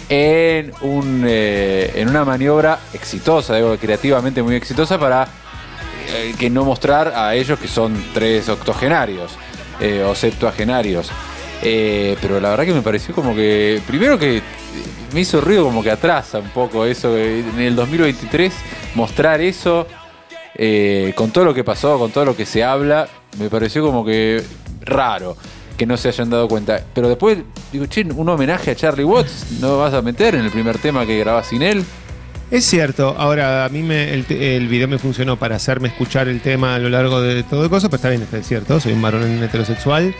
en, 0.08 0.72
un, 0.82 1.24
eh, 1.26 1.92
en 1.96 2.08
una 2.08 2.24
maniobra 2.24 2.78
exitosa, 2.94 3.56
digo, 3.56 3.76
creativamente 3.76 4.42
muy 4.42 4.54
exitosa 4.54 4.98
para 4.98 5.28
eh, 6.14 6.34
que 6.38 6.48
no 6.48 6.64
mostrar 6.64 7.12
a 7.16 7.34
ellos 7.34 7.58
que 7.58 7.68
son 7.68 7.94
tres 8.14 8.48
octogenarios 8.48 9.32
eh, 9.80 10.02
o 10.06 10.14
septuagenarios. 10.14 11.10
Pero 11.60 12.38
la 12.38 12.50
verdad 12.50 12.64
que 12.64 12.72
me 12.74 12.82
pareció 12.82 13.14
como 13.14 13.34
que, 13.34 13.80
primero 13.86 14.18
que 14.18 14.40
me 15.12 15.20
hizo 15.20 15.40
ruido 15.40 15.64
como 15.64 15.82
que 15.82 15.90
atrasa 15.90 16.38
un 16.38 16.50
poco 16.50 16.84
eso, 16.84 17.16
en 17.16 17.58
el 17.58 17.74
2023 17.74 18.52
mostrar 18.96 19.40
eso 19.40 19.86
eh, 20.56 21.12
con 21.14 21.30
todo 21.30 21.44
lo 21.44 21.54
que 21.54 21.62
pasó, 21.62 21.98
con 21.98 22.10
todo 22.10 22.24
lo 22.24 22.34
que 22.34 22.46
se 22.46 22.64
habla, 22.64 23.06
me 23.38 23.50
pareció 23.50 23.82
como 23.82 24.04
que 24.04 24.42
raro 24.80 25.36
que 25.76 25.84
no 25.84 25.98
se 25.98 26.08
hayan 26.08 26.30
dado 26.30 26.48
cuenta. 26.48 26.82
Pero 26.94 27.08
después 27.08 27.38
digo, 27.70 27.86
che, 27.86 28.02
un 28.02 28.28
homenaje 28.28 28.70
a 28.70 28.74
Charlie 28.74 29.04
Watts, 29.04 29.60
¿no 29.60 29.78
vas 29.78 29.92
a 29.92 30.00
meter 30.00 30.34
en 30.34 30.46
el 30.46 30.50
primer 30.50 30.78
tema 30.78 31.04
que 31.04 31.18
grabás 31.18 31.48
sin 31.48 31.62
él? 31.62 31.84
Es 32.50 32.64
cierto, 32.64 33.14
ahora 33.18 33.64
a 33.64 33.68
mí 33.68 33.80
el, 33.90 34.68
video 34.68 34.88
me 34.88 34.98
funcionó 34.98 35.36
para 35.36 35.56
hacerme 35.56 35.88
escuchar 35.88 36.28
el 36.28 36.40
tema 36.40 36.76
a 36.76 36.78
lo 36.78 36.88
largo 36.88 37.20
de 37.20 37.42
todo 37.42 37.64
el 37.64 37.70
coso, 37.70 37.90
pero 37.90 37.96
está 37.96 38.08
bien, 38.08 38.26
es 38.32 38.46
cierto, 38.46 38.78
soy 38.80 38.92
un 38.92 39.02
varón 39.02 39.42
heterosexual 39.42 40.14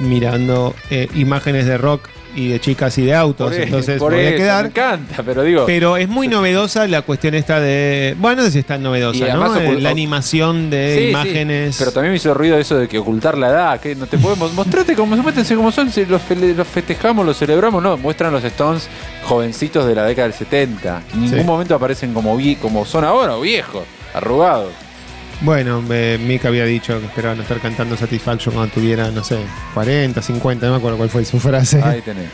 mirando 0.00 0.74
eh, 0.90 1.08
imágenes 1.14 1.66
de 1.66 1.76
rock 1.76 2.08
y 2.36 2.48
de 2.48 2.60
chicas 2.60 2.96
y 2.98 3.02
de 3.06 3.14
autos, 3.14 3.50
Por, 3.50 3.58
e- 3.60 3.62
entonces 3.64 3.98
por 3.98 4.14
eso, 4.14 4.30
me 4.30 4.36
quedar. 4.36 4.66
encanta, 4.66 5.22
pero 5.24 5.42
digo, 5.42 5.64
Pero 5.66 5.96
es 5.96 6.08
muy 6.08 6.28
novedosa 6.28 6.86
la 6.86 7.02
cuestión 7.02 7.34
esta 7.34 7.58
de. 7.60 8.14
Bueno, 8.18 8.42
no 8.42 8.46
sé 8.46 8.52
si 8.52 8.58
es 8.60 8.66
tan 8.66 8.82
novedosa, 8.82 9.26
¿no? 9.34 9.54
ocult- 9.54 9.78
la 9.80 9.90
animación 9.90 10.70
de 10.70 10.94
Sí, 10.96 11.04
sí, 11.04 11.10
imágenes. 11.10 11.76
Pero 11.78 11.92
también 11.92 12.12
me 12.12 12.16
hizo 12.16 12.32
ruido 12.34 12.58
eso 12.58 12.76
de 12.78 12.86
que 12.88 12.98
ocultar 12.98 13.36
la 13.36 13.48
edad, 13.48 13.80
que 13.80 13.94
no 13.94 14.06
te 14.06 14.18
podemos. 14.18 14.52
Mostrate 14.54 14.94
como 14.94 15.16
como 15.18 15.72
son, 15.72 15.90
si 15.90 16.04
los, 16.06 16.22
fe- 16.22 16.54
los 16.54 16.66
festejamos, 16.68 17.24
los 17.26 17.36
celebramos, 17.38 17.82
no. 17.82 17.96
Muestran 17.96 18.32
los 18.32 18.44
Stones 18.44 18.88
jovencitos 19.24 19.86
de 19.86 19.94
la 19.94 20.04
década 20.04 20.28
del 20.28 20.36
70. 20.36 21.02
En 21.14 21.22
ningún 21.22 21.38
Sí. 21.40 21.44
momento 21.44 21.74
aparecen 21.74 22.12
como, 22.14 22.36
vi- 22.36 22.56
como 22.56 22.84
son 22.84 23.04
ahora, 23.04 23.36
o 23.36 23.40
viejos, 23.40 23.84
arrugados. 24.14 24.72
Bueno, 25.40 25.84
eh, 25.90 26.18
Mick 26.20 26.44
había 26.46 26.64
dicho 26.64 26.98
que 26.98 27.06
esperaba 27.06 27.34
no 27.36 27.42
estar 27.42 27.60
cantando 27.60 27.96
Satisfaction 27.96 28.54
cuando 28.54 28.74
tuviera, 28.74 29.10
no 29.10 29.22
sé, 29.22 29.38
40, 29.74 30.20
50, 30.20 30.66
no 30.66 30.72
me 30.72 30.78
acuerdo 30.78 30.96
cuál 30.98 31.10
fue 31.10 31.24
su 31.24 31.38
frase. 31.38 31.80
Ahí 31.82 32.02
tenés. 32.02 32.26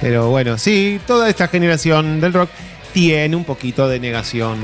Pero 0.00 0.28
bueno, 0.28 0.58
sí, 0.58 1.00
toda 1.06 1.28
esta 1.30 1.48
generación 1.48 2.20
del 2.20 2.32
rock 2.34 2.50
tiene 2.92 3.34
un 3.36 3.44
poquito 3.44 3.88
de 3.88 3.98
negación. 4.00 4.58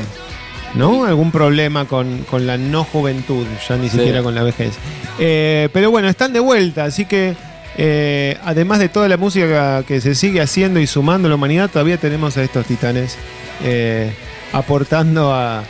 ¿No? 0.74 1.06
Algún 1.06 1.30
problema 1.30 1.86
con, 1.86 2.18
con 2.28 2.46
la 2.46 2.58
no 2.58 2.84
juventud, 2.84 3.46
ya 3.66 3.76
ni 3.76 3.88
Sí. 3.88 3.96
siquiera 3.96 4.22
con 4.22 4.34
la 4.34 4.42
vejez. 4.42 4.74
Eh, 5.18 5.70
pero 5.72 5.90
bueno, 5.90 6.08
están 6.08 6.34
de 6.34 6.40
vuelta, 6.40 6.84
así 6.84 7.06
que 7.06 7.34
eh, 7.78 8.36
además 8.44 8.78
de 8.78 8.90
toda 8.90 9.08
la 9.08 9.16
música 9.16 9.84
que 9.88 10.02
se 10.02 10.14
sigue 10.14 10.42
haciendo 10.42 10.78
y 10.80 10.86
sumando 10.86 11.28
a 11.28 11.30
la 11.30 11.36
humanidad, 11.36 11.70
todavía 11.70 11.96
tenemos 11.96 12.36
a 12.36 12.42
estos 12.42 12.66
titanes 12.66 13.16
eh, 13.64 14.12
aportando 14.52 15.32
a, 15.32 15.62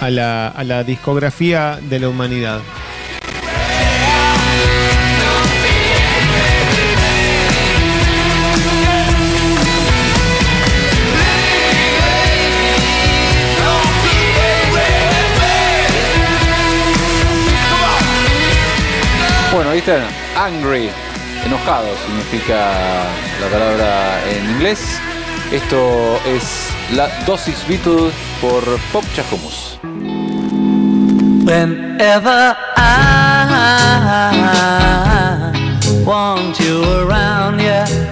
a 0.00 0.10
la, 0.10 0.48
a 0.48 0.64
la 0.64 0.84
discografía 0.84 1.78
de 1.82 2.00
la 2.00 2.08
humanidad. 2.08 2.60
Bueno, 19.52 19.70
ahí. 19.70 19.82
Angry. 20.36 20.90
Enojado 21.46 21.86
significa 22.04 22.72
la 23.40 23.48
palabra 23.50 24.20
en 24.30 24.50
inglés. 24.50 25.00
Esto 25.52 26.20
es 26.26 26.70
la 26.92 27.08
dosis 27.24 27.64
Beatle 27.68 28.10
por 28.40 28.62
Pop 28.92 29.04
Chacomus. 29.14 29.78
Whenever 31.44 32.56
I 32.76 33.36
want 36.04 36.58
you 36.58 36.82
around, 36.82 37.60
yeah. 37.60 38.05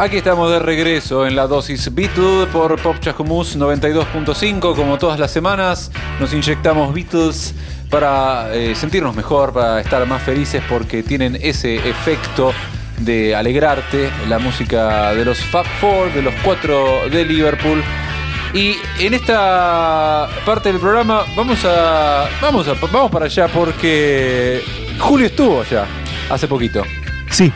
Aquí 0.00 0.18
estamos 0.18 0.48
de 0.52 0.60
regreso 0.60 1.26
en 1.26 1.34
la 1.34 1.48
dosis 1.48 1.92
Beatle 1.92 2.46
por 2.52 2.80
Pop 2.80 3.00
Chacomus 3.00 3.58
92.5. 3.58 4.76
Como 4.76 4.96
todas 4.96 5.18
las 5.18 5.32
semanas, 5.32 5.90
nos 6.20 6.32
inyectamos 6.32 6.94
Beatles 6.94 7.52
para 7.90 8.54
eh, 8.54 8.76
sentirnos 8.76 9.16
mejor, 9.16 9.52
para 9.52 9.80
estar 9.80 10.06
más 10.06 10.22
felices 10.22 10.62
porque 10.68 11.02
tienen 11.02 11.36
ese 11.42 11.74
efecto 11.88 12.52
de 12.98 13.34
alegrarte. 13.34 14.08
La 14.28 14.38
música 14.38 15.12
de 15.14 15.24
los 15.24 15.40
Fab 15.40 15.66
Four, 15.80 16.12
de 16.12 16.22
los 16.22 16.34
cuatro 16.44 17.08
de 17.10 17.24
Liverpool. 17.24 17.82
Y 18.54 18.76
en 19.00 19.14
esta 19.14 20.28
parte 20.46 20.70
del 20.70 20.80
programa 20.80 21.24
vamos 21.36 21.64
a 21.64 22.28
vamos 22.40 22.68
a 22.68 22.74
vamos 22.74 23.10
para 23.10 23.24
allá 23.24 23.48
porque 23.48 24.62
Julio 25.00 25.26
estuvo 25.26 25.62
allá 25.62 25.86
hace 26.30 26.46
poquito. 26.46 26.84
Sí. 27.30 27.52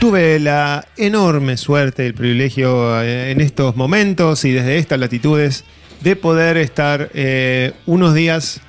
Tuve 0.00 0.38
la 0.38 0.86
enorme 0.96 1.56
suerte, 1.56 2.06
el 2.06 2.14
privilegio 2.14 3.00
eh, 3.02 3.30
en 3.30 3.40
estos 3.40 3.76
momentos 3.76 4.44
y 4.44 4.52
desde 4.52 4.76
estas 4.76 5.00
latitudes 5.00 5.64
de 6.02 6.16
poder 6.16 6.58
estar 6.58 7.10
eh, 7.14 7.72
unos 7.86 8.14
días 8.14 8.60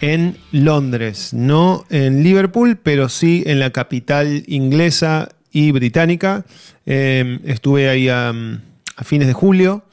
en 0.00 0.38
Londres, 0.52 1.34
no 1.34 1.84
en 1.90 2.22
Liverpool, 2.22 2.78
pero 2.80 3.08
sí 3.08 3.42
en 3.46 3.58
la 3.58 3.70
capital 3.70 4.44
inglesa 4.46 5.28
y 5.50 5.72
británica. 5.72 6.44
Eh, 6.86 7.40
estuve 7.44 7.88
ahí 7.88 8.08
a, 8.08 8.28
a 8.28 9.04
fines 9.04 9.26
de 9.26 9.34
julio, 9.34 9.84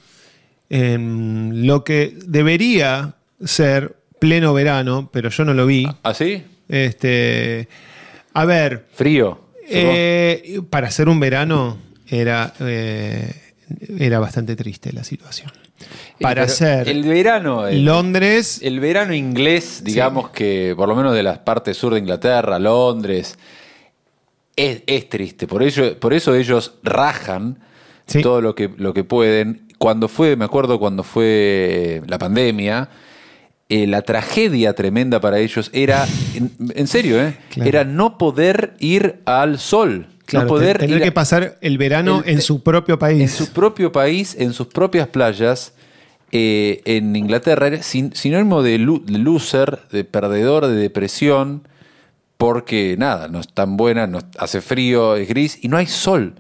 en 0.70 1.66
lo 1.68 1.84
que 1.84 2.16
debería 2.26 3.16
ser 3.44 3.96
pleno 4.20 4.54
verano, 4.54 5.10
pero 5.12 5.30
yo 5.30 5.44
no 5.44 5.54
lo 5.54 5.66
vi. 5.66 5.88
¿Así? 6.04 6.44
Este, 6.70 7.68
a 8.34 8.46
ver, 8.46 8.86
Frío. 8.94 9.44
Eh, 9.70 10.62
para 10.70 10.88
hacer 10.88 11.10
un 11.10 11.20
verano 11.20 11.78
era, 12.08 12.54
eh, 12.60 13.32
era 14.00 14.20
bastante 14.20 14.56
triste 14.56 14.92
la 14.94 15.04
situación. 15.04 15.52
Para 16.20 16.42
Pero 16.42 16.46
hacer 16.46 16.88
el 16.88 17.04
verano 17.04 17.68
el, 17.68 17.84
Londres, 17.84 18.60
el 18.62 18.80
verano 18.80 19.14
inglés, 19.14 19.82
digamos 19.84 20.30
que 20.30 20.74
por 20.78 20.88
lo 20.88 20.96
menos 20.96 21.14
de 21.14 21.24
las 21.24 21.40
partes 21.40 21.76
sur 21.76 21.94
de 21.94 22.00
Inglaterra, 22.00 22.58
Londres, 22.60 23.38
es, 24.56 24.84
es 24.86 25.10
triste. 25.10 25.48
Por 25.48 25.64
ello, 25.64 26.00
por 26.00 26.14
eso 26.14 26.36
ellos 26.36 26.76
rajan 26.84 27.60
Sí. 28.06 28.22
todo 28.22 28.42
lo 28.42 28.54
que, 28.54 28.70
lo 28.78 28.94
que 28.94 29.04
pueden. 29.04 29.68
Cuando 29.78 30.08
fue, 30.08 30.36
me 30.36 30.46
acuerdo 30.46 30.78
cuando 30.80 31.04
fue 31.04 32.02
la 32.08 32.18
pandemia, 32.18 32.90
eh, 33.70 33.88
la 33.88 34.02
tragedia 34.02 34.74
tremenda 34.74 35.20
para 35.20 35.40
ellos 35.40 35.70
era, 35.74 36.06
en, 36.36 36.52
en 36.76 36.88
serio, 36.88 37.22
¿eh? 37.22 37.38
Claro. 37.50 37.68
era 37.70 37.84
no 37.86 38.18
poder 38.18 38.74
ir 38.80 39.22
al 39.26 39.58
sol. 39.60 40.08
claro, 40.26 40.46
no 40.46 40.50
poder 40.50 40.78
te- 40.78 40.86
tener 40.86 40.98
ir 40.98 41.04
que 41.04 41.12
pasar 41.12 41.58
el 41.62 41.78
verano 41.78 42.22
el- 42.26 42.34
en 42.36 42.42
su 42.42 42.62
propio 42.62 43.00
país. 43.00 43.22
en 43.22 43.30
su 43.30 43.52
propio 43.54 43.92
país, 43.92 44.36
en 44.40 44.54
sus 44.54 44.68
propias 44.68 45.08
playas, 45.08 45.74
eh, 46.32 46.82
en 46.86 47.16
Inglaterra, 47.16 47.68
era 47.68 47.84
sin- 47.84 48.14
sinónimo 48.16 48.64
de, 48.64 48.78
loser, 48.80 49.80
de 49.92 50.04
perdedor, 50.04 50.66
de 50.68 50.76
depresión, 50.76 51.68
porque 52.38 52.96
nada, 52.98 53.28
no 53.28 53.40
es 53.40 53.48
tan 53.48 53.78
buena, 53.78 54.08
no, 54.08 54.20
hace 54.38 54.60
frío, 54.62 55.16
es 55.16 55.28
gris 55.30 55.60
y 55.62 55.68
no 55.68 55.78
hay 55.78 55.88
sol. 55.88 56.34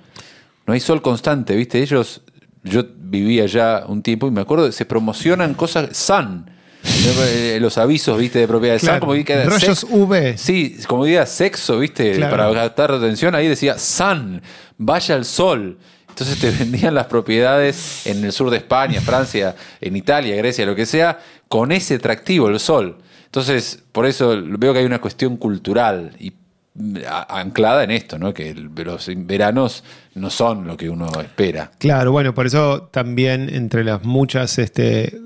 No 0.66 0.74
hay 0.74 0.80
sol 0.80 1.02
constante, 1.02 1.56
¿viste? 1.56 1.82
Ellos, 1.82 2.22
yo 2.64 2.84
vivía 2.98 3.46
ya 3.46 3.84
un 3.88 4.02
tiempo 4.02 4.28
y 4.28 4.32
me 4.32 4.42
acuerdo, 4.42 4.72
se 4.72 4.86
promocionan 4.86 5.54
cosas, 5.54 5.96
sun. 5.96 6.50
Eh, 6.84 7.58
Los 7.62 7.78
avisos, 7.78 8.18
viste, 8.18 8.40
de 8.40 8.48
propiedad 8.48 8.76
de 8.76 8.80
Claro, 8.82 9.00
como 9.00 9.14
vi 9.14 9.24
que 9.24 9.34
era 9.34 9.60
sex- 9.60 9.86
UV. 9.90 10.38
Sí, 10.38 10.78
como 10.88 11.06
diga 11.06 11.26
sexo, 11.26 11.80
¿viste? 11.80 12.14
Claro. 12.14 12.36
Para 12.36 12.54
captar 12.54 12.92
atención, 12.92 13.36
ahí 13.36 13.48
decía 13.48 13.78
sun, 13.78 14.42
vaya 14.78 15.16
al 15.16 15.26
sol. 15.26 15.78
Entonces 16.10 16.40
te 16.40 16.52
vendían 16.64 16.94
las 16.94 17.08
propiedades 17.08 18.06
en 18.06 18.24
el 18.24 18.32
sur 18.32 18.50
de 18.50 18.58
España, 18.58 19.02
Francia, 19.02 19.56
en 19.82 19.96
Italia, 19.96 20.36
Grecia, 20.36 20.66
lo 20.66 20.76
que 20.76 20.86
sea, 20.86 21.20
con 21.48 21.72
ese 21.72 21.96
atractivo, 21.96 22.50
el 22.50 22.60
sol. 22.60 22.98
Entonces, 23.26 23.82
por 23.92 24.06
eso 24.06 24.40
veo 24.46 24.74
que 24.74 24.80
hay 24.80 24.86
una 24.86 25.02
cuestión 25.02 25.38
cultural 25.38 26.16
y 26.20 26.34
mm, 26.76 26.98
anclada 27.30 27.84
en 27.84 27.90
esto, 27.92 28.20
¿no? 28.20 28.32
Que 28.34 28.52
el- 28.52 28.70
los 28.76 29.10
veranos 29.16 29.84
no 30.16 30.30
son 30.30 30.68
lo 30.68 30.78
que 30.78 30.88
uno 30.90 31.10
espera. 31.22 31.72
Claro, 31.80 32.12
bueno, 32.12 32.36
por 32.36 32.46
eso 32.46 32.90
también 32.92 33.50
entre 33.52 33.84
las 33.84 34.04
muchas 34.04 34.60
este, 34.60 35.18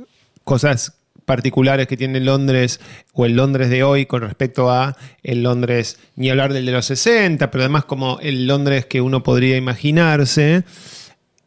cosas 0.45 0.93
particulares 1.27 1.87
que 1.87 1.97
tiene 1.97 2.21
Londres 2.21 2.79
o 3.11 3.25
el 3.25 3.35
Londres 3.35 3.69
de 3.69 3.83
hoy 3.83 4.05
con 4.05 4.21
respecto 4.21 4.71
a 4.71 4.95
el 5.23 5.43
Londres, 5.43 5.99
ni 6.15 6.29
hablar 6.29 6.53
del 6.53 6.65
de 6.65 6.71
los 6.71 6.85
60, 6.85 7.51
pero 7.51 7.65
además 7.65 7.83
como 7.83 8.17
el 8.21 8.47
Londres 8.47 8.85
que 8.85 9.01
uno 9.01 9.23
podría 9.23 9.57
imaginarse, 9.57 10.63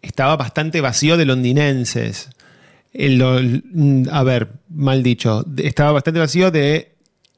estaba 0.02 0.36
bastante 0.36 0.82
vacío 0.82 1.16
de 1.16 1.24
londinenses. 1.24 2.28
Mm, 2.92 4.02
a 4.12 4.22
ver, 4.22 4.48
mal 4.68 5.02
dicho, 5.02 5.46
estaba 5.56 5.92
bastante 5.92 6.20
vacío 6.20 6.50
de 6.50 6.92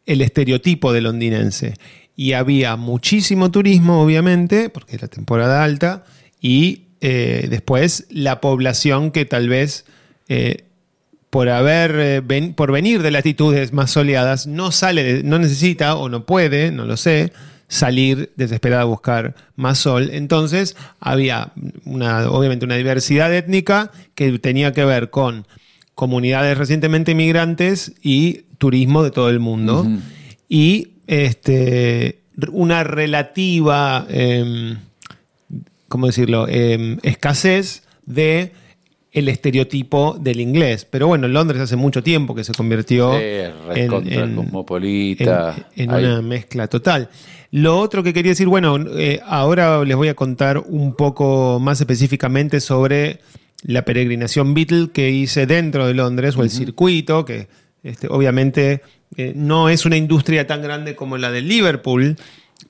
el 0.05 0.21
estereotipo 0.21 0.93
de 0.93 1.01
londinense. 1.01 1.75
Y 2.17 2.33
había 2.33 2.75
muchísimo 2.75 3.53
turismo, 3.53 4.03
obviamente, 4.03 4.69
porque 4.69 4.97
es 4.97 5.03
la 5.03 5.09
temporada 5.09 5.63
alta, 5.63 6.05
y 6.41 6.87
eh, 7.01 7.47
después 7.49 8.07
la 8.11 8.41
población 8.41 9.13
que 9.13 9.27
tal 9.27 9.49
vez 9.49 9.85
eh, 10.29 10.65
por 11.33 11.49
haber 11.49 11.91
eh, 11.99 12.21
ven- 12.23 12.53
por 12.53 12.71
venir 12.73 13.01
de 13.01 13.11
latitudes 13.11 13.73
más 13.73 13.91
soleadas 13.91 14.47
no 14.47 14.71
sale, 14.71 15.23
no 15.23 15.39
necesita 15.39 15.97
o 15.97 16.11
no 16.11 16.27
puede, 16.27 16.71
no 16.71 16.85
lo 16.85 16.99
sé, 16.99 17.33
salir 17.69 18.33
desesperada 18.37 18.83
a 18.83 18.85
buscar 18.85 19.35
más 19.57 19.79
sol. 19.79 20.11
Entonces 20.13 20.77
había 21.01 21.53
una, 21.87 22.29
obviamente 22.31 22.67
una 22.67 22.77
diversidad 22.77 23.33
étnica 23.35 23.91
que 24.15 24.39
tenía 24.41 24.75
que 24.75 24.85
ver 24.85 25.09
con 25.09 25.47
comunidades 25.95 26.59
recientemente 26.59 27.15
migrantes 27.15 27.95
y 28.03 28.43
turismo 28.59 29.03
de 29.03 29.11
todo 29.11 29.31
el 29.31 29.41
mundo. 29.41 29.87
Y 30.51 30.89
este, 31.07 32.19
una 32.51 32.85
relativa, 32.85 34.07
em, 34.11 34.77
¿cómo 35.89 36.09
decirlo?, 36.09 36.47
Em, 36.47 36.99
escasez 37.03 37.85
de 38.05 38.53
el 39.13 39.29
estereotipo 39.29 40.17
del 40.19 40.41
inglés. 40.41 40.87
Pero 40.89 41.07
bueno, 41.07 41.27
en 41.27 41.35
Londres 41.35 41.61
hace 41.61 41.77
mucho 41.77 42.03
tiempo 42.03 42.35
que 42.35 42.45
se 42.45 42.53
convirtió 42.55 43.13
Sí, 43.19 43.25
recontra 43.69 44.23
cosmopolita. 44.35 45.55
en, 45.77 45.91
en 45.91 45.95
una 45.97 46.23
mezcla 46.23 46.67
total. 46.69 47.09
Lo 47.51 47.79
otro 47.79 48.03
que 48.03 48.15
quería 48.15 48.33
decir, 48.33 48.49
bueno, 48.49 48.77
eh, 48.97 49.21
ahora 49.27 49.85
les 49.85 49.97
voy 49.97 50.09
a 50.09 50.15
contar 50.15 50.59
un 50.59 50.95
poco 50.97 51.59
más 51.61 51.81
específicamente 51.81 52.61
sobre 52.61 53.19
la 53.65 53.85
peregrinación 53.85 54.55
Beatle 54.55 54.89
que 54.93 55.11
hice 55.11 55.47
dentro 55.47 55.87
de 55.87 55.95
Londres, 55.95 56.37
o 56.37 56.43
el 56.43 56.51
circuito, 56.51 57.25
que 57.25 57.49
este, 57.85 58.09
obviamente 58.09 58.81
eh, 59.17 59.35
no 59.37 59.69
es 59.69 59.85
una 59.85 59.97
industria 59.99 60.47
tan 60.47 60.63
grande 60.63 60.97
como 60.97 61.19
la 61.19 61.31
de 61.31 61.43
Liverpool, 61.43 62.17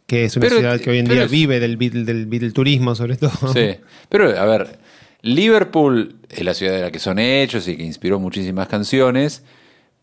que 0.07 0.25
es 0.25 0.37
una 0.37 0.47
Pero- 0.49 0.59
ciudad 0.59 0.81
que 0.81 0.91
hoy 0.91 0.99
en 0.99 1.07
día 1.07 1.25
es- 1.25 1.31
vive 1.31 1.61
del 1.61 1.77
Beatle, 1.77 2.05
del 2.05 2.27
Beatle 2.27 2.51
turismo, 2.51 2.95
sobre 2.97 3.17
todo. 3.17 3.31
Sí, 3.55 3.77
pero 4.09 4.37
a 4.39 4.45
ver, 4.45 4.79
Liverpool 5.23 6.17
es 6.29 6.45
la 6.45 6.53
ciudad 6.55 6.73
de 6.75 6.83
la 6.83 6.91
que 6.91 6.99
son 6.99 7.19
hechos 7.19 7.67
y 7.69 7.77
que 7.77 7.85
inspiró 7.85 8.19
muchísimas 8.19 8.69
canciones, 8.69 9.43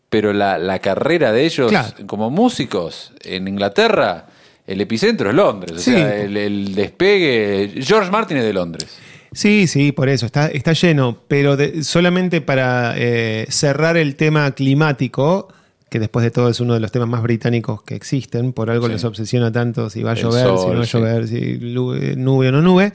pero 0.08 0.32
la, 0.32 0.58
la 0.58 0.78
carrera 0.80 1.30
de 1.32 1.44
ellos 1.44 1.68
Claro. 1.70 1.94
como 2.06 2.30
músicos 2.30 3.12
en 3.22 3.46
Inglaterra, 3.46 4.26
el 4.66 4.80
epicentro 4.80 5.30
es 5.30 5.36
Londres, 5.36 5.72
o 5.76 5.78
Sí. 5.78 5.92
sea, 5.92 6.16
el, 6.22 6.36
el 6.36 6.74
despegue, 6.74 7.82
George 7.82 8.10
Martin 8.10 8.38
es 8.38 8.44
de 8.44 8.52
Londres. 8.52 8.88
Sí, 9.32 9.66
sí, 9.68 9.92
por 9.92 10.08
eso, 10.08 10.26
está, 10.26 10.48
está 10.48 10.72
lleno, 10.72 11.18
pero 11.28 11.56
de- 11.56 11.84
solamente 11.84 12.40
para 12.40 12.94
eh, 12.96 13.46
cerrar 13.48 13.96
el 13.96 14.16
tema 14.16 14.50
climático, 14.52 15.48
que 15.88 16.00
después 16.00 16.24
de 16.24 16.30
todo 16.30 16.48
es 16.48 16.58
uno 16.60 16.74
de 16.74 16.80
los 16.80 16.90
temas 16.90 17.08
más 17.08 17.22
británicos 17.22 17.82
que 17.82 17.94
existen, 17.94 18.52
por 18.52 18.70
algo 18.70 18.86
Sí. 18.86 18.92
les 18.92 19.04
obsesiona 19.04 19.52
tanto 19.52 19.90
si 19.90 20.02
va 20.02 20.12
a 20.12 20.14
llover, 20.14 20.46
si 20.58 20.66
no 20.66 20.74
va 20.76 20.80
a 20.82 20.84
sí. 20.86 20.92
llover, 20.98 21.28
si 21.28 21.36
eh, 21.36 22.14
nube 22.16 22.48
o 22.48 22.52
no 22.52 22.62
nube. 22.62 22.92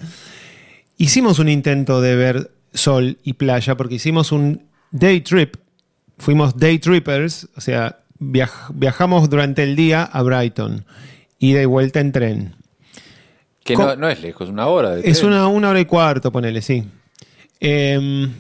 Hicimos 0.98 1.40
un 1.40 1.50
intento 1.50 2.02
de 2.02 2.16
ver 2.16 2.52
sol 2.74 3.18
y 3.24 3.34
playa 3.34 3.76
porque 3.76 3.96
hicimos 3.96 4.32
un 4.32 4.64
day 4.92 5.22
trip, 5.22 5.56
fuimos 6.18 6.58
day 6.58 6.80
trippers, 6.80 7.48
o 7.56 7.62
sea, 7.62 8.00
viaj- 8.20 8.70
viajamos 8.74 9.30
durante 9.30 9.64
el 9.64 9.76
día 9.76 10.04
a 10.04 10.22
Brighton, 10.22 10.86
y 11.40 11.64
vuelta 11.66 12.00
en 12.00 12.12
tren. 12.12 12.56
Que 13.64 13.76
no, 13.76 13.96
no 13.96 14.10
es 14.10 14.22
lejos, 14.22 14.50
una 14.50 14.68
hora. 14.68 14.92
De 14.96 15.10
Es 15.10 15.24
una, 15.24 15.48
una 15.48 15.70
hora 15.70 15.80
y 15.80 15.86
cuarto, 15.86 16.32
ponele, 16.32 16.62
sí. 16.62 16.84
Em, 17.60 18.32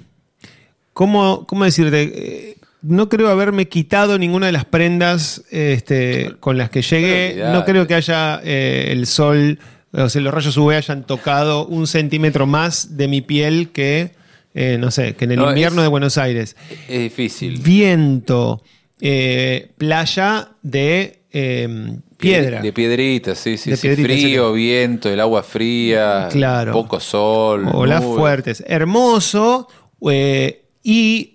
¿cómo, 0.93 1.45
cómo 1.47 1.65
decirte? 1.65 2.03
Eh, 2.03 2.57
no 2.81 3.09
creo 3.09 3.29
haberme 3.29 3.67
quitado 3.67 4.19
ninguna 4.19 4.45
de 4.45 4.51
las 4.51 4.65
prendas 4.65 5.43
este, 5.49 6.35
con 6.39 6.57
las 6.57 6.69
que 6.69 6.81
llegué. 6.83 7.43
No 7.51 7.65
creo 7.65 7.87
que 7.87 7.95
haya 7.95 8.39
eh, 8.43 8.89
el 8.91 9.07
sol, 9.07 9.57
o 9.97 10.09
sea, 10.09 10.21
los 10.21 10.33
rayos 10.33 10.57
UV 10.57 10.71
hayan 10.75 11.05
tocado 11.05 11.65
un 11.65 11.87
centímetro 11.87 12.45
más 12.45 12.97
de 12.97 13.07
mi 13.07 13.21
piel 13.21 13.69
que, 13.71 14.11
eh, 14.53 14.77
no 14.79 14.91
sé, 14.91 15.15
que 15.15 15.25
en 15.25 15.31
el 15.31 15.37
No, 15.39 15.49
invierno 15.49 15.81
es- 15.81 15.85
de 15.85 15.87
Buenos 15.89 16.17
Aires. 16.17 16.55
Es 16.87 16.99
difícil. 16.99 17.59
Viento, 17.59 18.61
eh, 19.01 19.71
playa 19.77 20.49
de 20.61 21.21
em, 21.31 22.01
piedra. 22.17 22.61
De 22.61 22.71
piedritas, 22.71 23.37
sí, 23.37 23.57
sí. 23.57 23.71
De 23.71 23.75
sí. 23.77 23.87
piedritas, 23.89 24.21
Frío, 24.21 24.53
viento, 24.53 25.09
el 25.09 25.19
agua 25.19 25.43
fría, 25.43 26.29
Claro. 26.31 26.71
poco 26.71 26.99
sol. 27.01 27.67
Olas 27.73 28.01
nubes. 28.01 28.17
fuertes. 28.17 28.63
Hermoso. 28.67 29.67
eh, 30.09 30.65
y 30.83 31.34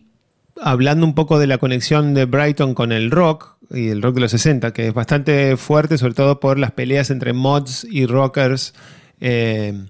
hablando 0.61 1.07
un 1.07 1.15
poco 1.15 1.39
de 1.39 1.47
la 1.47 1.59
conexión 1.59 2.15
de 2.15 2.25
Brighton 2.25 2.75
con 2.75 2.93
el 2.93 3.11
rock 3.11 3.57
y 3.71 3.89
el 3.89 4.03
rock 4.03 4.17
de 4.17 4.21
los 4.23 4.31
60, 4.33 4.73
que 4.73 4.89
es 4.89 4.95
bastante 4.95 5.57
fuerte, 5.57 5.99
sobre 5.99 6.15
todo 6.15 6.41
por 6.41 6.59
las 6.59 6.73
peleas 6.73 7.11
entre 7.11 7.33
mods 7.33 7.87
y 7.89 8.07
rockers 8.07 8.75
eh, 9.21 9.87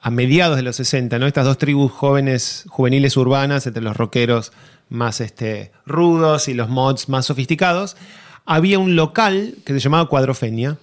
a 0.00 0.10
mediados 0.10 0.56
de 0.56 0.62
los 0.62 0.76
60, 0.76 1.18
¿no? 1.18 1.26
Estas 1.26 1.46
dos 1.46 1.58
tribus 1.58 1.92
jóvenes, 1.92 2.64
juveniles 2.68 3.16
urbanas, 3.16 3.66
entre 3.66 3.82
los 3.82 3.96
rockeros 3.96 4.52
más 4.88 5.20
este, 5.20 5.72
rudos 5.86 6.48
y 6.48 6.54
los 6.54 6.68
mods 6.68 7.08
más 7.08 7.26
sofisticados, 7.26 7.96
había 8.44 8.78
un 8.78 8.96
local 8.96 9.56
que 9.64 9.72
se 9.72 9.80
llamaba 9.80 10.08
Cuadrofenia, 10.08 10.76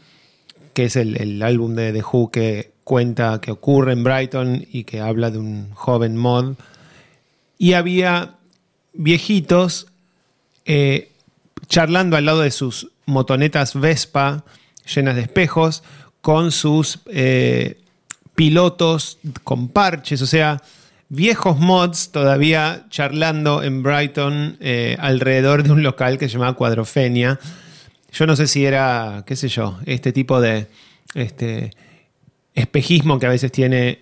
que 0.73 0.85
es 0.85 0.95
el, 0.95 1.21
el 1.21 1.43
álbum 1.43 1.75
de 1.75 1.91
The 1.91 2.01
Who 2.01 2.31
que 2.31 2.71
cuenta 2.83 3.39
que 3.41 3.51
ocurre 3.51 3.93
en 3.93 4.03
Brighton 4.03 4.65
y 4.71 4.85
que 4.85 5.01
habla 5.01 5.29
de 5.29 5.37
un 5.37 5.69
joven 5.73 6.17
mod. 6.17 6.55
Y 7.57 7.73
había 7.73 8.38
viejitos 8.99 9.87
eh, 10.65 11.09
charlando 11.67 12.17
al 12.17 12.25
lado 12.25 12.41
de 12.41 12.51
sus 12.51 12.89
motonetas 13.05 13.79
Vespa 13.79 14.43
llenas 14.93 15.15
de 15.15 15.21
espejos, 15.21 15.83
con 16.21 16.51
sus 16.51 16.99
eh, 17.07 17.79
pilotos 18.35 19.17
con 19.43 19.69
parches, 19.69 20.21
o 20.21 20.27
sea, 20.27 20.61
viejos 21.07 21.59
mods 21.59 22.11
todavía 22.11 22.87
charlando 22.89 23.63
en 23.63 23.83
Brighton 23.83 24.57
eh, 24.59 24.97
alrededor 24.99 25.63
de 25.63 25.71
un 25.71 25.81
local 25.81 26.17
que 26.17 26.27
se 26.27 26.33
llamaba 26.33 26.57
Cuadrofenia. 26.57 27.39
Yo 28.11 28.27
no 28.27 28.35
sé 28.35 28.47
si 28.47 28.65
era, 28.65 29.23
qué 29.25 29.35
sé 29.35 29.47
yo, 29.47 29.79
este 29.85 30.11
tipo 30.11 30.41
de 30.41 30.67
este, 31.13 31.71
espejismo 32.53 33.17
que 33.17 33.27
a 33.27 33.29
veces 33.29 33.51
tiene 33.51 33.99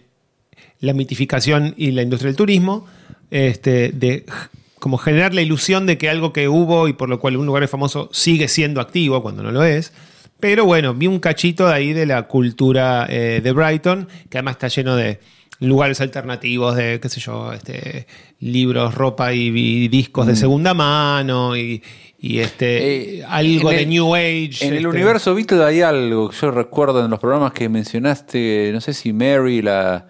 la 0.80 0.94
mitificación 0.94 1.76
y 1.78 1.92
la 1.92 2.02
industria 2.02 2.30
del 2.30 2.38
turismo, 2.38 2.88
este, 3.30 3.92
de 3.92 4.26
como 4.80 4.98
generar 4.98 5.34
la 5.34 5.42
ilusión 5.42 5.86
de 5.86 5.98
que 5.98 6.10
algo 6.10 6.34
que 6.34 6.48
hubo 6.50 6.88
y 6.88 6.94
por 6.94 7.10
lo 7.10 7.20
cual 7.20 7.38
un 7.38 7.46
lugar 7.46 7.64
es 7.64 7.70
famoso 7.70 8.10
sigue 8.12 8.48
siendo 8.48 8.80
activo 8.82 9.22
cuando 9.22 9.44
no 9.44 9.52
lo 9.52 9.64
es. 9.64 9.94
Pero 10.40 10.66
bueno, 10.66 10.94
vi 10.94 11.08
un 11.08 11.20
cachito 11.20 11.68
de 11.68 11.74
ahí 11.74 11.94
de 11.94 12.06
la 12.06 12.28
cultura 12.28 13.08
eh, 13.10 13.42
de 13.44 13.52
Brighton, 13.52 14.08
que 14.30 14.38
además 14.38 14.54
está 14.54 14.68
lleno 14.68 14.96
de 14.96 15.20
lugares 15.60 16.00
alternativos, 16.00 16.76
de, 16.76 17.00
qué 17.00 17.10
sé 17.10 17.20
yo, 17.20 17.52
este, 17.54 18.06
libros, 18.40 18.94
ropa 18.94 19.34
y, 19.34 19.48
y 19.48 19.88
discos 19.88 20.28
de 20.28 20.36
segunda 20.36 20.76
mano 20.76 21.58
y, 21.58 21.82
y, 22.20 22.38
este, 22.38 23.18
Eh, 23.22 23.26
algo 23.28 23.72
de 23.72 23.82
el- 23.82 23.90
New 23.90 24.14
Age. 24.14 24.58
En 24.62 24.74
el 24.74 24.86
este. 24.86 24.88
universo 24.88 25.34
Beatle 25.34 25.64
hay 25.64 25.82
algo 25.82 26.30
yo 26.32 26.52
recuerdo 26.52 27.04
en 27.04 27.10
los 27.10 27.20
programas 27.20 27.54
que 27.54 27.68
mencionaste, 27.70 28.70
no 28.74 28.80
sé 28.82 28.94
si 28.94 29.14
Mary, 29.14 29.64
la... 29.64 30.08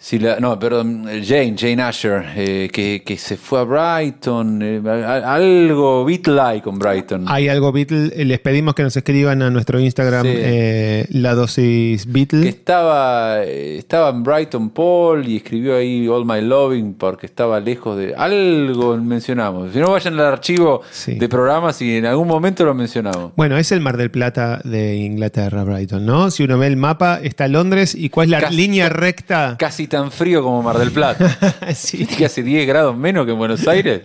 Si 0.00 0.20
la 0.20 0.38
no, 0.38 0.56
perdón, 0.60 1.06
Jane, 1.24 1.56
Jane 1.58 1.82
Asher, 1.82 2.22
eh, 2.36 2.70
que, 2.72 3.02
que 3.04 3.16
se 3.16 3.36
fue 3.36 3.58
a 3.58 3.64
Brighton, 3.64 4.60
eh, 4.62 4.80
algo 5.24 6.04
Beatle-like 6.04 6.62
con 6.62 6.78
Brighton. 6.78 7.24
Hay 7.26 7.48
algo 7.48 7.72
Beatle, 7.72 8.24
les 8.24 8.38
pedimos 8.38 8.74
que 8.76 8.84
nos 8.84 8.96
escriban 8.96 9.42
a 9.42 9.50
nuestro 9.50 9.80
Instagram 9.80 10.22
Sí. 10.24 10.32
eh, 10.36 11.06
la 11.10 11.34
dosis 11.34 12.06
Beatle. 12.10 12.42
que 12.42 12.48
estaba, 12.48 13.42
estaba 13.42 14.10
en 14.10 14.22
Brighton 14.22 14.70
Paul 14.70 15.26
y 15.26 15.38
escribió 15.38 15.76
ahí 15.76 16.06
All 16.06 16.24
My 16.24 16.42
Loving 16.42 16.94
porque 16.94 17.26
estaba 17.26 17.58
lejos 17.58 17.98
de... 17.98 18.14
Algo 18.14 18.96
mencionamos. 18.98 19.72
Si 19.72 19.80
no 19.80 19.90
vayan 19.90 20.14
al 20.14 20.26
archivo 20.26 20.82
Sí. 20.92 21.14
de 21.14 21.28
programas 21.28 21.82
y 21.82 21.96
en 21.96 22.06
algún 22.06 22.28
momento 22.28 22.64
lo 22.64 22.72
mencionamos. 22.72 23.32
Bueno, 23.36 23.56
es 23.58 23.72
el 23.72 23.80
Mar 23.80 23.96
del 23.96 24.12
Plata 24.12 24.60
de 24.62 24.94
Inglaterra, 24.96 25.64
Brighton, 25.64 26.06
¿no? 26.06 26.30
Si 26.30 26.44
uno 26.44 26.56
ve 26.56 26.68
el 26.68 26.76
mapa, 26.76 27.18
está 27.20 27.48
Londres 27.48 27.96
y 27.96 28.10
cuál 28.10 28.26
es 28.26 28.30
la 28.30 28.40
Casi- 28.42 28.54
línea 28.56 28.88
recta. 28.88 29.56
Casi 29.58 29.87
tan 29.88 30.10
frío 30.12 30.42
como 30.42 30.62
Mar 30.62 30.78
del 30.78 30.90
Plata. 30.92 31.36
Sí. 31.74 31.98
¿Viste 31.98 32.16
que 32.16 32.24
hace 32.26 32.42
10 32.42 32.66
grados 32.66 32.96
menos 32.96 33.26
que 33.26 33.32
en 33.32 33.38
Buenos 33.38 33.66
Aires? 33.68 34.02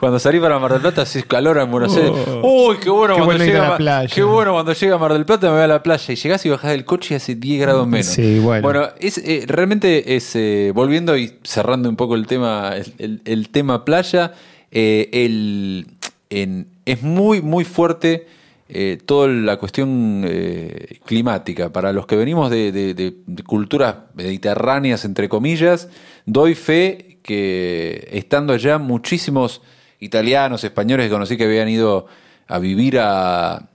Cuando 0.00 0.18
salí 0.18 0.40
para 0.40 0.58
Mar 0.58 0.72
del 0.72 0.80
Plata 0.80 1.02
hace 1.02 1.22
calor 1.24 1.58
en 1.58 1.70
Buenos 1.70 1.96
Aires. 1.96 2.12
Uy, 2.42 2.76
qué 2.82 2.90
bueno, 2.90 3.14
Oh. 3.14 3.16
Qué 3.18 3.22
cuando 3.22 3.24
bueno 3.24 3.44
ir 3.44 3.50
a 3.50 3.54
llega 3.54 3.68
la 3.70 3.76
playa. 3.76 4.14
Qué 4.14 4.22
bueno 4.22 4.52
cuando 4.52 4.72
llega 4.72 4.94
a 4.94 4.98
Mar 4.98 5.12
del 5.12 5.24
Plata 5.24 5.46
me 5.48 5.52
voy 5.54 5.62
a 5.62 5.66
la 5.66 5.82
playa 5.82 6.12
y 6.12 6.16
llegás 6.16 6.46
y 6.46 6.48
bajás 6.50 6.70
del 6.70 6.84
coche 6.84 7.14
y 7.14 7.16
hace 7.16 7.34
10 7.34 7.60
grados 7.60 7.86
menos. 7.86 8.06
Sí, 8.06 8.38
bueno. 8.40 8.88
es, 9.00 9.18
eh, 9.18 9.44
realmente 9.46 10.16
es 10.16 10.34
eh, 10.34 10.72
volviendo 10.74 11.16
y 11.16 11.34
cerrando 11.44 11.88
un 11.88 11.96
poco 11.96 12.14
el 12.14 12.26
tema, 12.26 12.72
el, 12.76 12.92
el- 12.98 13.20
el 13.24 13.48
tema 13.50 13.84
playa, 13.84 14.32
eh, 14.70 15.08
el, 15.12 15.86
en- 16.30 16.66
es 16.86 17.02
muy, 17.02 17.42
muy 17.42 17.64
fuerte 17.64 18.26
eh, 18.74 18.96
toda 19.04 19.28
la 19.28 19.58
cuestión 19.58 20.24
eh, 20.26 20.98
climática. 21.04 21.70
Para 21.70 21.92
los 21.92 22.06
que 22.06 22.16
venimos 22.16 22.48
de, 22.48 23.14
culturas 23.44 23.96
mediterráneas, 24.14 25.04
entre 25.04 25.28
comillas, 25.28 25.90
doy 26.24 26.54
fe 26.54 27.18
que 27.22 28.08
estando 28.12 28.54
allá 28.54 28.78
muchísimos 28.78 29.60
italianos, 30.00 30.64
españoles 30.64 31.04
que 31.04 31.12
conocí 31.12 31.36
que 31.36 31.44
habían 31.44 31.68
ido 31.68 32.06
a 32.48 32.58
vivir 32.58 32.98
a, 32.98 33.68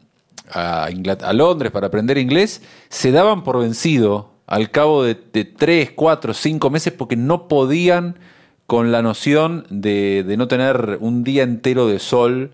a, 0.50 0.86
a 0.86 1.34
Londres 1.34 1.72
para 1.72 1.88
aprender 1.88 2.18
inglés, 2.18 2.64
se 2.90 3.12
daban 3.12 3.44
por 3.44 3.60
vencido 3.60 4.32
al 4.48 4.72
cabo 4.72 5.04
de, 5.04 5.14
tres, 5.14 5.92
cuatro, 5.92 6.34
cinco 6.34 6.72
meses 6.72 6.92
porque 6.92 7.16
no 7.16 7.48
podían 7.48 8.18
con 8.66 8.92
la 8.92 9.04
noción 9.04 9.68
de 9.70 10.34
no 10.40 10.48
tener 10.48 10.98
un 11.02 11.24
día 11.24 11.44
entero 11.44 11.86
de 11.86 12.00
sol 12.00 12.52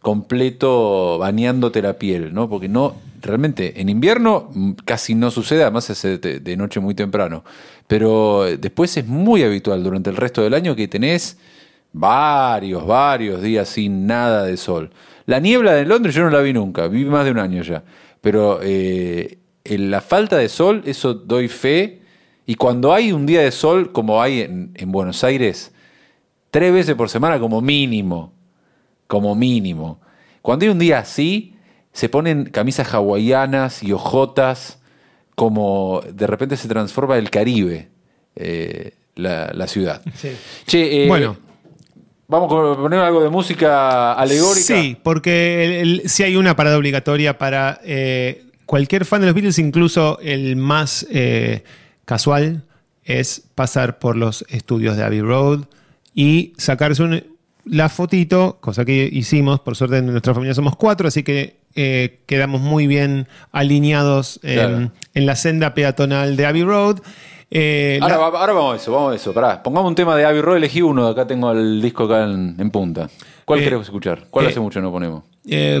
completo 0.00 1.18
bañándote 1.18 1.82
la 1.82 1.98
piel, 1.98 2.32
¿no? 2.32 2.48
Porque 2.48 2.68
no, 2.68 2.96
realmente, 3.20 3.80
en 3.80 3.88
invierno 3.88 4.50
mm, 4.52 4.72
casi 4.84 5.14
no 5.14 5.30
sucede, 5.30 5.62
además 5.62 5.84
se 5.84 5.92
hace 5.92 6.18
de, 6.18 6.56
noche 6.56 6.80
muy 6.80 6.94
temprano. 6.94 7.44
Pero 7.86 8.46
eh, 8.46 8.56
después 8.56 8.96
es 8.96 9.06
muy 9.06 9.42
habitual 9.42 9.82
durante 9.82 10.10
el 10.10 10.16
resto 10.16 10.42
del 10.42 10.54
año 10.54 10.76
que 10.76 10.88
tenés 10.88 11.38
varios, 11.92 12.86
varios 12.86 13.42
días 13.42 13.68
sin 13.68 14.06
nada 14.06 14.44
de 14.44 14.56
sol. 14.56 14.90
La 15.26 15.40
niebla 15.40 15.72
de 15.74 15.84
Londres 15.84 16.14
yo 16.14 16.22
no 16.22 16.30
la 16.30 16.40
vi 16.40 16.52
nunca, 16.52 16.88
vi 16.88 17.04
más 17.04 17.24
de 17.24 17.32
un 17.32 17.38
año 17.38 17.62
ya. 17.62 17.82
Pero 18.20 18.60
eh, 18.62 19.38
en 19.64 19.90
la 19.90 20.00
falta 20.00 20.36
de 20.36 20.48
sol, 20.48 20.82
eso 20.86 21.14
doy 21.14 21.48
fe. 21.48 22.02
Y 22.46 22.54
cuando 22.54 22.94
hay 22.94 23.12
un 23.12 23.26
día 23.26 23.42
de 23.42 23.50
sol, 23.50 23.92
como 23.92 24.22
hay 24.22 24.40
en, 24.40 24.70
en 24.74 24.90
Buenos 24.90 25.22
Aires, 25.22 25.72
tres 26.50 26.72
veces 26.72 26.94
por 26.94 27.10
semana 27.10 27.38
como 27.38 27.60
mínimo, 27.60 28.32
como 29.08 29.34
mínimo. 29.34 30.00
Cuando 30.42 30.64
hay 30.64 30.70
un 30.70 30.78
día 30.78 31.00
así, 31.00 31.54
se 31.92 32.08
ponen 32.08 32.44
camisas 32.44 32.94
hawaianas 32.94 33.82
y 33.82 33.92
ojotas, 33.92 34.78
como 35.34 36.00
de 36.12 36.26
repente 36.28 36.56
se 36.56 36.68
transforma 36.68 37.18
el 37.18 37.30
Caribe, 37.30 37.88
eh, 38.36 38.94
la, 39.16 39.50
la 39.52 39.66
ciudad. 39.66 40.00
Sí. 40.14 40.30
Che, 40.66 41.04
eh, 41.04 41.08
Bueno. 41.08 41.36
Vamos 42.30 42.52
a 42.52 42.78
poner 42.80 42.98
algo 43.00 43.22
de 43.22 43.30
música 43.30 44.12
alegórica. 44.12 44.60
Sí, 44.66 44.98
porque 45.02 45.64
el- 45.64 45.72
el- 46.02 46.08
sí 46.10 46.24
hay 46.24 46.36
una 46.36 46.54
parada 46.56 46.76
obligatoria 46.76 47.38
para 47.38 47.80
eh, 47.84 48.44
cualquier 48.66 49.06
fan 49.06 49.22
de 49.22 49.28
los 49.28 49.34
Beatles, 49.34 49.58
incluso 49.58 50.18
el 50.20 50.54
más 50.56 51.06
eh, 51.10 51.64
casual, 52.04 52.64
es 53.02 53.42
pasar 53.54 53.98
por 53.98 54.14
los 54.14 54.44
estudios 54.50 54.98
de 54.98 55.04
Abbey 55.04 55.22
Road 55.22 55.64
y 56.14 56.52
sacarse 56.58 57.02
un- 57.02 57.24
la 57.70 57.88
fotito, 57.88 58.58
cosa 58.60 58.84
que 58.84 59.08
hicimos, 59.12 59.60
por 59.60 59.76
suerte 59.76 59.98
en 59.98 60.06
nuestra 60.06 60.34
familia 60.34 60.54
somos 60.54 60.76
cuatro, 60.76 61.08
así 61.08 61.22
que 61.22 61.58
eh, 61.74 62.20
quedamos 62.26 62.60
muy 62.60 62.86
bien 62.86 63.28
alineados 63.52 64.40
en, 64.42 64.54
Claro. 64.54 64.90
en 65.14 65.26
la 65.26 65.36
senda 65.36 65.74
peatonal 65.74 66.36
de 66.36 66.46
Abbey 66.46 66.62
Road. 66.64 66.98
Eh, 67.50 67.98
Ahora, 68.02 68.16
la- 68.16 68.28
va- 68.28 68.40
ahora 68.40 68.52
vamos 68.52 68.72
a 68.74 68.76
eso, 68.76 68.92
vamos 68.92 69.12
a 69.12 69.16
eso. 69.16 69.32
Pará, 69.32 69.62
pongamos 69.62 69.88
un 69.88 69.94
tema 69.94 70.16
de 70.16 70.24
Abbey 70.24 70.40
Road, 70.42 70.56
elegí 70.58 70.82
uno, 70.82 71.06
acá 71.08 71.26
tengo 71.26 71.50
el 71.52 71.80
disco 71.80 72.04
acá 72.04 72.24
en, 72.24 72.56
en 72.58 72.70
punta. 72.70 73.08
¿Cuál 73.44 73.60
Eh, 73.60 73.64
queremos 73.64 73.86
escuchar? 73.86 74.26
¿Cuál 74.30 74.46
hace 74.46 74.60
mucho 74.60 74.80
no 74.80 74.90
ponemos? 74.90 75.22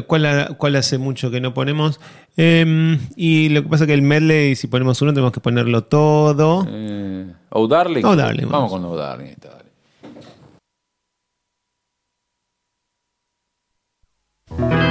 ¿cuál, 0.06 0.54
cuál 0.56 0.76
hace 0.76 0.96
mucho 0.96 1.30
que 1.30 1.42
no 1.42 1.52
ponemos? 1.52 2.00
Em, 2.38 2.98
y 3.16 3.50
lo 3.50 3.62
que 3.62 3.68
pasa 3.68 3.84
es 3.84 3.88
que 3.88 3.94
el 3.94 4.00
medley, 4.00 4.54
si 4.56 4.66
ponemos 4.66 5.02
uno, 5.02 5.12
tenemos 5.12 5.32
que 5.32 5.40
ponerlo 5.40 5.84
todo. 5.84 6.66
Eh, 6.70 7.26
oh 7.50 7.66
Darling. 7.68 8.02
Oh, 8.04 8.16
Darling, 8.16 8.46
Vamos 8.48 8.70
vamos. 8.70 8.72
con 8.72 8.84
Oh 8.86 8.96
Darling. 8.96 9.26
está, 9.26 9.58
dale. 14.56 14.78
Oh, 14.80 14.87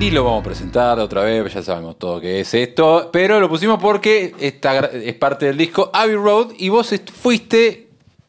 Ni 0.00 0.10
lo 0.10 0.24
vamos 0.24 0.40
a 0.40 0.44
presentar 0.44 0.98
otra 0.98 1.24
vez, 1.24 1.52
ya 1.52 1.62
sabemos 1.62 1.98
todo 1.98 2.22
qué 2.22 2.40
es 2.40 2.54
esto. 2.54 3.10
Pero 3.12 3.38
lo 3.38 3.50
pusimos 3.50 3.78
porque 3.78 4.34
esta 4.40 4.86
es 4.86 5.12
parte 5.16 5.44
del 5.44 5.58
disco 5.58 5.90
Abbey 5.92 6.14
Road 6.14 6.52
y 6.56 6.70
vos 6.70 6.90
fuiste 7.12 7.88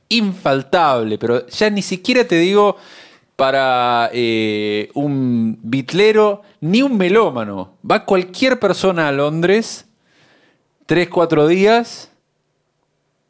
infaltable, 0.10 1.18
pero 1.18 1.48
ya 1.48 1.70
ni 1.70 1.82
siquiera 1.82 2.28
te 2.28 2.36
digo 2.36 2.76
para 3.38 4.10
eh, 4.12 4.90
un 4.96 5.60
bitlero 5.64 6.42
ni 6.60 6.82
un 6.82 6.98
melómano. 6.98 7.76
Va 7.90 8.04
cualquier 8.04 8.60
persona 8.60 9.08
a 9.08 9.14
Londres, 9.14 9.86
tres, 10.86 11.08
cuatro 11.08 11.48
días. 11.48 12.11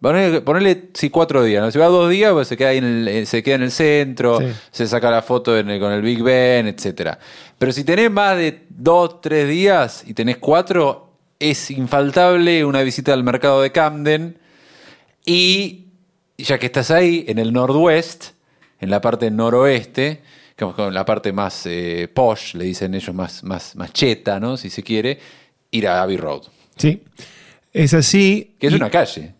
Ponele, 0.01 0.41
ponele, 0.41 0.89
sí, 0.95 1.09
cuatro 1.11 1.43
días. 1.43 1.63
¿no? 1.63 1.69
Si 1.71 1.77
va 1.77 1.85
dos 1.85 2.09
días, 2.09 2.31
pues 2.33 2.47
se 2.47 2.57
queda, 2.57 2.69
ahí 2.69 2.79
en 2.79 2.83
el, 2.85 3.07
eh, 3.07 3.25
se 3.27 3.43
queda 3.43 3.55
en 3.55 3.61
el 3.63 3.71
centro, 3.71 4.39
Sí. 4.39 4.47
se 4.71 4.87
saca 4.87 5.11
la 5.11 5.21
foto 5.21 5.55
en 5.57 5.69
el- 5.69 5.79
con 5.79 5.91
el 5.91 6.01
Big 6.01 6.23
Ben, 6.23 6.67
etcétera. 6.67 7.19
Pero 7.59 7.71
si 7.71 7.83
tenés 7.83 8.09
más 8.09 8.35
de 8.35 8.63
dos, 8.69 9.21
tres 9.21 9.47
días 9.47 10.03
y 10.07 10.15
tenés 10.15 10.37
cuatro, 10.37 11.13
es 11.39 11.69
infaltable 11.69 12.65
una 12.65 12.81
visita 12.81 13.13
al 13.13 13.23
mercado 13.23 13.61
de 13.61 13.71
Camden. 13.71 14.37
Y 15.25 15.85
ya 16.37 16.57
que 16.57 16.65
estás 16.65 16.89
ahí, 16.91 17.25
en 17.27 17.37
el 17.37 17.53
Northwest, 17.53 18.31
en 18.79 18.89
la 18.89 19.01
parte 19.01 19.29
noroeste, 19.29 20.21
con 20.57 20.93
la 20.93 21.05
parte 21.05 21.31
más 21.31 21.63
eh, 21.65 22.07
posh, 22.11 22.55
le 22.55 22.65
dicen 22.65 22.93
ellos, 22.95 23.13
más, 23.15 23.43
más, 23.43 23.75
más 23.75 23.93
cheta, 23.93 24.39
¿no? 24.39 24.57
Si 24.57 24.69
se 24.69 24.81
quiere, 24.83 25.19
ir 25.71 25.87
a 25.87 26.01
Abbey 26.01 26.17
Road, 26.17 26.43
Sí. 26.77 27.03
Es 27.73 27.93
así. 27.93 28.55
que 28.59 28.67
es 28.67 28.73
Y- 28.73 28.75
una 28.75 28.89
calle. 28.89 29.33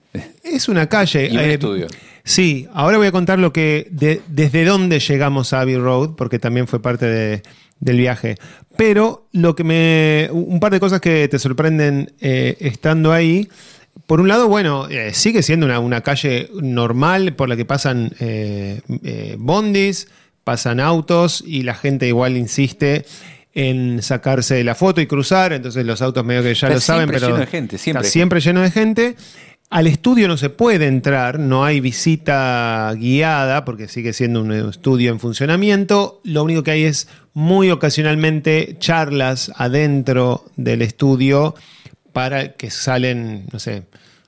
Es 0.43 0.68
una 0.70 0.88
calle. 0.88 1.28
Y 1.32 1.38
un 1.38 1.39
eh, 1.43 1.53
estudio. 1.53 1.88
Sí, 2.24 2.68
ahora 2.74 2.97
voy 2.97 3.07
a 3.07 3.12
contar 3.12 3.39
lo 3.39 3.51
que 3.53 3.88
de- 3.91 4.22
desde 4.28 4.64
dónde 4.66 4.99
llegamos 4.99 5.53
a 5.53 5.62
Abbey 5.62 5.78
Road, 5.78 6.12
porque 6.16 6.38
también 6.39 6.68
fue 6.68 6.82
parte 6.82 7.05
de- 7.05 7.43
del 7.80 7.97
viaje. 7.97 8.36
Pero 8.78 9.28
lo 9.32 9.55
que 9.55 9.64
me. 9.64 10.30
un 10.32 10.59
par 10.59 10.72
de 10.72 10.80
cosas 10.80 11.01
que 11.01 11.28
te 11.28 11.39
sorprenden 11.39 12.14
eh, 12.22 12.57
estando 12.59 13.12
ahí. 13.12 13.47
Por 14.07 14.20
un 14.22 14.28
lado, 14.28 14.47
bueno, 14.47 14.88
eh, 14.89 15.14
sigue 15.14 15.41
siendo 15.43 15.66
una, 15.66 15.80
una 15.80 16.01
calle 16.01 16.49
normal 16.62 17.34
por 17.36 17.49
la 17.49 17.55
que 17.55 17.66
pasan 17.66 18.12
bondis, 19.38 20.07
pasan 20.43 20.80
autos 20.80 21.43
y 21.45 21.64
la 21.64 21.74
gente 21.76 22.07
igual 22.07 22.38
insiste 22.38 23.05
en 23.53 24.01
sacarse 24.01 24.64
la 24.64 24.76
foto 24.76 25.01
y 25.01 25.07
cruzar, 25.07 25.51
entonces 25.51 25.86
los 25.86 26.01
autos 26.01 26.24
medio 26.24 26.41
que 26.41 26.53
ya 26.53 26.68
Está 26.68 26.74
lo 26.74 26.80
saben, 26.80 27.01
siempre 27.09 27.20
pero 27.20 27.28
lleno 27.28 27.39
de 27.39 27.47
gente, 27.47 27.78
siempre. 27.78 28.01
está 28.01 28.12
siempre 28.12 28.39
lleno 28.39 28.62
de 28.62 28.72
gente. 28.72 29.16
Al 29.72 29.88
estudio 29.88 30.28
no 30.28 30.36
se 30.36 30.49
puede 30.49 30.88
entrar, 30.88 31.39
no 31.39 31.63
hay 31.63 31.80
visita 31.80 32.93
guiada 32.93 33.63
porque 33.63 33.88
sigue 33.88 34.11
siendo 34.11 34.41
un 34.41 34.51
estudio 34.51 35.13
en 35.13 35.19
funcionamiento. 35.22 36.19
Lo 36.26 36.43
único 36.43 36.61
que 36.61 36.72
hay 36.72 36.84
es 36.84 37.07
muy 37.34 37.72
ocasionalmente 37.72 38.76
charlas 38.80 39.49
adentro 39.55 40.43
del 40.57 40.82
estudio 40.82 41.55
para 42.11 42.51
que 42.51 42.69
salen, 42.69 43.45
no 43.53 43.59
sé, 43.59 43.84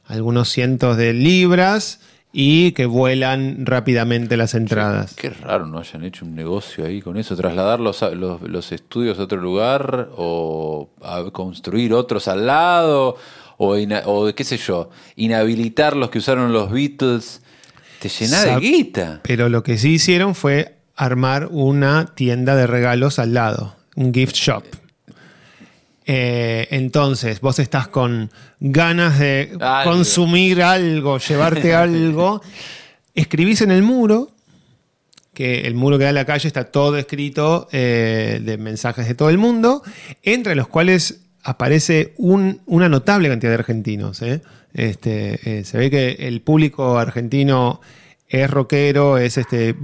algunos 0.06 0.48
cientos 0.48 0.96
de 0.96 1.12
libras 1.12 2.00
y 2.32 2.72
que 2.72 2.86
vuelan 2.86 3.66
rápidamente 3.66 4.38
las 4.38 4.56
entradas. 4.56 5.14
Qué 5.14 5.30
raro 5.30 5.68
no 5.68 5.78
hayan 5.78 6.06
hecho 6.06 6.24
un 6.24 6.36
negocio 6.36 6.86
ahí 6.86 7.02
con 7.02 7.18
eso, 7.18 7.36
trasladar 7.36 7.82
los, 7.82 8.02
los, 8.14 8.72
estudios 8.72 9.20
a 9.20 9.24
otro 9.24 9.42
lugar 9.42 10.08
o 10.16 10.88
a 11.02 11.26
construir 11.32 11.94
otros 11.94 12.30
al 12.30 12.48
lado 12.48 13.18
o, 13.58 14.34
qué 14.36 14.44
sé 14.44 14.58
yo, 14.58 14.90
inhabilitar 15.16 15.96
los 15.96 16.10
que 16.10 16.20
usaron 16.20 16.54
los 16.54 16.72
Beatles. 16.72 17.42
Te 18.00 18.10
llena 18.10 18.44
de 18.44 18.60
guita. 18.60 19.22
Pero 19.24 19.50
lo 19.50 19.64
que 19.64 19.78
sí 19.78 19.92
hicieron 19.92 20.36
fue 20.36 20.78
armar 20.96 21.48
una 21.52 22.14
tienda 22.16 22.56
de 22.56 22.68
regalos 22.68 23.20
al 23.20 23.34
lado, 23.34 23.76
un 23.96 24.14
gift 24.14 24.36
shop. 24.36 24.64
Eh, 26.06 26.68
entonces, 26.72 27.40
vos 27.40 27.60
estás 27.60 27.88
con 27.88 28.30
ganas 28.60 29.20
de 29.20 29.56
Algo. 29.60 29.92
consumir 29.92 30.62
algo, 30.62 31.18
llevarte 31.18 31.74
algo, 31.76 32.42
escribís 33.16 33.62
en 33.62 33.72
el 33.72 33.84
muro, 33.84 34.32
que 35.34 35.62
el 35.62 35.76
muro 35.76 35.98
que 35.98 36.04
da 36.04 36.10
a 36.10 36.14
la 36.14 36.26
calle 36.26 36.48
está 36.48 36.66
todo 36.66 36.98
escrito 36.98 37.68
eh, 37.72 38.40
de 38.44 38.58
mensajes 38.58 39.08
de 39.08 39.16
todo 39.16 39.30
el 39.30 39.38
mundo, 39.38 39.82
entre 40.22 40.56
los 40.56 40.68
cuales 40.68 41.23
aparece 41.44 42.14
un- 42.18 42.62
una 42.66 42.90
notable 42.90 43.30
cantidad 43.30 43.52
de 43.52 43.58
argentinos. 43.60 44.22
¿eh? 44.22 44.42
Este, 44.74 45.60
eh, 45.60 45.64
se 45.64 45.78
ve 45.78 45.90
que 45.92 46.12
el 46.20 46.42
público 46.42 46.98
argentino 46.98 47.82
es 48.28 48.50
rockero, 48.50 49.18
es 49.18 49.38
este 49.38 49.76
beatle- 49.76 49.82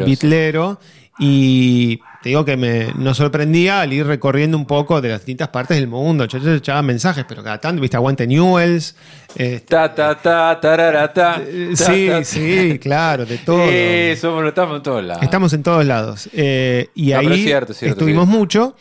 Bitlero, 0.00 0.04
sí. 0.04 0.10
bitlero, 0.10 0.80
y 1.18 1.96
te 2.22 2.30
digo 2.30 2.44
que 2.44 2.56
me, 2.56 2.92
nos 2.96 3.16
sorprendía 3.18 3.80
al 3.80 3.92
ir 3.92 4.06
recorriendo 4.06 4.56
un 4.56 4.66
poco 4.66 5.00
de 5.00 5.08
las 5.10 5.20
distintas 5.20 5.48
partes 5.48 5.76
del 5.76 5.86
mundo. 5.88 6.24
Yo, 6.26 6.38
yo 6.38 6.54
echaba 6.54 6.82
mensajes, 6.82 7.24
pero 7.28 7.42
cada 7.42 7.58
tanto, 7.60 7.80
viste, 7.82 7.96
aguante 7.96 8.26
Newells. 8.26 8.96
eh, 9.36 9.60
Ta, 9.66 9.94
ta, 9.94 10.14
ta, 10.16 10.58
tarara, 10.60 11.12
ta, 11.12 11.40
eh, 11.46 11.70
ta, 11.76 11.84
sí, 11.92 12.06
ta. 12.08 12.24
sí, 12.24 12.78
claro, 12.80 13.24
de 13.26 13.38
todo. 13.38 13.58
Bueno, 13.66 14.48
estamos 14.48 14.76
en 14.76 14.82
todos 14.82 15.04
lados. 15.04 15.22
Estamos 15.22 15.52
en 15.52 15.62
todos 15.62 15.84
lados. 15.86 16.28
Eh, 16.32 16.88
y 16.94 17.10
No, 17.10 17.18
ahí 17.18 17.26
pero 17.26 17.34
es 17.36 17.42
cierto, 17.44 17.72
es 17.72 17.78
cierto, 17.78 17.94
estuvimos 18.00 18.26
sí. 18.28 18.32
mucho. 18.36 18.76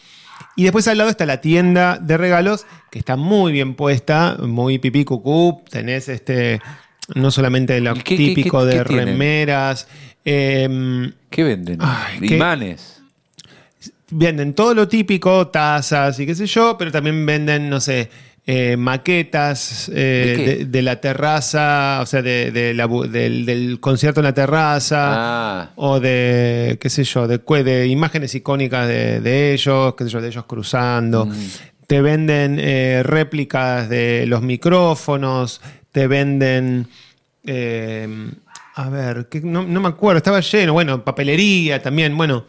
Y 0.55 0.63
después 0.63 0.87
al 0.87 0.97
lado 0.97 1.09
está 1.09 1.25
la 1.25 1.41
tienda 1.41 1.97
de 1.97 2.17
regalos, 2.17 2.65
que 2.91 2.99
está 2.99 3.15
muy 3.17 3.51
bien 3.51 3.75
puesta, 3.75 4.37
muy 4.39 4.79
pipí 4.79 5.03
cucú. 5.03 5.61
Tenés 5.69 6.07
este, 6.09 6.61
no 7.13 7.29
solamente 7.31 7.79
lo 7.81 7.91
¿Y 7.91 7.99
qué- 7.99 8.03
qué- 8.03 8.17
típico 8.17 8.59
qué- 8.61 8.65
de 8.67 8.71
qué 8.71 8.83
remeras. 8.83 9.87
em, 10.23 11.11
¿Qué 11.29 11.43
venden? 11.43 11.79
Ay, 11.81 12.19
venden 14.09 14.53
todo 14.53 14.73
lo 14.73 14.87
típico, 14.87 15.47
tazas 15.47 16.19
y 16.19 16.25
qué 16.25 16.35
sé 16.35 16.45
yo, 16.47 16.77
pero 16.77 16.91
también 16.91 17.25
venden, 17.25 17.69
no 17.69 17.79
sé, 17.81 18.09
eh, 18.47 18.77
maquetas 18.77 19.89
eh, 19.93 19.93
¿De 19.93 20.35
qué? 20.35 20.55
de, 20.57 20.65
de 20.65 20.81
la 20.81 21.01
terraza, 21.01 21.99
o 22.01 22.05
sea, 22.05 22.21
de, 22.21 22.51
de 22.51 22.73
la 22.73 22.87
del, 22.87 23.45
del 23.45 23.79
concierto 23.79 24.19
en 24.19 24.25
la 24.25 24.33
terraza. 24.33 24.97
Ah. 24.99 25.71
O 25.75 25.99
de, 25.99 26.77
qué 26.79 26.89
sé 26.89 27.03
yo, 27.03 27.27
de, 27.27 27.87
imágenes 27.87 28.35
icónicas 28.35 28.87
de, 28.87 29.19
de 29.21 29.53
ellos, 29.53 29.95
qué 29.95 30.03
sé 30.03 30.09
yo, 30.11 30.21
de 30.21 30.27
ellos 30.27 30.45
cruzando. 30.45 31.25
Mm. 31.25 31.33
Te 31.87 32.01
venden 32.01 32.57
eh, 32.59 33.01
réplicas 33.03 33.89
de 33.89 34.25
los 34.27 34.41
micrófonos, 34.41 35.61
te 35.91 36.07
venden... 36.07 36.87
a 38.75 38.89
ver, 38.89 39.27
que 39.29 39.41
no, 39.41 39.63
no 39.63 39.79
me 39.81 39.87
acuerdo, 39.87 40.17
estaba 40.17 40.39
lleno, 40.39 40.73
bueno, 40.73 41.03
papelería 41.03 41.81
también, 41.81 42.15
bueno. 42.17 42.45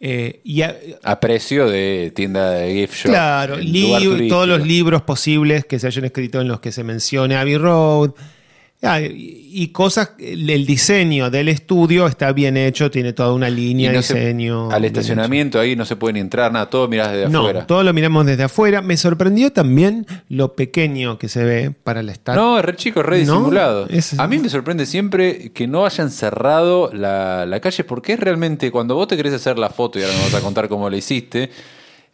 Eh, 0.00 0.40
y 0.44 0.62
a- 0.62 0.76
A 1.02 1.18
precio 1.20 1.68
de 1.68 2.12
tienda 2.14 2.50
de 2.50 2.72
gift 2.74 2.94
shop. 2.94 3.10
Claro, 3.10 3.56
todos 4.28 4.46
los 4.48 4.66
libros 4.66 5.02
posibles 5.02 5.64
que 5.64 5.78
se 5.78 5.86
hayan 5.88 6.04
escrito 6.04 6.40
en 6.40 6.48
los 6.48 6.60
que 6.60 6.70
se 6.72 6.84
mencione 6.84 7.36
Abbey 7.36 7.56
Road. 7.56 8.10
Ah, 8.80 9.00
y, 9.00 9.66
cosas, 9.72 10.12
el 10.20 10.64
diseño 10.64 11.30
del 11.30 11.48
estudio 11.48 12.06
está 12.06 12.30
bien 12.32 12.56
hecho, 12.56 12.92
tiene 12.92 13.12
toda 13.12 13.32
una 13.32 13.50
línea 13.50 13.90
de 13.90 13.96
no 13.96 14.02
se- 14.02 14.14
diseño. 14.14 14.70
al 14.70 14.84
estacionamiento 14.84 15.58
ahí 15.58 15.74
no 15.74 15.84
se 15.84 15.96
puede 15.96 16.12
ni 16.12 16.20
entrar, 16.20 16.52
nada, 16.52 16.70
todo 16.70 16.86
mirás 16.86 17.10
desde. 17.10 17.28
No, 17.28 17.40
afuera. 17.40 17.66
todo 17.66 17.82
lo 17.82 17.92
miramos 17.92 18.24
desde 18.24 18.44
afuera. 18.44 18.80
Me 18.80 18.96
sorprendió 18.96 19.52
también 19.52 20.06
lo 20.28 20.54
pequeño 20.54 21.18
que 21.18 21.28
se 21.28 21.42
ve 21.42 21.72
para 21.82 21.98
el 22.00 22.08
estadio. 22.08 22.40
No, 22.40 22.56
es 22.60 22.64
re 22.64 22.76
chico, 22.76 23.02
re 23.02 23.24
No, 23.24 23.32
disimulado. 23.32 23.88
es- 23.88 24.16
A 24.16 24.28
mí 24.28 24.38
me 24.38 24.48
sorprende 24.48 24.86
siempre 24.86 25.50
que 25.50 25.66
no 25.66 25.84
hayan 25.84 26.12
cerrado 26.12 26.92
la, 26.92 27.46
la 27.46 27.58
calle, 27.58 27.82
porque 27.82 28.12
es 28.12 28.20
realmente, 28.20 28.70
cuando 28.70 28.94
vos 28.94 29.08
te 29.08 29.16
querés 29.16 29.32
hacer 29.34 29.58
la 29.58 29.70
foto, 29.70 29.98
y 29.98 30.02
ahora 30.02 30.14
nos 30.14 30.30
vas 30.30 30.40
a 30.40 30.44
contar 30.44 30.68
cómo 30.68 30.88
la 30.88 30.96
hiciste, 30.96 31.50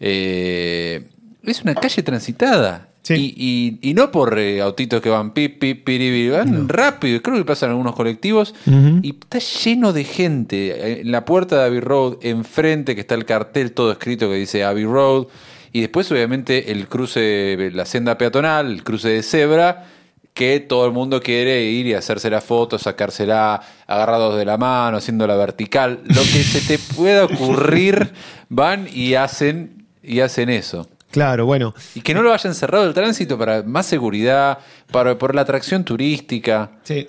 eh, 0.01 1.03
es 1.43 1.61
una 1.63 1.75
calle 1.75 2.03
transitada. 2.03 2.89
Sí. 3.05 3.35
Y, 3.37 3.79
y- 3.83 3.91
y 3.91 3.95
no 3.95 4.11
por 4.11 4.37
eh, 4.39 4.61
autitos 4.61 5.01
que 5.01 5.11
van 5.11 5.33
pip, 5.33 5.61
pip, 5.61 5.85
piribi, 5.85 6.31
van 6.31 6.69
rápido. 6.69 7.21
Creo 7.23 7.37
que 7.37 7.45
pasan 7.45 7.71
algunos 7.71 7.95
colectivos 7.95 8.55
y 9.03 9.11
está 9.11 9.39
lleno 9.39 9.93
de 9.93 10.05
gente. 10.05 11.01
En 11.03 11.13
la 11.13 11.25
puerta 11.25 11.59
de 11.61 11.67
Abbey 11.67 11.81
Road, 11.81 12.17
enfrente 12.23 12.95
que 12.95 13.03
está 13.03 13.15
el 13.15 13.25
cartel 13.27 13.73
todo 13.73 13.93
escrito 13.93 14.29
que 14.29 14.37
dice 14.37 14.65
Abbey 14.65 14.85
Road. 14.87 15.27
Y 15.73 15.81
después, 15.83 16.11
obviamente, 16.13 16.73
el 16.73 16.89
cruce, 16.89 17.71
la 17.75 17.85
senda 17.85 18.17
peatonal, 18.17 18.71
el 18.73 18.83
cruce 18.85 19.09
de 19.11 19.23
cebra, 19.23 19.87
que 20.33 20.61
todo 20.61 20.87
el 20.87 20.93
mundo 20.93 21.21
quiere 21.21 21.63
ir 21.65 21.87
y 21.87 21.95
hacerse 21.95 22.31
la 22.31 22.41
foto, 22.41 22.79
sacársela 22.79 23.61
agarrados 23.87 24.37
de 24.39 24.45
la 24.45 24.57
mano, 24.57 24.97
haciendo 24.97 25.27
la 25.27 25.37
vertical. 25.37 26.01
Lo 26.07 26.23
que 26.23 26.43
se 26.43 26.61
te 26.61 26.79
pueda 26.95 27.25
ocurrir, 27.27 28.13
van 28.49 28.89
y 28.93 29.15
hacen, 29.15 29.85
y 30.03 30.21
hacen 30.21 30.49
eso. 30.49 30.89
Claro, 31.15 31.47
bueno. 31.47 31.75
Y 31.95 32.01
que 32.01 32.13
no 32.13 32.23
lo 32.25 32.35
hayan 32.35 32.57
cerrado 32.57 32.89
el 32.89 32.93
tránsito 32.93 33.39
para 33.39 33.63
más 33.63 33.87
seguridad, 33.87 34.59
para, 34.91 35.17
por 35.17 35.33
la 35.33 35.43
atracción 35.43 35.85
turística. 35.85 36.73
Sí, 36.83 37.07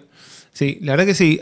sí, 0.53 0.78
la 0.82 0.91
verdad 0.93 1.08
que 1.08 1.16
sí. 1.16 1.39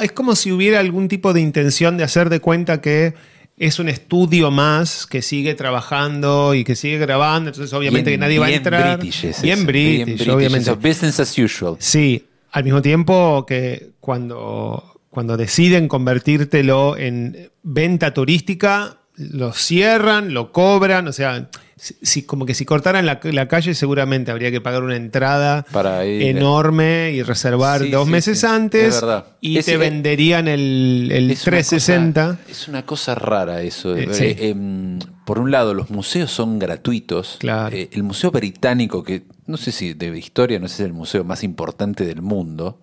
Es 0.00 0.12
como 0.12 0.36
si 0.36 0.52
hubiera 0.52 0.78
algún 0.78 1.08
tipo 1.08 1.32
de 1.32 1.40
intención 1.40 1.96
de 1.96 2.04
hacer 2.04 2.30
de 2.30 2.38
cuenta 2.38 2.80
que 2.80 3.14
es 3.56 3.80
un 3.80 3.88
estudio 3.88 4.52
más 4.52 5.06
que 5.06 5.22
sigue 5.22 5.56
trabajando 5.56 6.54
y 6.54 6.62
que 6.62 6.76
sigue 6.76 6.98
grabando, 6.98 7.50
entonces 7.50 7.72
obviamente 7.72 8.12
que 8.12 8.18
nadie 8.18 8.38
va 8.38 8.46
a 8.46 8.50
entrar. 8.50 8.98
British 8.98 9.24
es 9.24 9.42
bien 9.42 9.66
British, 9.66 9.96
bien 9.96 10.16
British, 10.16 10.28
obviamente. 10.28 10.70
eso, 10.70 10.76
business 10.76 11.18
as 11.18 11.36
usual. 11.36 11.74
Sí, 11.80 12.26
al 12.52 12.62
mismo 12.62 12.80
tiempo 12.80 13.44
que 13.44 13.90
cuando, 13.98 15.00
cuando 15.10 15.36
deciden 15.36 15.88
convertírtelo 15.88 16.96
en 16.96 17.50
venta 17.64 18.14
turística, 18.14 18.98
lo 19.16 19.52
cierran, 19.52 20.32
lo 20.32 20.52
cobran, 20.52 21.08
o 21.08 21.12
sea, 21.12 21.48
si, 21.84 21.96
si- 22.00 22.22
como 22.22 22.46
que 22.46 22.54
si 22.54 22.64
cortaran 22.64 23.04
la, 23.04 23.20
la 23.22 23.46
calle 23.48 23.74
seguramente 23.74 24.30
habría 24.30 24.50
que 24.50 24.60
pagar 24.62 24.82
una 24.82 24.96
entrada 24.96 25.66
Para 25.70 26.06
ir. 26.06 26.22
enorme 26.22 27.12
y 27.12 27.22
reservar 27.22 27.82
Sí, 27.82 27.90
dos 27.90 28.06
sí, 28.06 28.10
meses 28.12 28.40
sí, 28.40 28.46
antes 28.46 29.04
y 29.42 29.58
Es- 29.58 29.66
te 29.66 29.72
eh, 29.74 29.76
venderían 29.76 30.48
el, 30.48 31.10
el 31.12 31.30
Es 31.30 31.46
una 31.46 31.56
360. 31.58 32.26
cosa- 32.26 32.38
es 32.50 32.68
una 32.68 32.86
cosa 32.86 33.14
rara 33.14 33.60
eso. 33.62 33.94
Eh, 33.96 34.08
Eh, 34.10 34.48
em, 34.48 34.98
por 35.26 35.38
un 35.38 35.50
lado, 35.50 35.74
los 35.74 35.90
museos 35.90 36.30
son 36.30 36.58
gratuitos. 36.58 37.36
Claro. 37.40 37.76
Eh, 37.76 37.90
el 37.92 38.02
Museo 38.02 38.30
Británico, 38.30 39.02
que 39.04 39.24
no 39.46 39.56
sé 39.58 39.70
si 39.70 39.92
de 39.92 40.16
historia, 40.16 40.58
no 40.58 40.68
sé 40.68 40.76
si 40.76 40.82
es 40.84 40.86
el 40.86 40.94
museo 40.94 41.22
más 41.22 41.44
importante 41.44 42.06
del 42.06 42.22
mundo, 42.22 42.80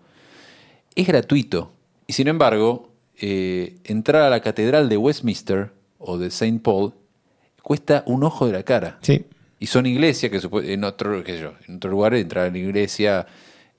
es 0.95 1.07
gratuito. 1.07 1.73
Y 2.05 2.13
sin 2.13 2.27
embargo, 2.27 2.93
eh, 3.19 3.77
entrar 3.85 4.21
a 4.23 4.29
la 4.29 4.41
Catedral 4.41 4.89
de 4.89 4.97
Westminster 4.97 5.71
o 5.97 6.17
de 6.19 6.27
St. 6.27 6.59
Paul 6.63 6.93
cuesta 7.61 8.03
un 8.07 8.23
ojo 8.23 8.47
de 8.47 8.53
la 8.53 8.63
cara. 8.63 8.97
Sí. 9.01 9.25
Y 9.59 9.67
son 9.67 9.85
iglesias 9.85 10.31
que 10.31 10.73
en 10.73 10.83
otro, 10.83 11.23
qué 11.23 11.33
sé 11.33 11.41
yo, 11.41 11.53
en 11.67 11.75
otro 11.75 11.91
lugar 11.91 12.15
entrar 12.15 12.47
a 12.47 12.49
la 12.49 12.57
iglesia, 12.57 13.27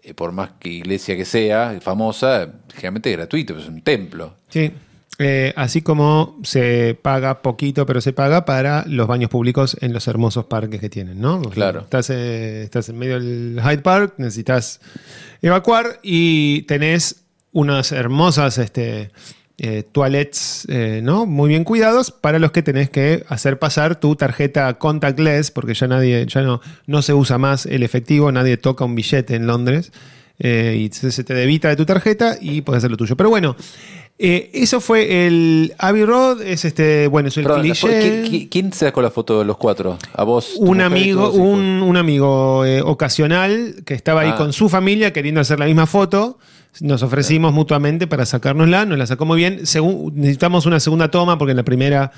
eh, 0.02 0.14
por 0.14 0.32
más 0.32 0.52
que 0.60 0.68
iglesia 0.68 1.16
que 1.16 1.24
sea, 1.24 1.78
famosa, 1.80 2.52
generalmente 2.72 3.10
es 3.10 3.16
gratuito, 3.16 3.58
es 3.58 3.66
un 3.66 3.82
templo. 3.82 4.36
Sí. 4.48 4.72
Eh, 5.18 5.52
así 5.56 5.82
como 5.82 6.38
se 6.42 6.98
paga 7.00 7.42
poquito, 7.42 7.84
pero 7.84 8.00
se 8.00 8.12
paga 8.12 8.44
para 8.44 8.84
los 8.86 9.06
baños 9.06 9.28
públicos 9.30 9.76
en 9.80 9.92
los 9.92 10.08
hermosos 10.08 10.46
parques 10.46 10.80
que 10.80 10.88
tienen, 10.88 11.20
¿no? 11.20 11.38
O 11.38 11.42
sea, 11.44 11.52
Claro. 11.52 11.80
Estás, 11.80 12.10
eh, 12.10 12.62
estás 12.62 12.88
en 12.88 12.98
medio 12.98 13.20
del 13.20 13.60
Hyde 13.62 13.82
Park, 13.82 14.14
necesitas 14.16 14.80
evacuar 15.42 16.00
y 16.02 16.62
tenés 16.62 17.24
unas 17.52 17.92
hermosas 17.92 18.56
este, 18.58 19.10
eh, 19.58 19.84
toilets, 19.92 20.66
eh, 20.68 21.00
¿no? 21.02 21.26
Muy 21.26 21.48
bien 21.48 21.62
cuidados 21.64 22.10
para 22.10 22.38
los 22.38 22.50
que 22.52 22.62
tenés 22.62 22.90
que 22.90 23.24
hacer 23.28 23.58
pasar 23.58 24.00
tu 24.00 24.16
tarjeta 24.16 24.74
contactless, 24.78 25.50
porque 25.50 25.74
ya 25.74 25.86
nadie, 25.86 26.26
ya 26.26 26.42
no, 26.42 26.60
no 26.86 27.02
se 27.02 27.14
usa 27.14 27.38
más 27.38 27.66
el 27.66 27.82
efectivo, 27.82 28.32
nadie 28.32 28.56
toca 28.56 28.84
un 28.84 28.94
billete 28.94 29.34
en 29.36 29.46
Londres. 29.46 29.92
eh, 30.38 30.76
y 30.80 30.92
se, 30.92 31.12
se 31.12 31.22
te 31.22 31.34
debita 31.34 31.68
de 31.68 31.76
tu 31.76 31.84
tarjeta 31.86 32.36
y 32.40 32.62
puedes 32.62 32.78
hacer 32.80 32.90
lo 32.90 32.96
tuyo. 32.96 33.16
Pero 33.16 33.28
bueno, 33.30 33.54
eso 34.18 34.80
fue 34.80 35.26
el 35.26 35.74
Abbey 35.78 36.04
Road, 36.04 36.42
es 36.42 36.64
este, 36.64 37.06
bueno, 37.08 37.28
es 37.28 37.36
el 37.36 37.44
Perdón, 37.44 37.62
cliché. 37.62 38.48
¿quién, 38.48 38.72
sacó 38.72 39.02
la 39.02 39.10
foto 39.10 39.38
de 39.40 39.44
los 39.44 39.56
cuatro? 39.56 39.98
¿A 40.14 40.22
vos? 40.24 40.54
un 40.58 40.80
amigo, 40.80 41.30
un, 41.32 41.82
un 41.82 41.96
amigo 41.96 42.60
ocasional 42.84 43.82
que 43.84 43.94
estaba 43.94 44.20
ahí 44.22 44.30
Ah. 44.32 44.36
con 44.36 44.52
su 44.52 44.68
familia 44.68 45.12
queriendo 45.12 45.40
hacer 45.40 45.58
la 45.58 45.66
misma 45.66 45.86
foto. 45.86 46.38
Nos 46.80 47.02
ofrecimos 47.02 47.52
mutuamente 47.52 48.06
para 48.06 48.24
sacárnosla, 48.24 48.86
nos 48.86 48.96
la 48.98 49.06
sacó 49.06 49.26
muy 49.26 49.36
bien. 49.36 49.66
Según, 49.66 50.12
necesitamos 50.16 50.64
una 50.66 50.80
segunda 50.80 51.10
toma 51.10 51.36
porque 51.38 51.50
en 51.50 51.58
la 51.58 51.64
primera 51.64 52.12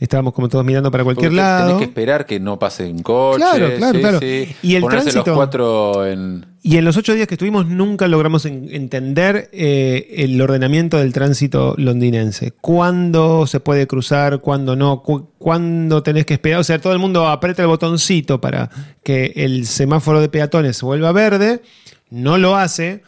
estábamos 0.00 0.32
como 0.32 0.48
todos 0.48 0.64
mirando 0.64 0.90
para 0.90 1.04
cualquier 1.04 1.32
lado. 1.32 1.66
Tenés 1.66 1.78
que 1.78 1.84
esperar 1.84 2.26
que 2.26 2.40
no 2.40 2.58
pasen 2.58 3.02
coches. 3.02 3.44
Claro, 3.46 3.74
claro, 3.76 3.94
sí, 3.94 4.00
claro. 4.00 4.18
sí. 4.18 4.56
Y 4.62 4.74
el 4.74 4.80
Ponerse 4.82 5.10
tránsito- 5.12 5.26
los 5.30 5.36
cuatro 5.36 6.06
en... 6.06 6.46
Y 6.62 6.76
en 6.76 6.84
los 6.84 6.96
ocho 6.98 7.14
días 7.14 7.26
que 7.26 7.34
estuvimos 7.34 7.66
nunca 7.68 8.06
logramos 8.08 8.44
en- 8.46 8.68
entender 8.74 9.48
eh, 9.52 10.08
el 10.18 10.40
ordenamiento 10.42 10.98
del 10.98 11.12
tránsito 11.12 11.74
londinense. 11.78 12.52
¿Cuándo 12.60 13.46
se 13.46 13.60
puede 13.60 13.86
cruzar? 13.86 14.40
¿Cuándo 14.40 14.74
no? 14.76 15.02
Cu- 15.02 15.30
¿Cuándo 15.38 16.02
tenés 16.02 16.26
que 16.26 16.34
esperar? 16.34 16.60
O 16.60 16.64
sea, 16.64 16.78
todo 16.80 16.92
el 16.92 16.98
mundo 16.98 17.28
aprieta 17.28 17.62
el 17.62 17.68
botoncito 17.68 18.40
para 18.40 18.68
que 19.04 19.32
el 19.36 19.66
semáforo 19.66 20.20
de 20.20 20.28
peatones 20.28 20.76
se 20.78 20.84
vuelva 20.84 21.12
verde. 21.12 21.62
No 22.10 22.36
lo 22.38 22.56
hace. 22.56 23.02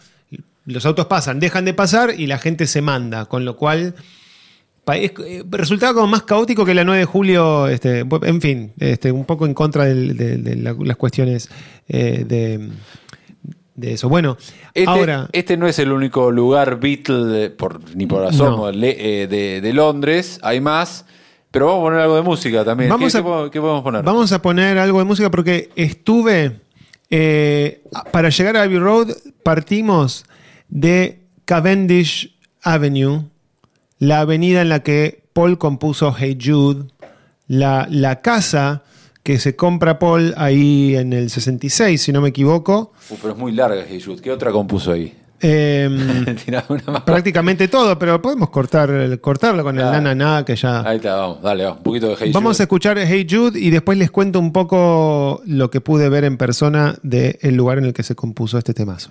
Los 0.65 0.87
autos 0.87 1.07
pasan, 1.07 1.41
dejan 1.41 1.65
de 1.65 1.75
pasar 1.75 2.15
y 2.19 2.27
la 2.27 2.39
gente 2.39 2.67
se 2.67 2.83
manda. 2.83 3.25
Con 3.27 3.45
lo 3.45 3.57
cual 3.57 3.95
eh, 4.93 5.45
resultaba 5.51 5.95
como 5.95 6.07
más 6.09 6.23
caótico 6.23 6.65
que 6.65 6.75
la 6.75 6.85
9 6.85 7.01
de 7.01 7.05
julio, 7.05 7.69
este, 7.69 8.01
en 8.01 8.41
fin, 8.41 8.73
este, 8.79 9.13
un 9.13 9.25
poco 9.25 9.47
en 9.47 9.55
contra 9.55 9.85
del- 9.85 10.17
de, 10.17 10.37
de 10.39 10.57
la- 10.57 10.77
las 10.79 10.97
cuestiones 10.97 11.49
eh, 11.89 12.25
de, 12.27 12.69
de 13.75 13.93
eso. 13.93 14.09
Bueno, 14.09 14.37
Este, 14.75 14.91
ahora, 14.91 15.29
este 15.33 15.57
no 15.57 15.67
es 15.67 15.79
el 15.79 15.93
único 15.93 16.31
lugar 16.31 16.79
Beatle, 16.81 17.51
por, 17.51 17.81
ni 17.97 18.07
por 18.07 18.25
asomo, 18.25 18.67
No. 18.67 18.73
le- 18.73 19.23
eh, 19.23 19.61
de, 19.61 19.73
Londres. 19.73 20.39
Hay 20.43 20.61
más. 20.61 21.07
Pero 21.51 21.67
vamos 21.67 21.81
a 21.81 21.85
poner 21.85 22.01
algo 22.01 22.17
de 22.17 22.23
música 22.23 22.65
también. 22.65 22.89
Vamos 22.91 23.13
¿Qué, 23.13 23.19
a- 23.19 23.21
qué 23.21 23.25
podemos- 23.25 23.51
qué 23.51 23.61
podemos 23.61 23.83
poner? 23.83 24.03
vamos 24.03 24.33
a 24.33 24.41
poner 24.43 24.79
algo 24.79 24.99
de 25.01 25.05
música 25.05 25.31
porque 25.31 25.71
estuve, 25.77 26.61
eh, 27.11 27.83
para 28.11 28.31
llegar 28.31 28.57
a 28.57 28.63
Abbey 28.63 28.79
Road, 28.79 29.11
partimos 29.43 30.25
de 30.73 31.21
Cavendish 31.45 32.35
Avenue, 32.63 33.25
la 33.99 34.21
avenida 34.21 34.63
en 34.63 34.71
la 34.71 34.83
que 34.83 35.23
Paul 35.35 35.59
compuso 35.59 36.15
Hey 36.19 36.39
Jude, 36.43 36.87
la, 37.47 37.87
la 37.91 38.23
casa 38.23 38.83
que 39.23 39.39
se 39.39 39.55
compra 39.55 39.99
Paul 39.99 40.35
ahí 40.37 40.97
en 40.97 41.13
el 41.13 41.29
66, 41.31 42.01
si 42.01 42.11
no 42.11 42.23
me 42.23 42.31
equivoco. 42.31 42.93
Uh, 43.11 43.15
pero 43.21 43.35
es 43.35 43.39
muy 43.39 43.53
larga, 43.53 43.85
Hey 43.87 44.01
Jude. 44.05 44.23
¿Qué 44.23 44.33
otra 44.33 44.51
compuso 44.51 44.93
ahí? 44.93 45.15
Em, 45.41 46.25
prácticamente 47.05 47.69
todo, 47.69 47.99
pero 47.99 48.23
podemos 48.23 48.49
cortar, 48.49 49.19
cortarlo 49.21 49.63
con 49.65 49.79
el 49.79 49.85
na, 49.85 50.01
na, 50.01 50.15
na, 50.15 50.45
que 50.45 50.57
ya... 50.57 50.89
Ahí 50.89 50.97
está, 50.97 51.17
vamos, 51.17 51.43
dale, 51.43 51.65
vamos. 51.65 51.79
Un 51.79 51.85
poquito 51.85 52.09
de 52.09 52.17
Hey 52.19 52.31
Vamos 52.33 52.53
a 52.53 52.55
Jude. 52.55 52.63
escuchar 52.65 52.99
Hey 52.99 53.27
Jude 53.29 53.61
y 53.61 53.71
después 53.71 53.99
les 53.99 54.11
cuento 54.11 54.39
un 54.41 54.53
poco 54.53 55.43
lo 55.45 55.71
que 55.71 55.81
pude 55.83 56.09
ver 56.09 56.25
en 56.25 56.39
persona 56.39 56.97
del 57.03 57.55
lugar 57.57 57.77
en 57.79 57.85
el 57.85 57.93
que 57.93 58.05
se 58.05 58.15
compuso 58.15 58.57
este 58.57 58.73
temazo. 58.73 59.11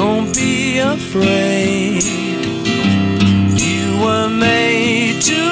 Don't 0.00 0.32
be 0.32 0.78
afraid. 0.78 2.04
You 3.64 3.84
were 4.00 4.28
made 4.28 5.20
to 5.22 5.42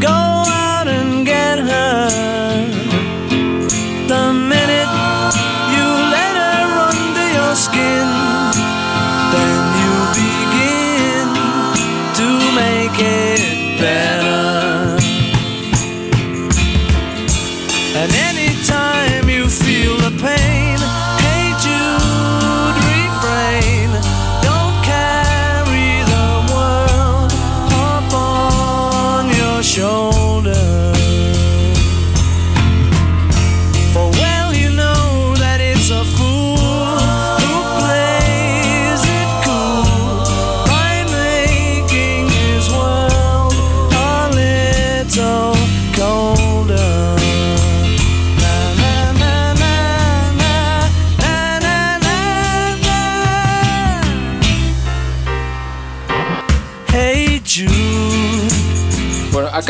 go 0.00 0.08
out 0.08 0.88
and 0.88 1.26
get 1.26 1.58
her. 1.58 2.08
The 4.08 4.39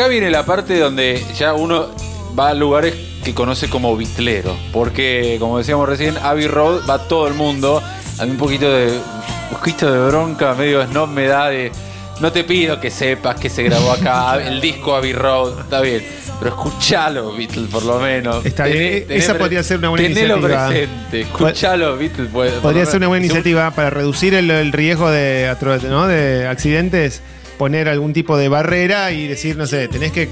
acá 0.01 0.09
viene 0.09 0.31
la 0.31 0.43
parte 0.45 0.79
donde 0.79 1.23
ya 1.37 1.53
uno 1.53 1.89
va 2.37 2.49
a 2.49 2.53
lugares 2.55 2.93
que 3.23 3.33
conoce 3.35 3.69
como 3.69 3.95
bitlero. 3.95 4.55
Porque, 4.73 5.37
como 5.39 5.59
decíamos 5.59 5.87
recién, 5.87 6.17
Abbey 6.23 6.47
Road 6.47 6.81
va 6.89 7.07
todo 7.07 7.27
el 7.27 7.35
mundo. 7.35 7.83
A 8.17 8.25
mí 8.25 8.31
un 8.31 8.37
poquito 8.37 8.71
de. 8.71 8.87
Un 9.51 9.57
poquito 9.57 9.91
de 9.91 10.07
bronca, 10.07 10.53
medio 10.55 10.83
snob 10.87 11.09
me 11.09 11.27
da 11.27 11.49
de. 11.49 11.71
No 12.19 12.31
te 12.31 12.43
pido 12.43 12.79
que 12.79 12.89
sepas 12.89 13.39
que 13.39 13.49
se 13.49 13.61
grabó 13.63 13.91
acá 13.91 14.41
el 14.47 14.59
disco 14.61 14.95
Abbey 14.95 15.13
Road, 15.13 15.59
está 15.61 15.81
bien. 15.81 16.03
Pero 16.39 16.55
escuchalo, 16.55 17.33
Beatles, 17.35 17.69
por 17.69 17.83
lo 17.83 17.99
menos. 17.99 18.43
Está 18.43 18.65
bien, 18.65 19.05
esa 19.09 19.37
podría 19.37 19.61
ser 19.61 19.77
una 19.77 19.89
buena 19.89 20.07
iniciativa. 20.07 20.67
presente, 20.67 21.21
escuchalo, 21.21 21.97
Beatles. 21.97 22.29
pues, 22.33 22.51
Podría 22.53 22.85
ser 22.87 22.97
una 22.97 23.07
buena 23.09 23.23
iniciativa 23.25 23.69
para 23.71 23.91
reducir 23.91 24.33
el, 24.33 24.49
el 24.49 24.71
riesgo 24.71 25.11
de, 25.11 25.47
atro- 25.55 25.79
¿no? 25.83 26.07
de 26.07 26.47
accidentes, 26.47 27.21
poner 27.61 27.87
algún 27.89 28.11
tipo 28.11 28.37
de 28.37 28.49
barrera 28.49 29.11
y 29.11 29.27
decir, 29.27 29.55
no 29.55 29.67
sé, 29.67 29.87
tenés 29.87 30.11
que 30.11 30.27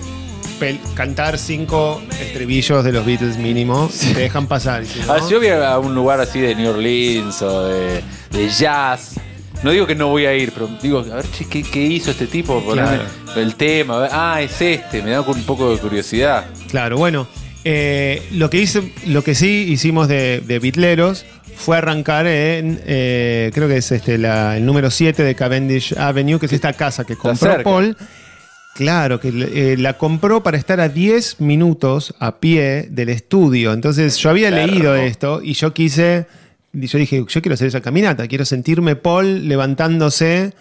cantar 0.96 1.38
cinco 1.38 2.02
estribillos 2.20 2.84
de 2.84 2.92
los 2.92 3.06
Beatles 3.06 3.38
mínimo, 3.38 3.88
te 4.16 4.22
dejan 4.22 4.48
pasar. 4.48 4.84
si 4.84 4.98
no- 5.02 5.12
A 5.12 5.14
ver, 5.14 5.24
si 5.24 5.30
yo 5.34 5.38
voy 5.38 5.50
a 5.50 5.78
un 5.78 5.94
lugar 5.94 6.20
así 6.20 6.40
de 6.42 6.56
New 6.56 6.72
Orleans 6.72 7.40
o 7.44 7.68
de, 7.68 8.02
de 8.32 8.50
jazz, 8.50 9.14
no 9.62 9.70
digo 9.70 9.86
que 9.86 9.94
no 9.94 10.08
voy 10.08 10.26
a 10.26 10.34
ir, 10.34 10.52
pero 10.52 10.68
digo, 10.82 11.02
a 11.12 11.18
ver, 11.18 11.26
che, 11.30 11.46
¿qué, 11.48 11.62
qué 11.62 11.80
hizo 11.86 12.10
este 12.10 12.26
tipo? 12.26 12.64
Ponerme 12.64 13.02
el 13.36 13.54
tema, 13.54 14.08
ah, 14.12 14.42
es 14.42 14.60
este, 14.60 15.04
me 15.04 15.12
da 15.12 15.22
un 15.22 15.44
poco 15.44 15.70
de 15.72 15.78
curiosidad. 15.78 16.48
Claro, 16.72 16.98
bueno, 16.98 17.28
eh, 17.64 18.22
lo, 18.32 18.50
que 18.50 18.58
hice, 18.62 18.92
lo 19.08 19.24
que 19.24 19.36
sí 19.36 19.66
hicimos 19.70 20.08
de, 20.08 20.42
de 20.46 20.60
Bitleros 20.60 21.26
fue 21.56 21.78
arrancar 21.78 22.26
en, 22.28 22.80
eh, 22.86 23.52
creo 23.54 23.68
que 23.68 23.78
es 23.78 23.92
este, 23.92 24.18
la- 24.18 24.56
el 24.58 24.66
número 24.66 24.90
7 24.90 25.24
de 25.24 25.36
Cavendish 25.36 25.94
Avenue, 25.98 26.40
que 26.40 26.46
es 26.46 26.54
esta 26.54 26.74
casa 26.74 27.04
que 27.04 27.16
compró. 27.16 27.62
Paul. 27.64 27.98
Claro, 28.76 29.20
que 29.20 29.28
eh, 29.28 29.76
la 29.78 29.98
compró 29.98 30.42
para 30.42 30.56
estar 30.58 30.80
a 30.80 30.88
10 30.88 31.42
minutos 31.42 32.14
a 32.20 32.38
pie 32.40 32.88
del 32.90 33.10
estudio. 33.10 33.74
Entonces 33.74 34.16
yo 34.18 34.30
había 34.30 34.50
Cerro. 34.52 34.68
leído 34.68 34.96
esto 34.96 35.42
y 35.44 35.54
yo 35.54 35.74
quise, 35.74 36.28
yo 36.72 36.98
dije, 36.98 37.26
yo 37.28 37.42
quiero 37.42 37.56
hacer 37.56 37.68
esa 37.68 37.82
caminata, 37.82 38.26
quiero 38.30 38.46
sentirme 38.46 38.96
Paul 38.96 39.50
levantándose, 39.50 40.54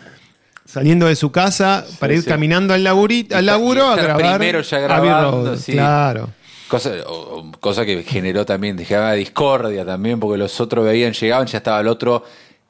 saliendo 0.64 1.07
de 1.07 1.14
su 1.14 1.30
casa 1.30 1.86
para 2.01 2.12
Sí, 2.12 2.16
ir 2.18 2.22
sí. 2.24 2.28
caminando 2.28 2.74
al, 2.74 2.82
laburi- 2.84 3.26
Y 3.30 3.34
al 3.34 3.46
laburo 3.46 3.86
a 3.86 3.94
grabar. 3.96 4.36
primero 4.38 4.62
ya 4.62 4.78
grabando, 4.80 5.57
sí. 5.57 5.72
Claro. 5.72 6.30
Cosa, 6.68 6.90
o- 7.06 7.50
cosa 7.60 7.84
que 7.86 8.02
generó 8.02 8.44
también, 8.44 8.76
dejaba 8.76 9.12
discordia 9.14 9.84
también, 9.86 10.20
porque 10.20 10.36
los 10.38 10.60
otros 10.60 10.84
veían, 10.84 11.12
llegaban, 11.14 11.46
ya 11.46 11.58
estaba 11.58 11.80
el 11.80 11.88
otro, 11.88 12.24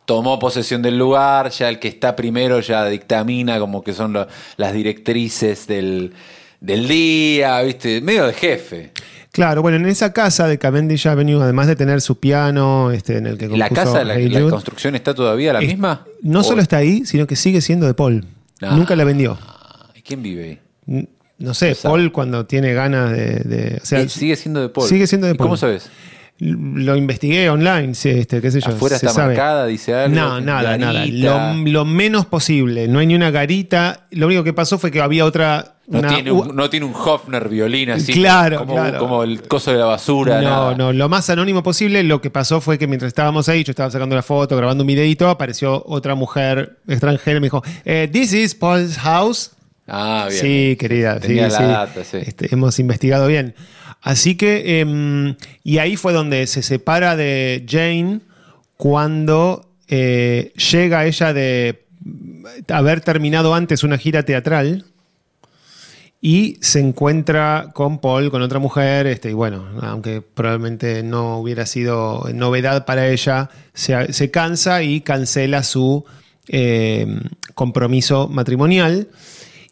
tomó 0.04 0.38
posesión 0.38 0.82
del 0.82 0.96
lugar, 0.96 1.50
ya 1.50 1.68
el 1.68 1.78
que 1.80 1.88
está 1.88 2.14
primero 2.14 2.60
ya 2.60 2.84
dictamina 2.86 3.58
como 3.58 3.82
que 3.82 3.92
son 3.92 4.12
lo- 4.12 4.26
las 4.56 4.72
directrices 4.72 5.66
del, 5.66 6.12
del 6.60 6.86
día, 6.88 7.60
¿viste? 7.62 8.00
Medio 8.00 8.26
de 8.26 8.32
jefe. 8.34 8.92
Claro, 9.32 9.62
bueno, 9.62 9.76
en 9.76 9.86
esa 9.86 10.12
casa 10.12 10.46
de 10.48 10.58
Cavendish 10.58 11.06
Avenue, 11.06 11.40
además 11.42 11.66
de 11.66 11.76
tener 11.76 12.00
su 12.00 12.18
piano, 12.18 12.90
este, 12.90 13.18
en 13.18 13.26
el 13.26 13.36
que 13.36 13.46
¿La 13.48 13.68
casa, 13.68 14.02
la, 14.04 14.16
la 14.18 14.40
construcción 14.50 14.94
está 14.94 15.14
todavía 15.14 15.52
la 15.52 15.60
es- 15.60 15.68
misma? 15.68 16.06
No 16.22 16.40
¿O- 16.40 16.44
solo 16.44 16.62
está 16.62 16.78
ahí, 16.78 17.04
sino 17.04 17.26
que 17.26 17.36
sigue 17.36 17.60
siendo 17.60 17.86
de 17.86 17.94
Paul. 17.94 18.24
Ah. 18.62 18.74
Nunca 18.76 18.96
la 18.96 19.04
vendió. 19.04 19.38
¿Quién 20.04 20.22
vive 20.22 20.60
ahí? 20.86 21.08
No 21.38 21.54
sé. 21.54 21.76
Paul 21.80 22.10
cuando 22.12 22.46
tiene 22.46 22.72
ganas 22.74 23.12
de... 23.12 23.36
de- 23.44 23.80
o 23.82 23.86
sea, 23.86 24.08
sigue 24.08 24.34
siendo 24.36 24.60
de 24.60 24.68
Paul. 24.68 24.88
sigue 24.88 25.06
siendo 25.06 25.26
de 25.28 25.34
¿Y 25.34 25.36
¿Cómo 25.36 25.50
Paul. 25.50 25.58
sabes? 25.58 25.90
Lo 26.40 26.94
investigué 26.94 27.50
online, 27.50 27.94
sí, 27.96 28.10
este, 28.10 28.40
qué 28.40 28.52
sé 28.52 28.60
yo. 28.60 28.68
¿Afuera 28.70 28.96
se 28.96 29.06
está 29.06 29.14
sabe. 29.22 29.34
marcada, 29.34 29.66
dice 29.66 29.92
algo? 29.92 30.14
No, 30.14 30.40
nada, 30.40 30.78
nada. 30.78 31.04
Lo, 31.06 31.54
lo 31.68 31.84
menos 31.84 32.26
posible. 32.26 32.86
No 32.86 33.00
hay 33.00 33.08
ni 33.08 33.16
una 33.16 33.32
garita. 33.32 34.06
Lo 34.12 34.26
único 34.26 34.44
que 34.44 34.52
pasó 34.52 34.78
fue 34.78 34.92
que 34.92 35.00
había 35.00 35.24
otra. 35.24 35.74
No, 35.88 35.98
una- 35.98 36.08
tiene 36.08 36.30
un, 36.30 36.54
no 36.54 36.70
tiene 36.70 36.86
un 36.86 36.94
Hofner 36.94 37.48
violín 37.48 37.90
así. 37.90 38.12
Claro, 38.12 38.58
como, 38.58 38.74
claro. 38.74 38.98
como 39.00 39.24
el 39.24 39.42
coso 39.42 39.72
de 39.72 39.78
la 39.78 39.86
basura. 39.86 40.40
No, 40.40 40.48
nada. 40.48 40.74
no, 40.76 40.92
lo 40.92 41.08
más 41.08 41.28
anónimo 41.28 41.64
posible. 41.64 42.04
Lo 42.04 42.20
que 42.20 42.30
pasó 42.30 42.60
fue 42.60 42.78
que 42.78 42.86
mientras 42.86 43.08
estábamos 43.08 43.48
ahí, 43.48 43.64
yo 43.64 43.72
estaba 43.72 43.90
sacando 43.90 44.14
una 44.14 44.22
foto, 44.22 44.56
grabando 44.56 44.84
un 44.84 44.88
videito, 44.88 45.28
apareció 45.28 45.82
otra 45.86 46.14
mujer 46.14 46.76
extranjera 46.86 47.38
y 47.38 47.40
me 47.40 47.46
dijo, 47.46 47.64
eh, 47.84 48.08
This 48.12 48.32
is 48.32 48.54
Paul's 48.54 48.96
house. 48.98 49.50
Ah, 49.88 50.26
bien. 50.28 50.40
Sí, 50.40 50.76
querida. 50.78 51.18
Tenía 51.18 51.50
sí, 51.50 51.62
la 51.62 51.66
sí. 51.66 51.72
data, 51.72 52.04
sí. 52.04 52.18
Este, 52.18 52.52
hemos 52.52 52.78
investigado 52.78 53.26
bien. 53.26 53.54
Así 54.02 54.36
que, 54.36 54.80
em, 54.80 55.36
y 55.64 55.78
ahí 55.78 55.96
fue 55.96 56.12
donde 56.12 56.46
se 56.46 56.62
separa 56.62 57.16
de 57.16 57.64
Jane 57.68 58.20
cuando 58.76 59.72
eh, 59.88 60.52
llega 60.70 61.06
ella 61.06 61.32
de 61.32 61.84
haber 62.68 63.00
terminado 63.00 63.54
antes 63.54 63.82
una 63.82 63.98
gira 63.98 64.22
teatral 64.22 64.84
y 66.20 66.58
se 66.60 66.80
encuentra 66.80 67.70
con 67.74 67.98
Paul, 68.00 68.30
con 68.30 68.42
otra 68.42 68.58
mujer, 68.58 69.06
este, 69.06 69.30
y 69.30 69.34
bueno, 69.34 69.66
aunque 69.82 70.20
probablemente 70.20 71.02
no 71.02 71.38
hubiera 71.38 71.64
sido 71.64 72.28
novedad 72.34 72.84
para 72.84 73.08
ella, 73.08 73.50
se, 73.72 74.12
se 74.12 74.30
cansa 74.30 74.82
y 74.82 75.00
cancela 75.00 75.62
su 75.62 76.04
eh, 76.48 77.06
compromiso 77.54 78.28
matrimonial. 78.28 79.08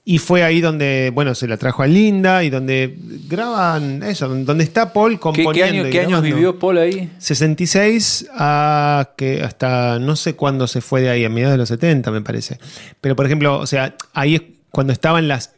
Y 0.08 0.18
fue 0.18 0.44
ahí 0.44 0.60
donde, 0.60 1.10
bueno, 1.12 1.34
se 1.34 1.48
la 1.48 1.56
trajo 1.56 1.82
a 1.82 1.88
Linda 1.88 2.44
y 2.44 2.48
donde 2.48 2.96
graban 3.28 4.04
eso, 4.04 4.28
donde 4.28 4.62
está 4.62 4.92
Paul 4.92 5.14
¿Qué, 5.14 5.18
componiendo. 5.18 5.52
qué 5.52 5.64
año- 5.64 5.88
y 5.88 5.90
qué 5.90 6.00
años 6.00 6.22
vivió 6.22 6.58
Paul 6.60 6.78
ahí? 6.78 7.10
66 7.18 8.28
a 8.32 9.10
que 9.16 9.42
hasta 9.42 9.98
no 9.98 10.14
sé 10.14 10.36
cuándo 10.36 10.68
se 10.68 10.80
fue 10.80 11.00
de 11.02 11.10
ahí, 11.10 11.24
a 11.24 11.28
mediados 11.28 11.54
de 11.54 11.58
los 11.58 11.68
70 11.68 12.12
me 12.12 12.20
parece. 12.20 12.58
Pero 13.00 13.16
por 13.16 13.26
ejemplo, 13.26 13.58
o 13.58 13.66
sea, 13.66 13.96
ahí 14.14 14.36
es 14.36 14.42
cuando 14.70 14.92
estaban 14.92 15.26
las 15.26 15.54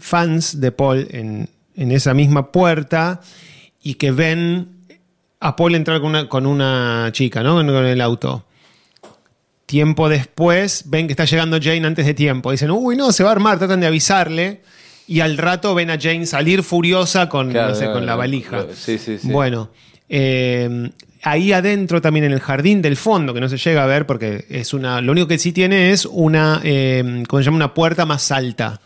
fans 0.00 0.60
de 0.60 0.72
Paul 0.72 1.08
en, 1.10 1.48
en 1.74 1.90
esa 1.92 2.12
misma 2.12 2.52
puerta 2.52 3.22
y 3.82 3.94
que 3.94 4.10
ven 4.10 4.68
a 5.40 5.56
Paul 5.56 5.74
entrar 5.74 6.00
con 6.00 6.10
una, 6.10 6.28
con 6.28 6.44
una 6.44 7.08
chica, 7.12 7.42
¿no? 7.42 7.54
Con 7.54 7.86
el 7.86 8.00
auto. 8.02 8.44
Tiempo 9.66 10.08
después 10.08 10.84
ven 10.86 11.06
que 11.06 11.12
está 11.12 11.24
llegando 11.24 11.58
Jane 11.60 11.86
antes 11.86 12.06
de 12.06 12.14
tiempo. 12.14 12.52
Dicen, 12.52 12.70
uy, 12.70 12.96
no, 12.96 13.12
se 13.12 13.24
va 13.24 13.30
a 13.30 13.32
armar, 13.32 13.58
tratan 13.58 13.80
de 13.80 13.86
avisarle. 13.86 14.62
Y 15.08 15.20
al 15.20 15.36
rato 15.36 15.74
ven 15.74 15.90
a 15.90 15.98
Jane 16.00 16.26
salir 16.26 16.62
furiosa 16.62 17.28
con, 17.28 17.50
Claro, 17.50 17.70
no 17.70 17.74
sé, 17.74 17.86
con 17.86 18.06
la 18.06 18.16
valija. 18.16 18.66
Sí, 18.74 18.98
sí, 18.98 19.18
sí. 19.18 19.28
Bueno, 19.28 19.70
eh, 20.08 20.90
ahí 21.22 21.52
adentro 21.52 22.00
también 22.00 22.26
en 22.26 22.32
el 22.32 22.40
jardín 22.40 22.82
del 22.82 22.96
fondo, 22.96 23.34
que 23.34 23.40
no 23.40 23.48
se 23.48 23.56
llega 23.56 23.82
a 23.82 23.86
ver 23.86 24.06
porque 24.06 24.46
es 24.48 24.72
una. 24.72 25.00
Lo 25.00 25.12
único 25.12 25.28
que 25.28 25.38
sí 25.38 25.52
tiene 25.52 25.92
es 25.92 26.06
una. 26.06 26.60
Eh, 26.64 27.24
¿Cómo 27.28 27.40
se 27.40 27.44
llama? 27.44 27.56
Una 27.56 27.74
puerta 27.74 28.06
más 28.06 28.30
alta 28.30 28.80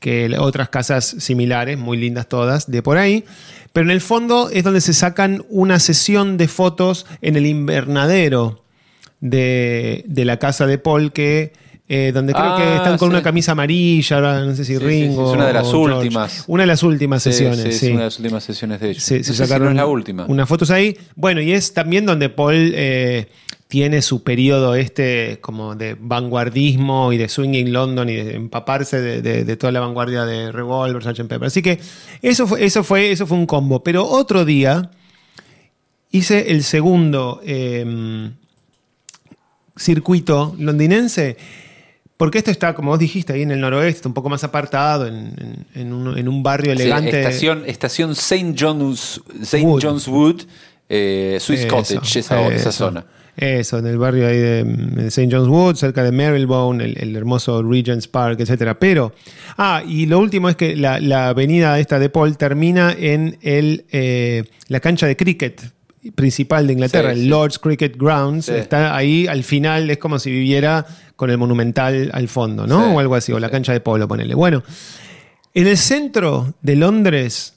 que 0.00 0.36
otras 0.38 0.68
casas 0.68 1.04
similares, 1.18 1.78
muy 1.78 1.96
lindas 1.96 2.28
todas, 2.28 2.70
de 2.70 2.82
por 2.82 2.98
ahí. 2.98 3.24
Pero 3.72 3.86
en 3.86 3.90
el 3.90 4.00
fondo 4.00 4.50
es 4.52 4.62
donde 4.62 4.80
se 4.80 4.92
sacan 4.92 5.44
una 5.48 5.78
sesión 5.78 6.36
de 6.36 6.46
fotos 6.46 7.06
en 7.22 7.36
el 7.36 7.46
invernadero 7.46 8.63
de, 9.28 10.04
de 10.06 10.24
la 10.26 10.38
casa 10.38 10.66
de 10.66 10.76
Paul, 10.78 11.12
que. 11.12 11.52
eh, 11.88 12.12
donde 12.14 12.32
creo 12.32 12.44
Ah, 12.46 12.56
que 12.56 12.76
están 12.76 12.96
con 12.98 13.08
sí. 13.08 13.14
una 13.14 13.22
camisa 13.22 13.52
amarilla, 13.52 14.18
no 14.20 14.54
sé 14.54 14.64
si 14.64 14.72
Sí, 14.76 14.78
Ringo. 14.78 15.24
sí, 15.26 15.30
es 15.32 15.36
una 15.36 15.46
de 15.48 15.52
las 15.52 15.72
últimas. 15.72 16.44
Una 16.46 16.62
de 16.62 16.66
las 16.66 16.82
últimas 16.82 17.22
sesiones, 17.22 17.60
sí, 17.78 17.86
es 17.86 17.92
una 17.92 18.00
de 18.00 18.04
las 18.06 18.18
últimas 18.18 18.44
sesiones 18.44 18.80
de 18.80 18.90
ellos. 18.90 19.02
se, 19.02 19.18
No 19.18 19.24
si 19.24 19.34
sacaron 19.34 19.64
no 19.66 19.70
es 19.70 19.76
la 19.76 19.86
última. 19.86 20.24
unas 20.26 20.48
fotos 20.48 20.70
ahí. 20.70 20.96
Bueno, 21.14 21.40
y 21.42 21.52
es 21.52 21.74
también 21.74 22.06
donde 22.06 22.28
Paul 22.30 22.72
eh, 22.74 23.28
tiene 23.68 24.00
su 24.02 24.22
periodo 24.22 24.74
este 24.74 25.38
como 25.42 25.74
de 25.74 25.94
vanguardismo 26.00 27.12
y 27.12 27.18
de 27.18 27.28
swinging 27.28 27.70
London 27.72 28.08
y 28.08 28.14
de 28.14 28.34
empaparse 28.36 29.00
de, 29.02 29.20
de- 29.20 29.44
de 29.44 29.56
toda 29.56 29.70
la 29.72 29.80
vanguardia 29.80 30.24
de 30.24 30.52
Revolver, 30.52 31.02
Sgt. 31.02 31.28
Pepper. 31.28 31.44
Así 31.48 31.60
que 31.60 31.78
eso 32.22 32.46
fue, 32.46 32.64
eso 32.64 32.82
fue, 32.82 33.10
eso 33.10 33.26
fue 33.26 33.36
un 33.36 33.46
combo. 33.46 33.82
Pero 33.84 34.06
otro 34.06 34.44
día 34.46 34.90
hice 36.10 36.50
el 36.52 36.62
segundo 36.62 37.40
eh, 37.44 38.30
circuito 39.76 40.54
londinense. 40.58 41.36
Porque 42.16 42.38
esto 42.38 42.52
está, 42.52 42.74
como 42.74 42.90
vos 42.92 42.98
dijiste, 43.00 43.32
ahí 43.32 43.42
en 43.42 43.50
el 43.50 43.60
noroeste, 43.60 44.06
un 44.06 44.14
poco 44.14 44.28
más 44.28 44.44
apartado, 44.44 45.06
en, 45.08 45.34
en- 45.36 45.66
en 45.74 45.92
un, 45.92 46.16
en 46.16 46.28
un 46.28 46.42
barrio 46.44 46.74
Sí, 46.76 46.82
elegante. 46.82 47.18
estación 47.20 47.64
estación 47.66 48.12
St. 48.12 48.54
John's, 48.58 49.20
Saint 49.42 49.66
Wood. 49.66 49.82
John's 49.82 50.06
Wood, 50.06 50.42
eh, 50.88 51.38
Swiss 51.40 51.60
Eso, 51.60 51.68
Cottage, 51.68 52.18
esa, 52.20 52.70
zona. 52.70 53.04
Eso, 53.36 53.78
en 53.78 53.86
el 53.88 53.98
barrio 53.98 54.28
ahí 54.28 54.36
de, 54.38 54.62
de 54.62 55.06
St. 55.08 55.28
John's 55.28 55.48
Wood, 55.48 55.74
cerca 55.74 56.04
de 56.04 56.12
Marylebone, 56.12 56.84
el, 56.84 56.96
el 56.98 57.16
hermoso 57.16 57.60
Regent's 57.64 58.06
Park, 58.06 58.38
etc. 58.38 58.76
Pero, 58.78 59.12
ah, 59.58 59.82
y 59.84 60.06
lo 60.06 60.20
último 60.20 60.48
es 60.48 60.54
que 60.54 60.76
la, 60.76 61.00
la 61.00 61.30
avenida 61.30 61.80
esta 61.80 61.98
de 61.98 62.10
Paul 62.10 62.36
termina 62.36 62.94
en 62.96 63.38
el, 63.42 63.86
eh, 63.90 64.44
la 64.68 64.78
cancha 64.78 65.08
de 65.08 65.16
cricket 65.16 65.62
principal 66.12 66.66
de 66.66 66.72
Inglaterra, 66.74 67.12
Sí, 67.12 67.18
el 67.20 67.24
sí. 67.24 67.28
Lord's 67.28 67.58
Cricket 67.58 67.96
Grounds. 67.96 68.46
Sí. 68.46 68.52
Está 68.52 68.96
ahí 68.96 69.26
al 69.26 69.44
final, 69.44 69.90
es 69.90 69.98
como 69.98 70.18
si 70.18 70.30
viviera 70.30 70.86
con 71.16 71.30
el 71.30 71.38
monumental 71.38 72.10
al 72.12 72.28
fondo, 72.28 72.66
¿no? 72.66 72.94
O 72.94 73.00
algo 73.00 73.14
así, 73.14 73.32
o 73.32 73.38
la 73.38 73.50
cancha 73.50 73.72
de 73.72 73.80
polo, 73.80 74.08
ponele. 74.08 74.34
Bueno, 74.34 74.62
en 75.54 75.66
el 75.66 75.76
centro 75.76 76.54
de 76.62 76.76
Londres 76.76 77.54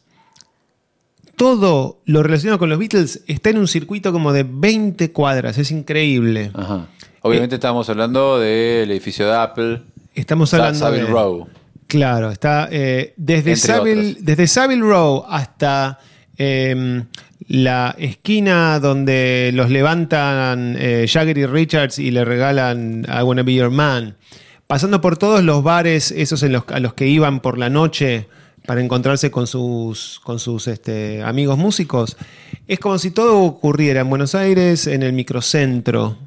todo 1.38 2.02
lo 2.06 2.24
relacionado 2.24 2.58
con 2.58 2.68
los 2.70 2.80
Beatles 2.80 3.22
está 3.28 3.52
en 3.52 3.60
un 3.60 3.68
circuito 3.68 4.12
como 4.12 4.34
de 4.34 4.44
20 4.44 5.12
cuadras, 5.12 5.58
es 5.60 5.70
increíble. 5.72 6.52
Ajá. 6.54 6.88
Obviamente 7.22 7.56
Eh, 7.56 7.58
estábamos 7.58 7.90
hablando 7.90 8.40
del 8.40 8.90
edificio 8.90 9.28
de 9.28 9.36
Apple. 9.36 9.82
Estamos 10.16 10.52
hablando 10.56 10.80
Savile 10.80 11.04
de... 11.04 11.10
Row. 11.10 11.48
Claro, 11.86 12.32
está 12.32 12.68
eh, 12.72 13.14
desde, 13.18 13.56
Savile, 13.56 14.18
desde 14.20 14.48
Savile 14.48 14.82
Row 14.82 15.26
hasta 15.30 16.00
eh, 16.38 17.04
la 17.48 17.96
esquina 17.98 18.80
donde 18.80 19.52
los 19.54 19.70
levantan 19.70 20.76
eh, 20.78 21.06
Jagger 21.08 21.38
y 21.38 21.46
Richards 21.46 22.00
y 22.00 22.12
le 22.12 22.26
regalan 22.26 23.06
I 23.08 23.22
Wanna 23.22 23.44
Be 23.44 23.56
Your 23.56 23.70
Man, 23.70 24.18
pasando 24.66 25.02
por 25.02 25.18
todos 25.18 25.44
los 25.44 25.64
bares 25.64 26.12
esos 26.12 26.44
a 26.44 26.80
los 26.80 26.94
que 26.94 27.08
iban 27.08 27.40
por 27.40 27.58
la 27.58 27.70
noche 27.70 28.28
para 28.66 28.82
encontrarse 28.82 29.32
con 29.32 29.48
sus, 29.48 30.20
con 30.24 30.40
sus 30.40 30.68
este, 30.68 31.24
amigos 31.24 31.58
músicos, 31.58 32.18
es 32.68 32.80
como 32.80 32.98
si 33.00 33.12
todo 33.12 33.42
ocurriera 33.44 34.02
en 34.02 34.10
Buenos 34.10 34.36
Aires, 34.36 34.88
en 34.88 35.04
el 35.04 35.14
microcentro, 35.14 36.18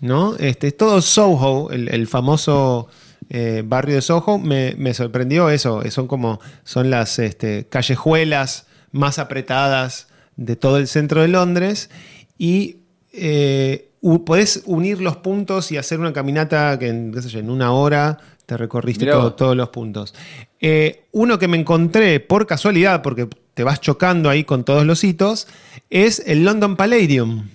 ¿no? 0.00 0.34
Este, 0.36 0.68
es 0.68 0.76
todo 0.78 1.02
Soho, 1.02 1.70
el, 1.70 2.06
famoso 2.06 2.88
eh, 3.28 3.62
barrio 3.66 3.96
de 3.96 4.02
Soho, 4.02 4.38
me, 4.38 4.94
sorprendió 4.94 5.50
eso. 5.50 5.82
Son 5.90 6.06
como, 6.06 6.40
son 6.64 6.88
las 6.88 7.18
este, 7.18 7.66
callejuelas 7.68 8.66
más 8.90 9.18
apretadas 9.18 10.08
de 10.36 10.56
todo 10.56 10.78
el 10.78 10.88
centro 10.88 11.22
de 11.22 11.28
Londres 11.28 11.90
y 12.38 12.76
eh, 13.12 13.90
podés 14.26 14.62
unir 14.66 15.00
los 15.00 15.16
puntos 15.16 15.70
y 15.72 15.76
hacer 15.76 16.00
una 16.00 16.12
caminata 16.12 16.78
que 16.78 16.88
en, 16.88 17.12
qué 17.12 17.22
sé 17.22 17.28
yo, 17.28 17.38
en 17.38 17.50
una 17.50 17.72
hora 17.72 18.18
te 18.46 18.56
recorriste 18.56 19.06
todo- 19.06 19.32
todos 19.34 19.56
los 19.56 19.68
puntos. 19.70 20.14
Eh, 20.60 21.04
uno 21.12 21.38
que 21.38 21.48
me 21.48 21.56
encontré 21.58 22.20
por 22.20 22.46
casualidad, 22.46 23.00
porque 23.02 23.28
te 23.54 23.64
vas 23.64 23.80
chocando 23.80 24.28
ahí 24.28 24.44
con 24.44 24.64
todos 24.64 24.84
los 24.84 25.04
hitos, 25.04 25.46
es 25.90 26.22
el 26.26 26.44
London 26.44 26.76
Palladium. 26.76 27.48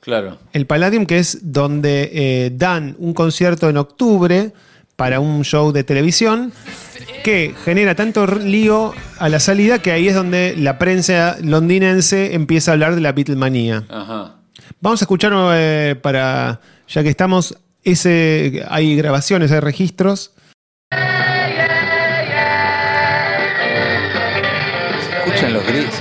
Claro. 0.00 0.38
El 0.52 0.66
Palladium, 0.66 1.06
que 1.06 1.18
es 1.18 1.52
donde 1.52 2.10
eh, 2.12 2.52
dan 2.54 2.96
un 2.98 3.12
concierto 3.14 3.68
en 3.68 3.76
octubre 3.76 4.52
para 5.02 5.18
un 5.18 5.42
show 5.42 5.72
de 5.72 5.82
televisión 5.82 6.52
que 7.24 7.56
genera 7.64 7.96
tanto 7.96 8.24
lío 8.24 8.94
a 9.18 9.28
la 9.28 9.40
salida 9.40 9.80
que 9.80 9.90
ahí 9.90 10.06
es 10.06 10.14
donde 10.14 10.54
la 10.56 10.78
prensa 10.78 11.38
londinense 11.42 12.36
empieza 12.36 12.70
a 12.70 12.74
hablar 12.74 12.94
de 12.94 13.00
la 13.00 13.10
Beatlemanía. 13.10 13.82
Ajá. 13.88 14.36
Vamos 14.80 15.02
a 15.02 15.04
escuchar 15.04 15.32
eh, 15.56 15.96
para, 16.00 16.60
ya 16.86 17.02
que 17.02 17.08
estamos, 17.08 17.58
ese, 17.82 18.64
hay 18.70 18.94
grabaciones, 18.94 19.50
hay 19.50 19.58
registros. 19.58 20.34
Se 25.00 25.18
escuchan 25.18 25.52
los 25.52 25.66
gritos. 25.66 26.00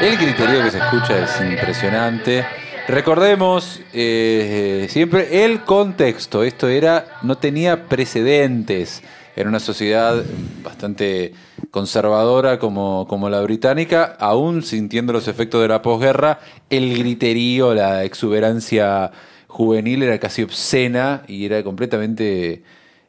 El 0.00 0.16
griterío 0.16 0.62
que 0.62 0.70
se 0.70 0.78
escucha 0.78 1.24
es 1.24 1.40
impresionante. 1.40 2.46
Recordemos 2.88 3.80
eh, 3.92 4.86
siempre 4.90 5.44
el 5.44 5.62
contexto. 5.62 6.42
Esto 6.42 6.68
era, 6.68 7.18
no 7.22 7.38
tenía 7.38 7.86
precedentes. 7.86 9.02
Era 9.36 9.48
una 9.48 9.60
sociedad 9.60 10.22
bastante 10.64 11.32
conservadora 11.70 12.58
como, 12.58 13.06
como 13.08 13.30
la 13.30 13.40
británica, 13.40 14.16
aún 14.18 14.62
sintiendo 14.62 15.12
los 15.12 15.28
efectos 15.28 15.62
de 15.62 15.68
la 15.68 15.80
posguerra, 15.80 16.40
el 16.68 16.98
griterío, 16.98 17.72
la 17.72 18.04
exuberancia 18.04 19.10
juvenil 19.46 20.02
era 20.02 20.18
casi 20.18 20.42
obscena 20.42 21.22
y 21.28 21.46
era 21.46 21.62
completamente 21.62 22.64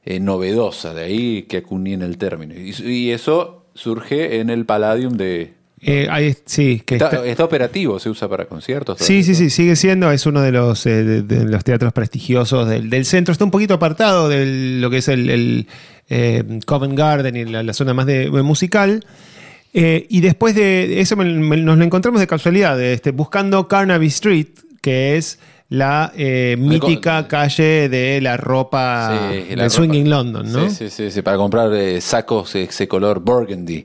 eh, 0.05 0.19
novedosa. 0.19 0.93
De 0.93 1.03
ahí 1.03 1.43
que 1.43 1.57
acuñen 1.57 2.03
el 2.03 2.17
término. 2.17 2.53
Y, 2.53 2.74
y 2.84 3.11
eso 3.11 3.65
surge 3.74 4.39
en 4.39 4.51
el 4.51 4.65
Palladium 4.65 5.17
de, 5.17 5.55
Eh, 5.86 6.08
ahí- 6.10 6.34
sí, 6.46 6.82
que 6.86 6.96
Está, 6.96 7.08
está- 7.10 7.26
está 7.26 7.44
operativo, 7.44 8.00
se 8.00 8.10
usa 8.10 8.30
para 8.30 8.46
conciertos. 8.46 9.00
Sí, 9.00 9.22
sí, 9.24 9.36
sí, 9.36 9.50
sigue 9.50 9.76
siendo, 9.76 10.12
es 10.12 10.26
uno 10.26 10.42
de 10.42 10.52
los, 10.54 10.86
eh, 10.86 11.04
de, 11.04 11.22
de 11.24 11.46
los 11.46 11.64
teatros 11.64 11.92
prestigiosos 11.92 12.70
del, 12.70 12.90
del 12.90 13.06
centro. 13.06 13.32
Está 13.34 13.44
un 13.44 13.52
poquito 13.52 13.74
apartado 13.74 14.30
de 14.30 14.78
lo 14.80 14.90
que 14.90 14.98
es 15.00 15.08
el, 15.10 15.30
el, 15.30 15.68
eh, 16.10 16.44
Covent 16.66 16.98
Garden 16.98 17.36
y 17.36 17.46
la, 17.46 17.64
la 17.64 17.74
zona 17.74 17.94
más 17.94 18.06
de, 18.06 18.30
de 18.30 18.42
musical. 18.44 19.04
Eh, 19.74 20.06
y 20.10 20.22
después 20.22 20.56
de 20.56 21.02
eso 21.02 21.16
me- 21.16 21.26
me- 21.26 21.58
nos 21.58 21.78
lo 21.78 21.84
encontramos 21.84 22.22
de 22.22 22.28
casualidad, 22.28 22.78
de, 22.78 22.94
este, 22.94 23.12
buscando 23.12 23.68
Carnaby 23.68 24.08
Street, 24.08 24.48
que 24.82 25.18
es 25.18 25.40
la 25.70 26.12
eh, 26.16 26.56
mítica 26.60 27.28
calle 27.28 27.90
de 27.90 28.22
la 28.22 28.38
ropa 28.38 29.32
Sí, 29.32 29.38
y 29.38 29.50
del 29.50 29.58
la 29.60 29.70
Swinging 29.72 30.06
ropa- 30.06 30.10
London, 30.18 30.52
¿no? 30.52 30.70
Sí, 30.70 30.76
sí, 30.76 30.90
sí, 30.92 31.10
sí, 31.12 31.22
para 31.24 31.38
comprar 31.38 31.74
eh, 31.74 32.00
sacos 32.00 32.54
de 32.54 32.64
ese 32.64 32.88
color 32.88 33.20
burgundy, 33.22 33.84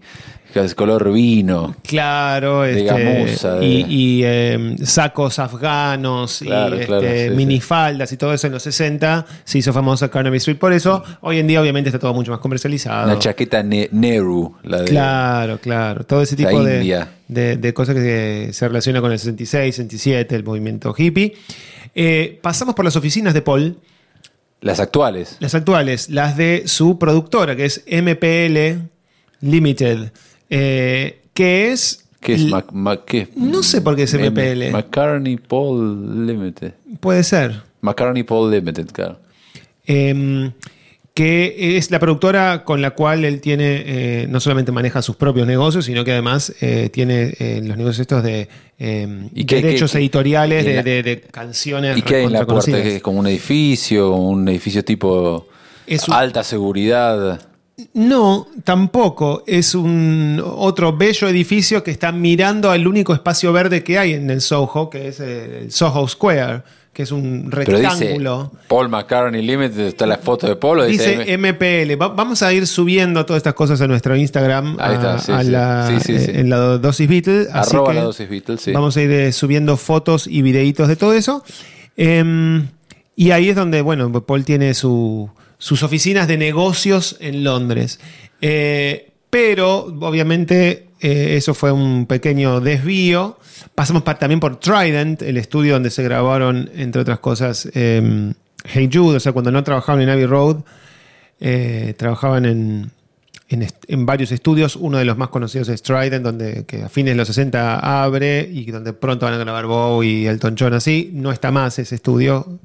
es 0.65 0.75
color 0.75 1.13
vino. 1.13 1.75
Claro, 1.83 2.63
De 2.63 2.73
este, 2.73 2.85
gamuza, 2.85 3.55
de- 3.57 3.67
y, 3.67 3.87
y, 3.89 4.23
eh, 4.25 4.77
sacos 4.85 5.39
afganos 5.39 6.41
Claro, 6.43 6.81
y 6.81 6.85
claro, 6.87 7.07
este, 7.07 7.29
sí, 7.31 7.35
minifaldas 7.35 8.13
y 8.13 8.17
todo 8.17 8.33
eso 8.35 8.47
en 8.47 8.53
los 8.55 8.63
60 8.63 9.27
se 9.45 9.59
hizo 9.59 9.73
famosa 9.73 10.09
Carnaby 10.11 10.37
Street. 10.39 10.59
Por 10.59 10.73
eso, 10.73 11.03
hoy 11.21 11.39
en 11.39 11.47
día 11.47 11.61
obviamente 11.61 11.89
está 11.89 11.99
todo 11.99 12.15
mucho 12.15 12.31
más 12.31 12.41
comercializado. 12.41 13.05
Una 13.11 13.19
chaqueta 13.19 13.63
ne- 13.63 13.89
Nehru, 13.93 14.57
la 14.65 14.79
de... 14.83 14.85
Claro, 14.87 15.59
claro. 15.59 16.05
Todo 16.05 16.23
ese 16.23 16.37
La 16.43 16.49
tipo 16.51 16.63
de, 16.63 16.77
India. 16.79 17.09
de- 17.29 17.57
de 17.57 17.75
cosas 17.75 17.95
que 17.95 18.01
se, 18.01 18.53
se 18.53 18.69
relaciona 18.69 19.01
con 19.01 19.13
el 19.13 19.19
66, 19.19 19.75
67, 19.77 20.35
el 20.37 20.45
movimiento 20.45 20.95
hippie. 20.97 21.35
Eh, 21.95 22.39
pasamos 22.43 22.75
por 22.75 22.85
las 22.85 22.97
oficinas 22.97 23.35
de 23.35 23.43
Paul, 23.43 23.79
Las 24.61 24.79
actuales. 24.81 25.37
las 25.41 25.55
actuales, 25.55 26.11
las 26.11 26.37
de 26.37 26.65
su 26.67 26.99
productora, 26.99 27.57
que 27.57 27.65
es 27.65 27.83
MPL 27.91 28.89
Limited, 29.41 30.11
eh, 30.51 31.21
que 31.35 31.73
es... 31.73 32.05
¿Qué 32.21 32.35
es? 32.35 32.41
l- 32.43 32.51
Mac- 32.51 32.73
Mac- 32.73 33.05
qué 33.07 33.19
es? 33.23 33.37
No 33.37 33.63
sé 33.63 33.81
por 33.81 33.95
qué 33.95 34.03
es 34.03 34.15
MPL. 34.15 34.71
McCartney 34.73 35.37
Paul 35.37 36.27
Limited. 36.27 36.73
Puede 37.01 37.23
ser. 37.23 37.63
McCartney 37.81 38.25
Paul 38.25 38.51
Limited, 38.51 38.87
claro. 38.93 39.21
Em, 39.87 40.53
que 41.15 41.77
es 41.77 41.91
la 41.91 41.99
productora 41.99 42.65
con 42.65 42.81
la 42.83 42.91
cual 42.91 43.25
él 43.25 43.41
tiene, 43.41 43.83
eh, 43.87 44.27
no 44.29 44.39
solamente 44.41 44.71
maneja 44.73 45.01
sus 45.03 45.17
propios 45.17 45.47
negocios, 45.47 45.85
sino 45.85 46.05
que 46.05 46.13
además 46.13 46.53
eh, 46.61 46.91
tiene 46.93 47.35
eh, 47.39 47.61
los 47.65 47.77
negocios 47.77 48.01
estos 48.01 48.23
de 48.23 48.49
em, 48.79 49.29
¿Y 49.35 49.45
qué- 49.45 49.57
derechos 49.63 49.93
qué- 49.93 49.99
editoriales 49.99 50.65
y 50.65 50.69
de, 50.69 50.75
la- 50.77 50.83
de- 50.83 51.03
de 51.03 51.21
canciones. 51.23 51.97
¿Y 51.99 52.03
qué 52.03 52.17
hay 52.17 52.25
en 52.25 52.33
la 52.33 52.45
puerta? 52.47 52.55
recontraconocidas. 52.67 52.83
¿Que 52.83 52.97
¿Es 52.97 53.03
como 53.03 53.19
un 53.21 53.27
edificio? 53.29 54.11
¿Un 54.15 54.49
edificio 54.49 54.85
tipo 54.85 55.49
Es 55.87 56.07
un- 56.09 56.15
alta 56.15 56.45
seguridad? 56.45 57.48
No, 57.95 58.47
tampoco. 58.65 59.45
Es 59.47 59.75
un 59.75 60.43
otro 60.45 60.97
bello 60.97 61.29
edificio 61.29 61.83
que 61.85 61.91
está 61.91 62.11
mirando 62.13 62.71
al 62.71 62.87
único 62.87 63.15
espacio 63.15 63.53
verde 63.53 63.85
que 63.85 63.99
hay 63.99 64.15
en 64.15 64.31
el 64.31 64.41
Soho, 64.41 64.91
que 64.91 65.09
es 65.09 65.21
el 65.21 65.71
Soho 65.71 66.09
Square, 66.09 66.63
que 66.93 67.05
es 67.05 67.13
un 67.13 67.49
Pero 67.51 67.79
dice 67.79 67.91
rectángulo. 67.91 68.51
Paul 68.67 68.89
McCartney 68.89 69.43
Limited, 69.43 69.79
está 69.87 70.07
la 70.07 70.19
foto 70.19 70.49
de 70.49 70.57
Paul. 70.57 70.87
Dice 70.89 71.23
M- 71.33 71.53
MPL. 71.53 72.01
Va- 72.03 72.09
vamos 72.09 72.43
a 72.43 72.53
ir 72.53 72.67
subiendo 72.67 73.25
todas 73.25 73.39
estas 73.39 73.55
cosas 73.55 73.81
a 73.81 73.87
nuestro 73.87 74.17
Instagram. 74.17 74.77
Ahí 74.81 74.95
está, 74.95 75.15
a- 75.15 75.19
sí, 75.21 75.31
a 75.33 75.43
sí. 75.45 75.51
la- 75.51 75.87
Sí, 75.89 76.01
sí, 76.01 76.19
sí. 76.19 76.31
eh, 76.33 76.41
En 76.41 76.51
la 76.51 76.57
dosis 76.79 77.09
Beatle. 77.09 77.47
así 77.53 77.77
Arroba 77.77 77.95
la 77.95 78.03
dosis 78.03 78.29
Beatles, 78.29 78.61
sí. 78.61 78.73
Vamos 78.73 78.97
a 78.97 79.03
ir 79.03 79.11
eh, 79.13 79.31
subiendo 79.33 79.77
fotos 79.77 80.27
y 80.27 80.43
videitos 80.43 80.89
de 80.89 80.97
todo 80.97 81.15
eso. 81.15 81.45
Em, 81.97 82.67
y 83.15 83.31
ahí 83.31 83.49
es 83.51 83.55
donde, 83.57 83.83
bueno, 83.83 84.11
Paul 84.25 84.45
tiene 84.45 84.75
su- 84.75 85.31
sus 85.59 85.83
oficinas 85.83 86.29
de 86.29 86.39
negocios 86.39 87.17
en 87.21 87.45
Londres. 87.45 88.01
Eh, 88.41 89.11
pero, 89.31 89.81
obviamente, 90.01 90.87
eh, 91.01 91.35
eso 91.37 91.53
fue 91.55 91.73
un 91.73 92.07
pequeño 92.07 92.61
desvío. 92.61 93.39
Pasamos 93.75 94.03
pa- 94.03 94.19
también 94.19 94.41
por 94.41 94.59
Trident, 94.61 95.23
el 95.23 95.37
estudio 95.37 95.75
donde 95.75 95.91
se 95.91 96.03
grabaron, 96.03 96.71
entre 96.75 97.03
otras 97.03 97.19
cosas, 97.19 97.69
em, 97.75 98.35
Hey 98.65 98.89
Jude, 98.93 99.17
o 99.17 99.21
sea, 99.21 99.33
cuando 99.33 99.51
no 99.53 99.63
trabajaban 99.63 100.03
en 100.03 100.09
Abbey 100.09 100.27
Road, 100.27 100.59
eh, 101.41 101.95
trabajaban 101.97 102.45
en, 102.47 102.91
en, 103.49 104.07
varios 104.07 104.33
estudios. 104.33 104.77
Uno 104.77 104.99
de 104.99 105.05
los 105.05 105.17
más 105.17 105.29
conocidos 105.29 105.69
es 105.69 105.83
Trident, 105.83 106.25
donde 106.25 106.65
a 106.85 106.89
fines 106.89 107.13
de 107.13 107.17
los 107.17 107.29
60 107.29 108.03
abre 108.03 108.49
y 108.53 108.71
donde 108.71 108.93
pronto 108.93 109.27
van 109.27 109.35
a 109.35 109.39
grabar 109.39 109.67
Bowie 109.67 110.11
y 110.23 110.27
Elton 110.27 110.57
John 110.59 110.75
así. 110.75 111.11
No 111.15 111.31
está 111.33 111.51
más 111.51 111.79
ese 111.79 111.95
estudio, 111.95 112.59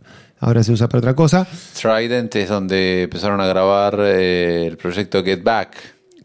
ahora 0.44 0.64
se 0.64 0.72
usa 0.72 0.88
para 0.88 1.00
otra 1.00 1.16
cosa. 1.16 1.48
Trident 1.80 2.36
es 2.36 2.50
donde 2.50 3.04
empezaron 3.04 3.40
a 3.42 3.48
grabar 3.48 3.98
eh, 4.00 4.68
el 4.68 4.78
proyecto 4.78 5.24
Get 5.24 5.44
Back. 5.44 5.76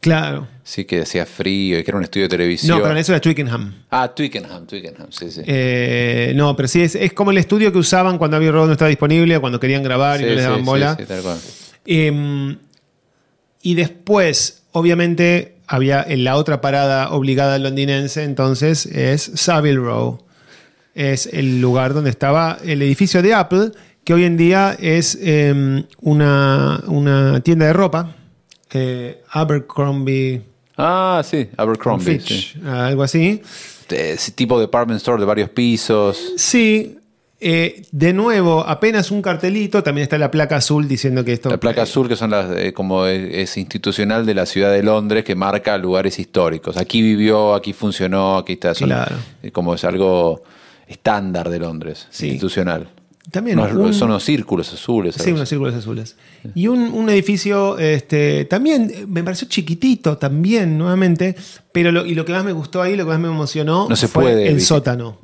Claro. 0.00 0.46
Sí, 0.62 0.84
que 0.84 1.00
hacía 1.00 1.26
frío 1.26 1.78
y 1.78 1.82
que 1.82 1.90
era 1.90 1.98
un 1.98 2.04
estudio 2.04 2.26
de 2.26 2.28
televisión. 2.28 2.76
No, 2.78 2.84
pero 2.84 2.96
eso 2.96 3.12
era 3.12 3.20
Twickenham. 3.20 3.74
Ah, 3.90 4.12
Twickenham, 4.14 4.66
Twickenham, 4.66 5.08
sí, 5.10 5.30
sí. 5.30 5.42
Eh, 5.44 6.32
no, 6.36 6.54
pero 6.54 6.68
sí, 6.68 6.82
es, 6.82 6.94
es 6.94 7.12
como 7.14 7.30
el 7.32 7.38
estudio 7.38 7.72
que 7.72 7.78
usaban 7.78 8.16
cuando 8.18 8.36
Abbey 8.36 8.50
Road 8.50 8.66
no 8.66 8.72
estaba 8.72 8.88
disponible, 8.90 9.40
cuando 9.40 9.58
querían 9.58 9.82
grabar 9.82 10.18
Sí, 10.18 10.24
y 10.24 10.28
no 10.28 10.34
les 10.34 10.44
daban 10.44 10.58
sí, 10.60 10.64
bola. 10.64 10.96
sí, 10.96 11.04
tal 11.06 11.22
cual. 11.22 11.38
Eh, 11.86 12.56
y 13.62 13.74
después, 13.74 14.62
obviamente, 14.72 15.56
había 15.66 16.02
en 16.06 16.22
la 16.24 16.36
otra 16.36 16.60
parada 16.60 17.10
obligada 17.10 17.58
londinense, 17.58 18.22
entonces 18.22 18.86
es 18.86 19.22
Savile 19.34 19.76
Row. 19.80 20.22
Es 20.94 21.26
el 21.32 21.60
lugar 21.60 21.92
donde 21.94 22.10
estaba 22.10 22.58
el 22.64 22.82
edificio 22.82 23.22
de 23.22 23.34
Apple, 23.34 23.72
que 24.08 24.14
hoy 24.14 24.24
en 24.24 24.38
día 24.38 24.74
es 24.80 25.18
eh, 25.20 25.84
una, 26.00 26.82
una 26.86 27.42
tienda 27.42 27.66
de 27.66 27.74
ropa. 27.74 28.14
eh, 28.72 29.20
Abercrombie 29.30 30.40
Ah, 30.78 31.20
sí, 31.22 31.46
Abercrombie. 31.58 32.18
Fitch, 32.18 32.54
Sí. 32.54 32.60
algo 32.66 33.02
así. 33.02 33.42
Ese 33.90 34.32
tipo 34.32 34.56
de 34.58 34.62
department 34.64 34.96
store 34.96 35.20
de 35.20 35.26
varios 35.26 35.50
pisos. 35.50 36.32
Sí, 36.38 36.96
eh, 37.38 37.82
de 37.92 38.14
nuevo, 38.14 38.64
apenas 38.66 39.10
un 39.10 39.20
cartelito, 39.20 39.82
también 39.82 40.04
está 40.04 40.16
la 40.16 40.30
placa 40.30 40.56
azul 40.56 40.88
diciendo 40.88 41.22
que 41.22 41.34
esto... 41.34 41.50
La 41.50 41.58
placa 41.60 41.82
azul, 41.82 42.08
que 42.08 42.16
son 42.16 42.30
las, 42.30 42.50
eh, 42.56 42.72
como 42.72 43.04
es, 43.04 43.28
es 43.34 43.58
institucional 43.58 44.24
de 44.24 44.32
la 44.32 44.46
ciudad 44.46 44.72
de 44.72 44.82
Londres, 44.82 45.22
que 45.22 45.34
marca 45.34 45.76
lugares 45.76 46.18
históricos. 46.18 46.78
Aquí 46.78 47.02
vivió, 47.02 47.52
aquí 47.54 47.74
funcionó, 47.74 48.38
aquí 48.38 48.54
está. 48.54 48.74
son- 48.74 48.88
Claro. 48.88 49.16
eh, 49.42 49.50
Como 49.50 49.74
es 49.74 49.84
algo 49.84 50.44
estándar 50.86 51.50
de 51.50 51.58
Londres, 51.58 52.06
Sí. 52.08 52.28
institucional. 52.28 52.88
También 53.30 53.58
un- 53.58 53.94
Son 53.94 54.08
unos 54.10 54.24
círculos 54.24 54.72
azules. 54.72 55.14
Sí, 55.16 55.32
unos 55.32 55.48
círculos 55.48 55.74
azules. 55.74 56.16
Y 56.54 56.66
un, 56.68 56.80
un 56.94 57.10
edificio 57.10 57.78
este, 57.78 58.44
también, 58.46 58.90
eh, 58.94 59.04
me 59.06 59.22
pareció 59.22 59.48
chiquitito 59.48 60.16
también, 60.16 60.78
nuevamente, 60.78 61.36
pero 61.72 61.92
lo, 61.92 62.06
y 62.06 62.14
lo 62.14 62.24
que 62.24 62.32
más 62.32 62.44
me 62.44 62.52
gustó 62.52 62.80
ahí, 62.80 62.96
lo 62.96 63.04
que 63.04 63.10
más 63.10 63.20
me 63.20 63.28
emocionó 63.28 63.86
No 63.88 63.96
se 63.96 64.08
fue 64.08 64.24
puede 64.24 64.48
el 64.48 64.60
sótano. 64.62 65.18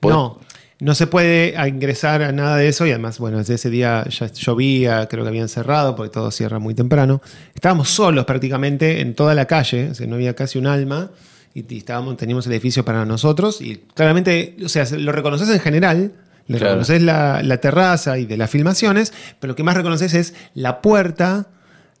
¿Pod- 0.00 0.10
No, 0.10 0.38
no 0.78 0.94
se 0.94 1.06
puede 1.08 1.54
ingresar 1.68 2.22
a 2.22 2.30
nada 2.32 2.56
de 2.56 2.68
eso 2.68 2.86
y 2.86 2.90
además, 2.90 3.18
bueno, 3.18 3.38
desde 3.38 3.54
ese 3.54 3.68
día 3.68 4.06
ya 4.08 4.28
llovía, 4.32 5.08
creo 5.08 5.24
que 5.24 5.28
habían 5.28 5.48
cerrado 5.48 5.96
porque 5.96 6.10
todo 6.10 6.30
cierra 6.30 6.58
muy 6.58 6.74
temprano. 6.74 7.20
Estábamos 7.54 7.88
solos 7.90 8.24
prácticamente 8.26 9.00
en 9.00 9.14
toda 9.14 9.34
la 9.34 9.46
calle, 9.46 9.90
o 9.90 9.94
sea, 9.94 10.06
no 10.06 10.14
había 10.14 10.34
casi 10.34 10.58
un 10.58 10.66
alma 10.68 11.10
y, 11.52 11.64
y 11.74 11.78
estábamos, 11.78 12.16
teníamos 12.16 12.46
el 12.46 12.52
edificio 12.52 12.84
para 12.84 13.04
nosotros 13.04 13.60
y 13.60 13.76
claramente, 13.94 14.56
o 14.64 14.68
sea, 14.68 14.86
lo 14.96 15.10
reconoces 15.12 15.48
en 15.48 15.58
general. 15.60 16.12
Le 16.50 16.58
Claro. 16.58 16.74
reconoces 16.74 17.02
la, 17.02 17.42
la 17.42 17.58
terraza 17.58 18.18
y 18.18 18.26
de 18.26 18.36
las 18.36 18.50
filmaciones, 18.50 19.12
pero 19.38 19.52
lo 19.52 19.56
que 19.56 19.62
más 19.62 19.76
reconoces 19.76 20.14
es 20.14 20.34
la 20.54 20.80
puerta 20.82 21.46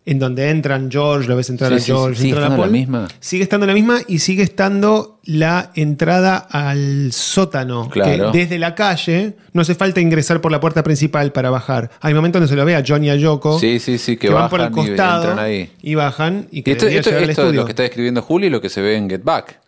en 0.06 0.18
donde 0.18 0.48
entran 0.48 0.90
George, 0.90 1.28
lo 1.28 1.36
ves 1.36 1.50
entrar 1.50 1.70
Sí, 1.70 1.74
a 1.76 1.78
sí, 1.78 1.84
sí. 1.84 1.92
George, 1.92 2.20
¿Sigue 2.22 2.32
a 2.32 2.36
estando 2.42 2.64
la 2.64 2.72
misma? 2.72 3.08
Sigue 3.20 3.42
estando 3.42 3.66
la 3.66 3.74
misma 3.74 3.98
y 4.08 4.18
sigue 4.20 4.42
estando 4.42 5.20
la 5.24 5.70
entrada 5.74 6.38
al 6.38 7.12
sótano. 7.12 7.88
Claro. 7.90 8.32
Que 8.32 8.38
desde 8.38 8.58
la 8.58 8.74
calle 8.74 9.36
no 9.52 9.60
hace 9.62 9.74
falta 9.74 10.00
ingresar 10.00 10.40
por 10.40 10.50
la 10.50 10.58
puerta 10.58 10.82
principal 10.82 11.32
para 11.32 11.50
bajar. 11.50 11.90
Hay 12.00 12.14
momentos 12.14 12.40
donde 12.40 12.48
se 12.50 12.56
lo 12.56 12.64
ve 12.64 12.74
a 12.74 12.82
John 12.84 13.04
y 13.04 13.10
a 13.10 13.14
Yoko. 13.16 13.58
Sí, 13.60 13.78
sí, 13.78 13.98
sí, 13.98 14.16
que 14.16 14.30
van 14.30 14.48
por 14.48 14.60
el 14.62 14.68
y 14.68 14.70
costado 14.72 15.24
entran 15.28 15.38
ahí. 15.44 15.70
y 15.82 15.94
bajan 15.94 16.48
y 16.50 16.62
que 16.62 16.72
esto, 16.72 16.86
esto- 16.88 17.10
esto 17.16 17.48
es 17.50 17.54
lo 17.54 17.64
que 17.66 17.72
está 17.72 17.82
describiendo 17.82 18.22
Juli 18.22 18.46
y 18.46 18.50
lo 18.50 18.60
que 18.62 18.70
se 18.70 18.80
ve 18.80 18.96
en 18.96 19.08
Get 19.08 19.22
Back. 19.22 19.60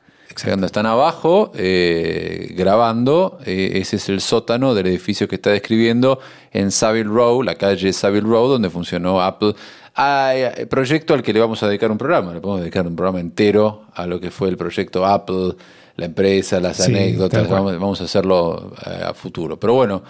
Cuando 0.45 0.67
están 0.67 0.87
abajo 0.87 1.53
eh, 1.55 2.53
grabando, 2.57 3.39
eh, 3.45 3.73
ese 3.75 3.97
es 3.97 4.09
el 4.09 4.21
sótano 4.21 4.75
del 4.75 4.87
edificio 4.87 5.29
que 5.29 5.37
está 5.37 5.51
describiendo 5.51 6.19
en 6.53 6.71
Savile 6.71 7.09
Row, 7.11 7.43
la 7.43 7.55
calle 7.55 7.93
Savile 7.93 8.27
Row, 8.27 8.49
donde 8.49 8.71
funcionó 8.71 9.21
Apple. 9.23 9.55
Eh, 9.99 10.67
proyecto 10.71 11.15
al 11.15 11.23
que 11.23 11.33
le 11.33 11.41
vamos 11.41 11.63
a 11.63 11.69
dedicar 11.69 11.91
un 11.91 11.99
programa, 11.99 12.33
le 12.33 12.41
podemos 12.41 12.61
dedicar 12.63 12.87
un 12.87 12.97
programa 12.97 13.21
entero 13.21 13.83
a 13.95 14.07
lo 14.07 14.21
que 14.21 14.31
fue 14.31 14.49
el 14.49 14.57
proyecto 14.57 15.05
Apple, 15.05 15.55
la 15.97 16.07
empresa, 16.07 16.61
las 16.61 16.79
Sí, 16.79 16.85
anécdotas, 16.91 17.49
vamos, 17.49 17.73
vamos 17.75 18.01
a 18.01 18.05
hacerlo 18.05 18.73
eh, 18.87 19.05
a 19.05 19.15
futuro. 19.15 19.61
Pero 19.61 19.75
bueno, 19.75 20.03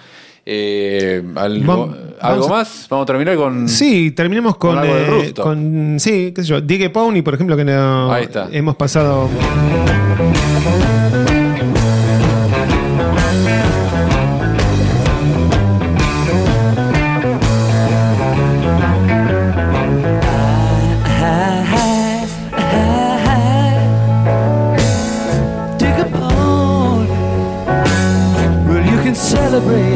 eh, 0.44 1.22
¿algo, 1.36 1.88
Vam- 1.88 1.96
¿algo 2.20 2.42
vamos 2.42 2.46
a- 2.46 2.50
más? 2.50 2.86
Vamos 2.90 3.04
a 3.04 3.06
terminar 3.06 3.36
con... 3.36 3.68
Sí, 3.68 4.10
terminemos 4.10 4.56
con, 4.56 4.76
Con 4.76 4.86
eh, 4.88 5.32
con 5.40 5.96
sí, 6.00 6.32
qué 6.34 6.42
sé 6.42 6.48
yo, 6.48 6.60
Diggy 6.60 6.88
Pony, 6.88 7.22
por 7.22 7.34
ejemplo, 7.34 7.56
que 7.56 7.64
no 7.64 8.12
Ahí 8.12 8.24
está. 8.24 8.48
hemos 8.52 8.76
pasado. 8.76 9.28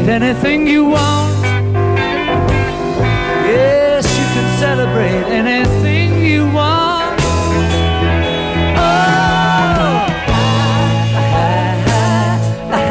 anything 0.07 0.65
you 0.67 0.85
want. 0.85 1.33
Yes, 3.45 4.05
you 4.17 4.25
can 4.33 4.59
celebrate 4.59 5.23
anything 5.33 6.23
you 6.23 6.45
want. 6.45 7.19
Oh, 8.77 8.83
I, 11.19 11.45
I, 12.71 12.87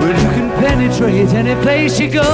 where 0.00 0.16
you 0.16 0.30
can 0.36 0.50
penetrate 0.62 1.32
any 1.32 1.54
place 1.62 1.98
you 1.98 2.10
go. 2.10 2.30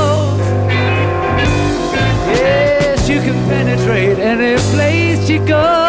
Yes, 2.29 3.09
you 3.09 3.21
can 3.21 3.39
penetrate 3.49 4.19
any 4.19 4.57
place 4.73 5.31
you 5.31 5.39
go. 5.47 5.86